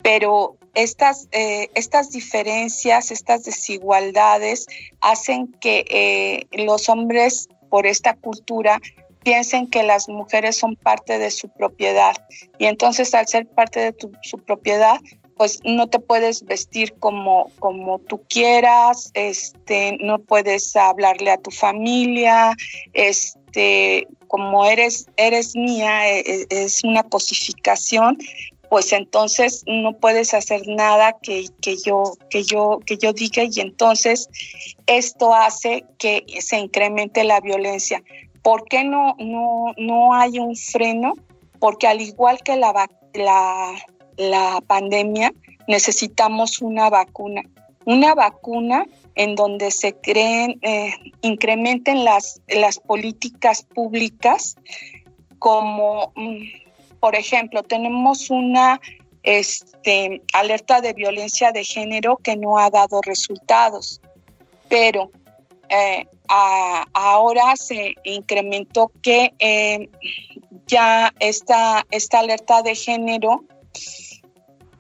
pero 0.02 0.56
estas, 0.74 1.28
eh, 1.32 1.68
estas 1.74 2.10
diferencias, 2.10 3.10
estas 3.10 3.44
desigualdades 3.44 4.66
hacen 5.00 5.52
que 5.60 5.84
eh, 5.88 6.64
los 6.64 6.88
hombres 6.88 7.48
por 7.70 7.86
esta 7.86 8.14
cultura 8.14 8.80
piensen 9.24 9.68
que 9.68 9.82
las 9.82 10.08
mujeres 10.08 10.56
son 10.56 10.76
parte 10.76 11.18
de 11.18 11.30
su 11.30 11.48
propiedad 11.48 12.14
y 12.58 12.66
entonces 12.66 13.14
al 13.14 13.26
ser 13.26 13.46
parte 13.46 13.80
de 13.80 13.94
su 14.22 14.38
propiedad 14.38 14.98
pues 15.36 15.60
no 15.64 15.88
te 15.88 15.98
puedes 15.98 16.44
vestir 16.44 16.94
como, 17.00 17.50
como 17.58 17.98
tú 17.98 18.22
quieras, 18.28 19.10
este, 19.14 19.98
no 20.00 20.20
puedes 20.20 20.76
hablarle 20.76 21.30
a 21.30 21.38
tu 21.38 21.50
familia, 21.50 22.54
este, 22.92 24.06
como 24.28 24.64
eres, 24.66 25.06
eres 25.16 25.56
mía, 25.56 26.08
e, 26.08 26.20
e, 26.20 26.46
es 26.48 26.84
una 26.84 27.02
cosificación, 27.02 28.18
pues 28.70 28.92
entonces 28.92 29.64
no 29.66 29.98
puedes 29.98 30.32
hacer 30.32 30.62
nada 30.66 31.16
que, 31.20 31.46
que, 31.60 31.76
yo, 31.76 32.14
que, 32.30 32.44
yo, 32.44 32.78
que 32.86 32.96
yo 32.96 33.12
diga 33.12 33.42
y 33.44 33.60
entonces 33.60 34.28
esto 34.86 35.34
hace 35.34 35.84
que 35.98 36.24
se 36.40 36.58
incremente 36.58 37.24
la 37.24 37.40
violencia. 37.40 38.02
¿Por 38.42 38.64
qué 38.66 38.84
no, 38.84 39.14
no, 39.18 39.72
no 39.76 40.14
hay 40.14 40.38
un 40.38 40.56
freno? 40.56 41.14
Porque 41.58 41.86
al 41.86 42.00
igual 42.00 42.38
que 42.42 42.56
la, 42.56 42.88
la, 43.14 43.74
la 44.16 44.60
pandemia, 44.66 45.32
necesitamos 45.68 46.60
una 46.60 46.90
vacuna. 46.90 47.42
Una 47.84 48.14
vacuna 48.14 48.86
en 49.14 49.34
donde 49.34 49.70
se 49.70 49.94
creen, 49.94 50.58
eh, 50.62 50.94
incrementen 51.20 52.04
las, 52.04 52.40
las 52.48 52.78
políticas 52.78 53.62
públicas, 53.62 54.56
como, 55.38 56.12
mm, 56.14 56.42
por 57.00 57.16
ejemplo, 57.16 57.62
tenemos 57.62 58.30
una 58.30 58.80
este, 59.22 60.22
alerta 60.32 60.80
de 60.80 60.92
violencia 60.94 61.52
de 61.52 61.64
género 61.64 62.16
que 62.16 62.36
no 62.36 62.58
ha 62.58 62.70
dado 62.70 63.00
resultados, 63.02 64.00
pero 64.68 65.10
eh, 65.68 66.06
ahora 66.32 67.56
se 67.56 67.94
incrementó 68.04 68.90
que 69.02 69.34
eh, 69.38 69.90
ya 70.66 71.12
esta, 71.20 71.86
esta 71.90 72.20
alerta 72.20 72.62
de 72.62 72.74
género 72.74 73.44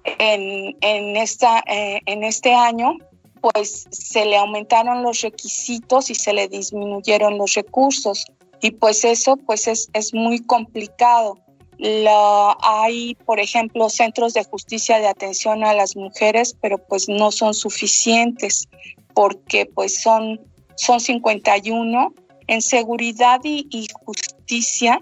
en, 0.04 0.76
en, 0.80 1.16
esta, 1.16 1.62
eh, 1.66 2.00
en 2.06 2.24
este 2.24 2.54
año 2.54 2.96
pues 3.40 3.86
se 3.90 4.24
le 4.24 4.36
aumentaron 4.36 5.02
los 5.02 5.20
requisitos 5.20 6.10
y 6.10 6.14
se 6.14 6.32
le 6.32 6.48
disminuyeron 6.48 7.36
los 7.38 7.54
recursos 7.54 8.24
y 8.60 8.70
pues 8.70 9.04
eso 9.04 9.36
pues 9.36 9.66
es, 9.66 9.90
es 9.92 10.14
muy 10.14 10.38
complicado. 10.38 11.38
La, 11.78 12.56
hay, 12.62 13.16
por 13.26 13.40
ejemplo, 13.40 13.90
centros 13.90 14.34
de 14.34 14.44
justicia 14.44 15.00
de 15.00 15.08
atención 15.08 15.64
a 15.64 15.74
las 15.74 15.96
mujeres, 15.96 16.56
pero 16.60 16.78
pues 16.78 17.08
no 17.08 17.32
son 17.32 17.54
suficientes 17.54 18.68
porque 19.14 19.66
pues 19.66 20.00
son 20.00 20.40
son 20.76 21.00
51. 21.00 22.14
En 22.48 22.60
seguridad 22.60 23.40
y, 23.44 23.86
justicia, 24.04 25.00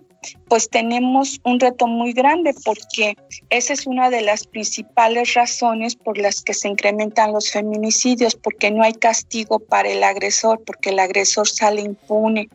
pues 0.48 0.68
tenemos 0.68 1.40
un 1.44 1.58
reto 1.58 1.86
muy 1.86 2.12
grande 2.12 2.54
porque 2.64 3.16
esa 3.48 3.72
es 3.72 3.86
una 3.86 4.10
de 4.10 4.20
las 4.20 4.46
principales 4.46 5.34
razones 5.34 5.96
por 5.96 6.18
las 6.18 6.42
que 6.42 6.52
se 6.52 6.68
incrementan 6.68 7.32
los 7.32 7.50
feminicidios, 7.50 8.36
porque 8.36 8.70
no 8.70 8.82
hay 8.82 8.92
castigo 8.92 9.58
para 9.58 9.88
el 9.88 10.04
agresor, 10.04 10.62
porque 10.64 10.90
el 10.90 10.98
agresor 10.98 11.48
sale 11.48 11.80
impune. 11.80 12.50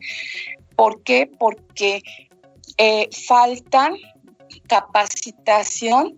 ¿Por 0.76 1.02
qué? 1.02 1.28
Porque 1.38 2.02
eh, 2.78 3.08
faltan 3.26 3.96
capacitación 4.68 6.14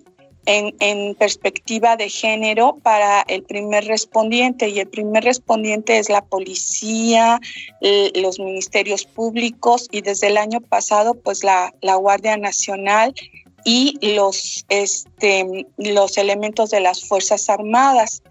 en, 0.48 1.14
perspectiva 1.14 1.96
de 1.96 2.08
género 2.08 2.78
para 2.82 3.20
el 3.28 3.42
primer 3.42 3.84
respondiente 3.84 4.70
y 4.70 4.80
el 4.80 4.88
primer 4.88 5.24
respondiente 5.24 5.98
es 5.98 6.08
la 6.08 6.24
policía, 6.24 7.38
los 8.14 8.38
ministerios 8.38 9.04
públicos 9.04 9.88
y 9.92 10.00
desde 10.00 10.28
el 10.28 10.38
año 10.38 10.60
pasado 10.62 11.14
pues 11.14 11.44
la, 11.44 11.74
la 11.82 11.96
Guardia 11.96 12.38
Nacional 12.38 13.14
y 13.64 13.98
los, 14.14 14.64
este, 14.70 15.66
los 15.76 16.16
elementos 16.16 16.70
de 16.70 16.80
las 16.80 17.04
Fuerzas 17.04 17.50
Armadas. 17.50 18.22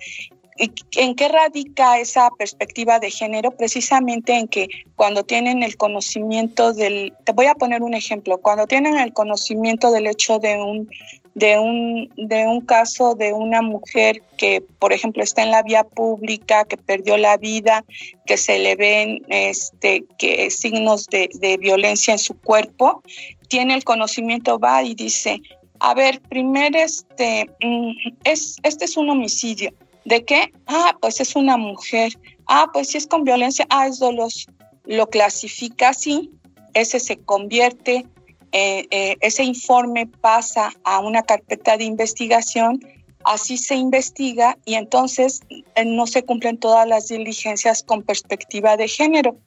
¿En 0.95 1.13
qué 1.13 1.28
radica 1.28 1.99
esa 1.99 2.32
perspectiva 2.32 2.97
de 2.97 3.11
género? 3.11 3.51
Precisamente 3.51 4.34
en 4.34 4.47
que 4.47 4.70
cuando 4.95 5.24
tienen 5.24 5.61
el 5.61 5.78
conocimiento 5.78 6.74
del, 6.74 7.13
te 7.26 7.32
voy 7.34 7.45
a 7.45 7.53
poner 7.53 7.84
un 7.84 7.93
ejemplo, 7.93 8.39
cuando 8.39 8.65
tienen 8.65 8.97
el 8.97 9.13
conocimiento 9.13 9.91
del 9.91 10.07
hecho 10.07 10.39
de 10.39 10.55
un 10.55 10.89
de 11.38 11.60
un, 11.60 12.10
de 12.16 12.48
un 12.48 12.62
caso 12.62 13.14
de 13.14 13.32
una 13.32 13.62
mujer 13.62 14.24
que, 14.38 14.64
por 14.80 14.92
ejemplo, 14.92 15.22
está 15.22 15.44
en 15.44 15.52
la 15.52 15.62
vía 15.62 15.84
pública, 15.84 16.66
que 16.66 16.78
perdió 16.78 17.16
la 17.16 17.38
vida, 17.38 17.86
que 18.26 18.38
se 18.38 18.58
le 18.58 18.76
ven 18.76 19.22
este, 19.28 20.04
que 20.18 20.50
signos 20.50 21.06
de, 21.06 21.30
de 21.36 21.58
violencia 21.58 22.14
en 22.14 22.18
su 22.18 22.34
cuerpo, 22.42 23.04
tiene 23.50 23.76
el 23.76 23.84
conocimiento, 23.84 24.58
va 24.58 24.82
y 24.82 24.96
dice, 24.96 25.40
a 25.80 25.94
ver, 25.94 26.22
primero 26.22 26.80
este, 26.80 27.46
mm, 27.62 27.92
es, 28.24 28.56
este 28.64 28.86
es 28.86 28.98
un 28.98 29.08
homicidio. 29.12 29.72
¿De 30.06 30.26
qué? 30.26 30.52
Ah, 30.66 30.98
pues 31.00 31.22
es 31.22 31.36
una 31.36 31.56
mujer. 31.56 32.14
Ah, 32.48 32.66
pues 32.74 32.88
si 32.88 32.98
es 32.98 33.06
con 33.06 33.24
violencia, 33.24 33.68
ah, 33.70 33.86
es 33.86 34.00
doloso. 34.00 34.52
Lo 34.86 35.08
clasifica 35.08 35.90
así, 35.90 36.32
ese 36.74 37.00
se 37.00 37.18
convierte 37.18 38.08
eh, 38.52 38.88
eh, 38.91 39.18
ese 39.22 39.43
informe 39.43 40.08
pasa 40.08 40.72
a 40.84 41.00
una 41.00 41.24
carpeta 41.24 41.78
de 41.78 41.84
investigación, 41.84 42.80
así 43.26 43.58
se 43.58 43.76
investiga 43.76 44.58
y 44.64 44.76
entonces 44.76 45.41
eh, 45.50 45.86
no 45.86 46.08
se 46.08 46.24
cumplen 46.24 46.58
todas 46.58 46.88
las 46.88 47.08
diligencias 47.08 47.84
con 47.84 48.04
perspectiva 48.04 48.78
de 48.78 48.88
género. 48.88 49.38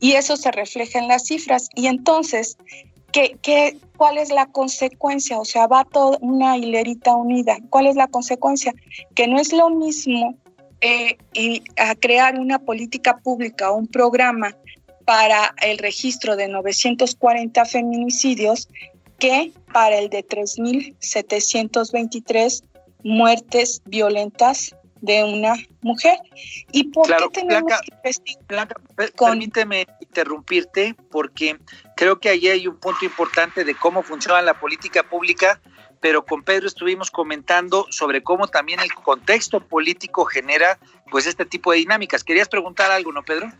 Y 0.00 0.12
eso 0.12 0.36
se 0.36 0.50
refleja 0.50 0.98
en 0.98 1.08
las 1.08 1.26
cifras. 1.26 1.68
Y 1.74 1.86
entonces 1.86 2.58
¿qué, 3.10 3.38
qué, 3.40 3.78
cuál 3.96 4.18
es 4.18 4.30
la 4.30 4.46
consecuencia? 4.46 5.38
O 5.38 5.44
sea, 5.44 5.66
va 5.66 5.84
toda 5.84 6.18
una 6.20 6.58
hilerita 6.58 7.14
unida. 7.16 7.56
¿Cuál 7.70 7.86
es 7.86 7.96
la 7.96 8.08
consecuencia? 8.08 8.74
Que 9.14 9.26
no 9.26 9.40
es 9.40 9.52
lo 9.52 9.70
mismo 9.70 10.36
a 11.76 11.94
crear 11.94 12.40
una 12.40 12.58
política 12.58 13.16
pública 13.18 13.70
o 13.70 13.76
un 13.76 13.86
programa 13.86 14.56
para 15.04 15.54
el 15.62 15.78
registro 15.78 16.36
de 16.36 16.48
940 16.48 17.64
feminicidios 17.64 18.68
que 19.18 19.52
para 19.72 19.98
el 19.98 20.10
de 20.10 20.26
3.723 20.26 22.62
muertes 23.04 23.80
violentas 23.84 24.74
de 25.02 25.24
una 25.24 25.54
mujer. 25.80 26.16
¿Y 26.70 26.84
por 26.84 27.06
qué 27.06 27.28
tenemos 27.32 27.72
que 28.02 28.12
Blanca, 28.48 28.76
permíteme 29.18 29.86
interrumpirte 30.00 30.94
porque 31.10 31.58
creo 31.96 32.18
que 32.20 32.30
allí 32.30 32.48
hay 32.48 32.66
un 32.66 32.78
punto 32.78 33.04
importante 33.04 33.64
de 33.64 33.74
cómo 33.74 34.02
funciona 34.02 34.40
la 34.42 34.58
política 34.58 35.02
pública, 35.02 35.60
pero 36.00 36.24
con 36.24 36.42
Pedro 36.42 36.68
estuvimos 36.68 37.10
comentando 37.10 37.86
sobre 37.90 38.22
cómo 38.22 38.46
también 38.46 38.80
el 38.80 38.94
contexto 38.94 39.60
político 39.60 40.24
genera 40.24 40.78
pues 41.10 41.26
este 41.26 41.44
tipo 41.44 41.72
de 41.72 41.78
dinámicas. 41.78 42.24
¿Querías 42.24 42.48
preguntar 42.48 42.90
algo, 42.90 43.12
no, 43.12 43.24
Pedro? 43.24 43.52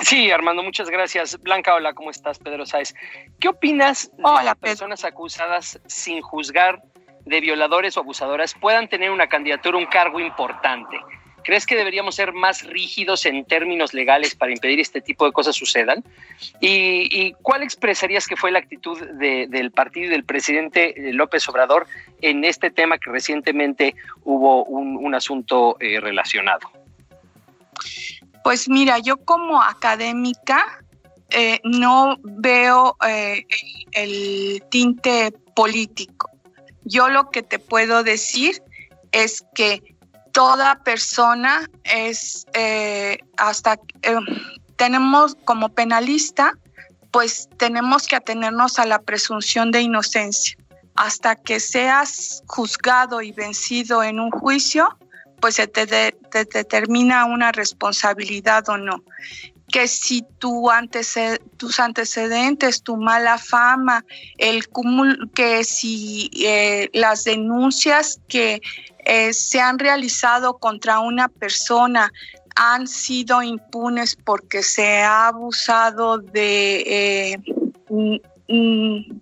Sí, 0.00 0.30
Armando, 0.30 0.62
muchas 0.62 0.88
gracias. 0.88 1.40
Blanca, 1.40 1.74
hola, 1.74 1.92
¿cómo 1.92 2.10
estás? 2.10 2.38
Pedro 2.38 2.66
Sáez. 2.66 2.94
¿Qué 3.38 3.48
opinas 3.48 4.10
de 4.16 4.44
las 4.44 4.56
personas 4.56 5.04
acusadas 5.04 5.80
sin 5.86 6.22
juzgar 6.22 6.82
de 7.24 7.40
violadores 7.40 7.96
o 7.96 8.00
abusadoras 8.00 8.54
puedan 8.54 8.88
tener 8.88 9.10
una 9.10 9.28
candidatura, 9.28 9.78
un 9.78 9.86
cargo 9.86 10.18
importante? 10.18 10.98
¿Crees 11.44 11.66
que 11.66 11.76
deberíamos 11.76 12.14
ser 12.14 12.32
más 12.32 12.64
rígidos 12.64 13.26
en 13.26 13.44
términos 13.44 13.94
legales 13.94 14.34
para 14.34 14.52
impedir 14.52 14.80
este 14.80 15.00
tipo 15.00 15.26
de 15.26 15.32
cosas 15.32 15.56
sucedan? 15.56 16.04
¿Y, 16.60 17.32
cuál 17.42 17.62
expresarías 17.62 18.26
que 18.26 18.36
fue 18.36 18.50
la 18.50 18.60
actitud 18.60 18.98
del 19.00 19.70
partido 19.72 20.06
y 20.06 20.10
del 20.10 20.24
presidente 20.24 20.94
López 21.12 21.48
Obrador 21.48 21.86
en 22.20 22.44
este 22.44 22.70
tema 22.70 22.98
que 22.98 23.10
recientemente 23.10 23.94
hubo 24.24 24.64
un, 24.64 25.14
asunto 25.14 25.76
eh, 25.80 26.00
relacionado? 26.00 26.70
Pues 28.44 28.68
mira, 28.68 28.98
yo 28.98 29.16
como 29.18 29.62
académica 29.62 30.82
eh, 31.30 31.60
no 31.64 32.16
veo 32.22 32.96
eh, 33.06 33.46
el, 33.92 34.62
tinte 34.70 35.32
político. 35.54 36.30
Yo 36.84 37.08
lo 37.08 37.30
que 37.30 37.42
te 37.42 37.58
puedo 37.58 38.02
decir 38.02 38.62
es 39.12 39.44
que 39.54 39.96
toda 40.32 40.82
persona 40.82 41.68
es 41.84 42.46
eh, 42.54 43.18
hasta 43.36 43.78
tenemos 44.76 45.36
como 45.44 45.68
penalista, 45.68 46.58
pues 47.12 47.48
tenemos 47.56 48.06
que 48.08 48.16
atenernos 48.16 48.78
a 48.78 48.86
la 48.86 49.00
presunción 49.00 49.70
de 49.70 49.82
inocencia. 49.82 50.56
Hasta 50.96 51.36
que 51.36 51.60
seas 51.60 52.42
juzgado 52.46 53.22
y 53.22 53.32
vencido 53.32 54.02
en 54.02 54.20
un 54.20 54.30
juicio, 54.30 54.98
pues 55.42 55.56
se 55.56 55.66
te, 55.66 56.14
determina 56.54 57.24
una 57.24 57.50
responsabilidad 57.50 58.66
o 58.68 58.78
no. 58.78 59.02
Que 59.70 59.88
si 59.88 60.24
tu 60.38 60.70
tus 61.56 61.80
antecedentes, 61.80 62.82
tu 62.82 62.96
mala 62.96 63.38
fama, 63.38 64.04
el 64.38 64.68
cúmulo, 64.68 65.16
que 65.34 65.64
si 65.64 66.30
eh, 66.46 66.90
las 66.92 67.24
denuncias 67.24 68.20
que 68.28 68.62
eh, 69.04 69.32
se 69.32 69.60
han 69.60 69.80
realizado 69.80 70.58
contra 70.58 71.00
una 71.00 71.26
persona 71.26 72.12
han 72.54 72.86
sido 72.86 73.42
impunes 73.42 74.14
porque 74.14 74.62
se 74.62 75.02
ha 75.02 75.26
abusado 75.28 76.18
de 76.18 76.84
eh, 76.86 77.38
Mm, 78.52 79.20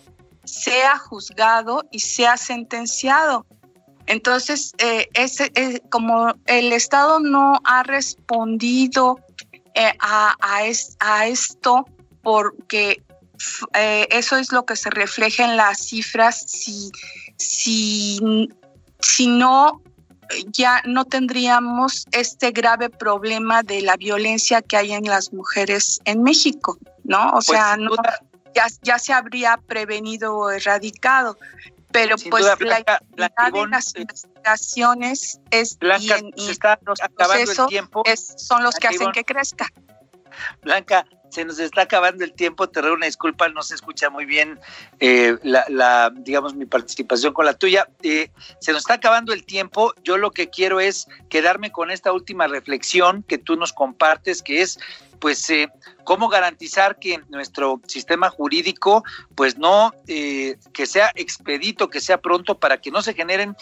sea 0.46 0.98
juzgado 0.98 1.84
y 1.92 2.00
sea 2.00 2.38
sentenciado. 2.38 3.46
Entonces, 4.06 4.74
eh, 4.80 5.08
ese, 5.14 5.52
eh, 5.56 5.82
como 5.90 6.34
el 6.46 6.74
Estado 6.74 7.20
no 7.20 7.60
ha 7.64 7.84
respondido 7.84 9.20
eh, 9.76 9.94
a, 10.00 10.36
a, 11.00 11.28
esto, 11.28 11.86
porque 12.24 13.04
eso 14.10 14.38
es 14.38 14.52
lo 14.52 14.66
que 14.66 14.76
se 14.76 14.90
refleja 14.90 15.46
en 15.46 15.58
las 15.58 15.80
cifras, 15.80 16.44
si, 16.48 16.92
si, 17.38 18.50
si 19.00 19.28
no 19.28 19.82
ya 20.48 20.82
no 20.86 21.06
tendríamos 21.06 22.06
este 22.12 22.52
grave 22.52 22.90
problema 22.90 23.64
de 23.64 23.82
la 23.82 23.96
violencia 23.96 24.62
que 24.62 24.78
hay 24.78 24.94
en 24.94 25.06
las 25.06 25.34
mujeres 25.34 26.00
en 26.06 26.24
México, 26.24 26.78
¿no? 27.04 27.30
O 27.30 27.32
pues, 27.34 27.46
sea, 27.46 27.78
no, 27.78 27.92
ya, 28.84 29.00
se 29.00 29.14
habría 29.14 29.58
prevenido 29.58 30.36
o 30.36 30.50
erradicado. 30.50 31.38
Pero 31.92 32.18
pues 32.30 32.46
la 32.46 32.56
Blanca, 32.56 33.02
de 33.18 33.68
las 33.68 33.96
investigaciones 33.96 35.40
es 35.50 35.80
bien, 35.80 36.32
y 36.36 36.48
los 36.86 37.00
procesos 37.16 37.72
son 38.38 38.64
los 38.64 38.76
que 38.76 38.88
hacen 38.88 39.12
que 39.12 39.24
crezca. 39.24 39.68
Blanca, 40.62 41.06
se 41.30 41.46
nos 41.46 41.60
está 41.60 41.84
acabando 41.84 42.24
el 42.24 42.34
tiempo, 42.34 42.68
te 42.70 42.82
ruego 42.82 42.96
una 42.96 43.06
disculpa, 43.06 43.48
no 43.50 43.62
se 43.62 43.76
escucha 43.76 44.10
muy 44.10 44.26
bien 44.26 44.60
eh, 45.00 45.38
la, 45.44 46.12
digamos, 46.16 46.56
mi 46.56 46.66
participación 46.66 47.34
con 47.34 47.46
la 47.46 47.54
tuya. 47.54 47.88
Eh, 48.04 48.32
se 48.60 48.72
nos 48.72 48.82
está 48.82 48.96
acabando 48.96 49.34
el 49.34 49.46
tiempo, 49.46 49.94
yo 50.04 50.18
lo 50.18 50.32
que 50.32 50.50
quiero 50.50 50.80
es 50.80 51.08
quedarme 51.30 51.72
con 51.72 51.92
esta 51.92 52.12
última 52.12 52.48
reflexión 52.48 53.24
que 53.24 53.38
tú 53.38 53.56
nos 53.56 53.74
compartes, 53.74 54.42
que 54.42 54.62
es 54.62 54.80
pues 55.20 55.50
eh, 55.50 55.70
cómo 56.06 56.30
garantizar 56.30 56.98
que 56.98 57.22
nuestro 57.28 57.82
sistema 57.88 58.30
jurídico 58.30 59.04
pues 59.36 59.58
no 59.58 59.92
que 60.06 60.86
sea 60.86 61.12
expedito 61.14 61.90
que 61.90 62.00
sea 62.00 62.22
pronto 62.22 62.58
para 62.58 62.80
que 62.80 62.90
no 62.90 63.02
se 63.02 63.14
generen 63.14 63.58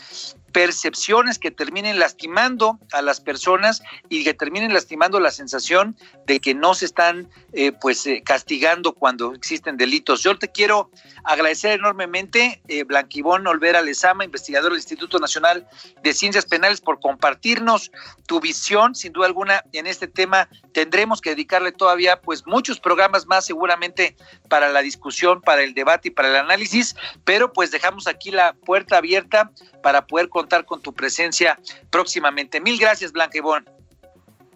percepciones 0.57 1.37
que 1.37 1.51
terminen 1.51 1.99
lastimando 1.99 2.79
a 2.91 3.03
las 3.03 3.21
personas 3.21 3.83
y 4.09 4.23
que 4.23 4.33
terminen 4.33 4.73
lastimando 4.73 5.19
la 5.19 5.29
sensación 5.29 5.95
de 6.25 6.39
que 6.39 6.55
no 6.55 6.73
se 6.73 6.85
están 6.85 7.29
eh, 7.53 7.73
pues 7.73 8.07
eh, 8.07 8.23
castigando 8.25 8.93
cuando 8.93 9.35
existen 9.35 9.77
delitos. 9.77 10.23
Yo 10.23 10.35
te 10.39 10.51
quiero 10.51 10.89
agradecer 11.23 11.73
enormemente, 11.73 12.63
eh, 12.69 12.85
Blanquibón 12.85 13.45
Olvera 13.45 13.83
Lezama, 13.83 14.25
investigador 14.25 14.71
del 14.71 14.79
Instituto 14.79 15.19
Nacional 15.19 15.67
de 16.01 16.13
Ciencias 16.15 16.47
Penales, 16.47 16.81
por 16.81 16.99
compartirnos 16.99 17.91
tu 18.25 18.39
visión, 18.39 18.95
sin 18.95 19.13
duda 19.13 19.27
alguna, 19.27 19.63
en 19.73 19.85
este 19.85 20.07
tema. 20.07 20.49
Tendremos 20.73 21.21
que 21.21 21.29
dedicarle 21.29 21.71
todavía 21.71 22.19
pues 22.19 22.47
muchos 22.47 22.79
programas 22.79 23.27
más 23.27 23.45
seguramente 23.45 24.15
para 24.49 24.69
la 24.69 24.81
discusión, 24.81 25.39
para 25.39 25.61
el 25.61 25.75
debate 25.75 26.07
y 26.07 26.11
para 26.11 26.29
el 26.29 26.35
análisis, 26.35 26.95
pero 27.25 27.53
pues 27.53 27.69
dejamos 27.69 28.07
aquí 28.07 28.31
la 28.31 28.53
puerta 28.53 28.97
abierta 28.97 29.51
para 29.83 30.07
poder 30.07 30.29
contar 30.47 30.65
con 30.65 30.81
tu 30.81 30.93
presencia 30.93 31.59
próximamente. 31.89 32.61
Mil 32.61 32.79
gracias, 32.79 33.11
Blanca 33.11 33.37
Ivonne. 33.37 33.65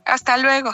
Hasta 0.05 0.37
luego. 0.37 0.71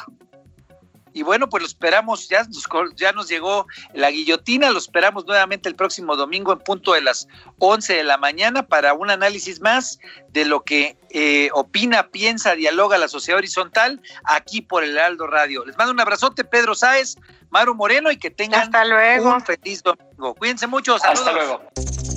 Y 1.11 1.23
bueno, 1.23 1.49
pues 1.49 1.63
lo 1.63 1.67
esperamos, 1.67 2.29
ya 2.29 2.43
nos, 2.43 2.67
ya 2.95 3.11
nos 3.11 3.27
llegó 3.27 3.65
la 3.95 4.11
guillotina, 4.11 4.69
lo 4.69 4.77
esperamos 4.77 5.25
nuevamente 5.25 5.67
el 5.67 5.75
próximo 5.75 6.15
domingo 6.15 6.53
en 6.53 6.59
punto 6.59 6.93
de 6.93 7.01
las 7.01 7.27
11 7.57 7.95
de 7.95 8.03
la 8.03 8.19
mañana 8.19 8.67
para 8.67 8.93
un 8.93 9.09
análisis 9.09 9.59
más 9.59 9.97
de 10.29 10.45
lo 10.45 10.63
que 10.63 10.95
eh, 11.09 11.49
opina, 11.53 12.09
piensa, 12.09 12.53
dialoga 12.53 12.99
la 12.99 13.07
sociedad 13.07 13.39
horizontal 13.39 13.99
aquí 14.25 14.61
por 14.61 14.83
el 14.83 14.91
Heraldo 14.91 15.25
Radio. 15.25 15.65
Les 15.65 15.75
mando 15.75 15.91
un 15.91 15.99
abrazote, 15.99 16.43
Pedro 16.43 16.75
Sáez, 16.75 17.15
Maru 17.49 17.73
Moreno 17.73 18.11
y 18.11 18.17
que 18.17 18.29
tengan 18.29 18.61
Hasta 18.61 18.85
luego. 18.85 19.33
un 19.33 19.41
feliz 19.41 19.81
domingo. 19.81 20.35
Cuídense 20.35 20.67
mucho, 20.67 20.99
saludos. 20.99 21.27
Hasta 21.27 21.31
luego. 21.31 22.16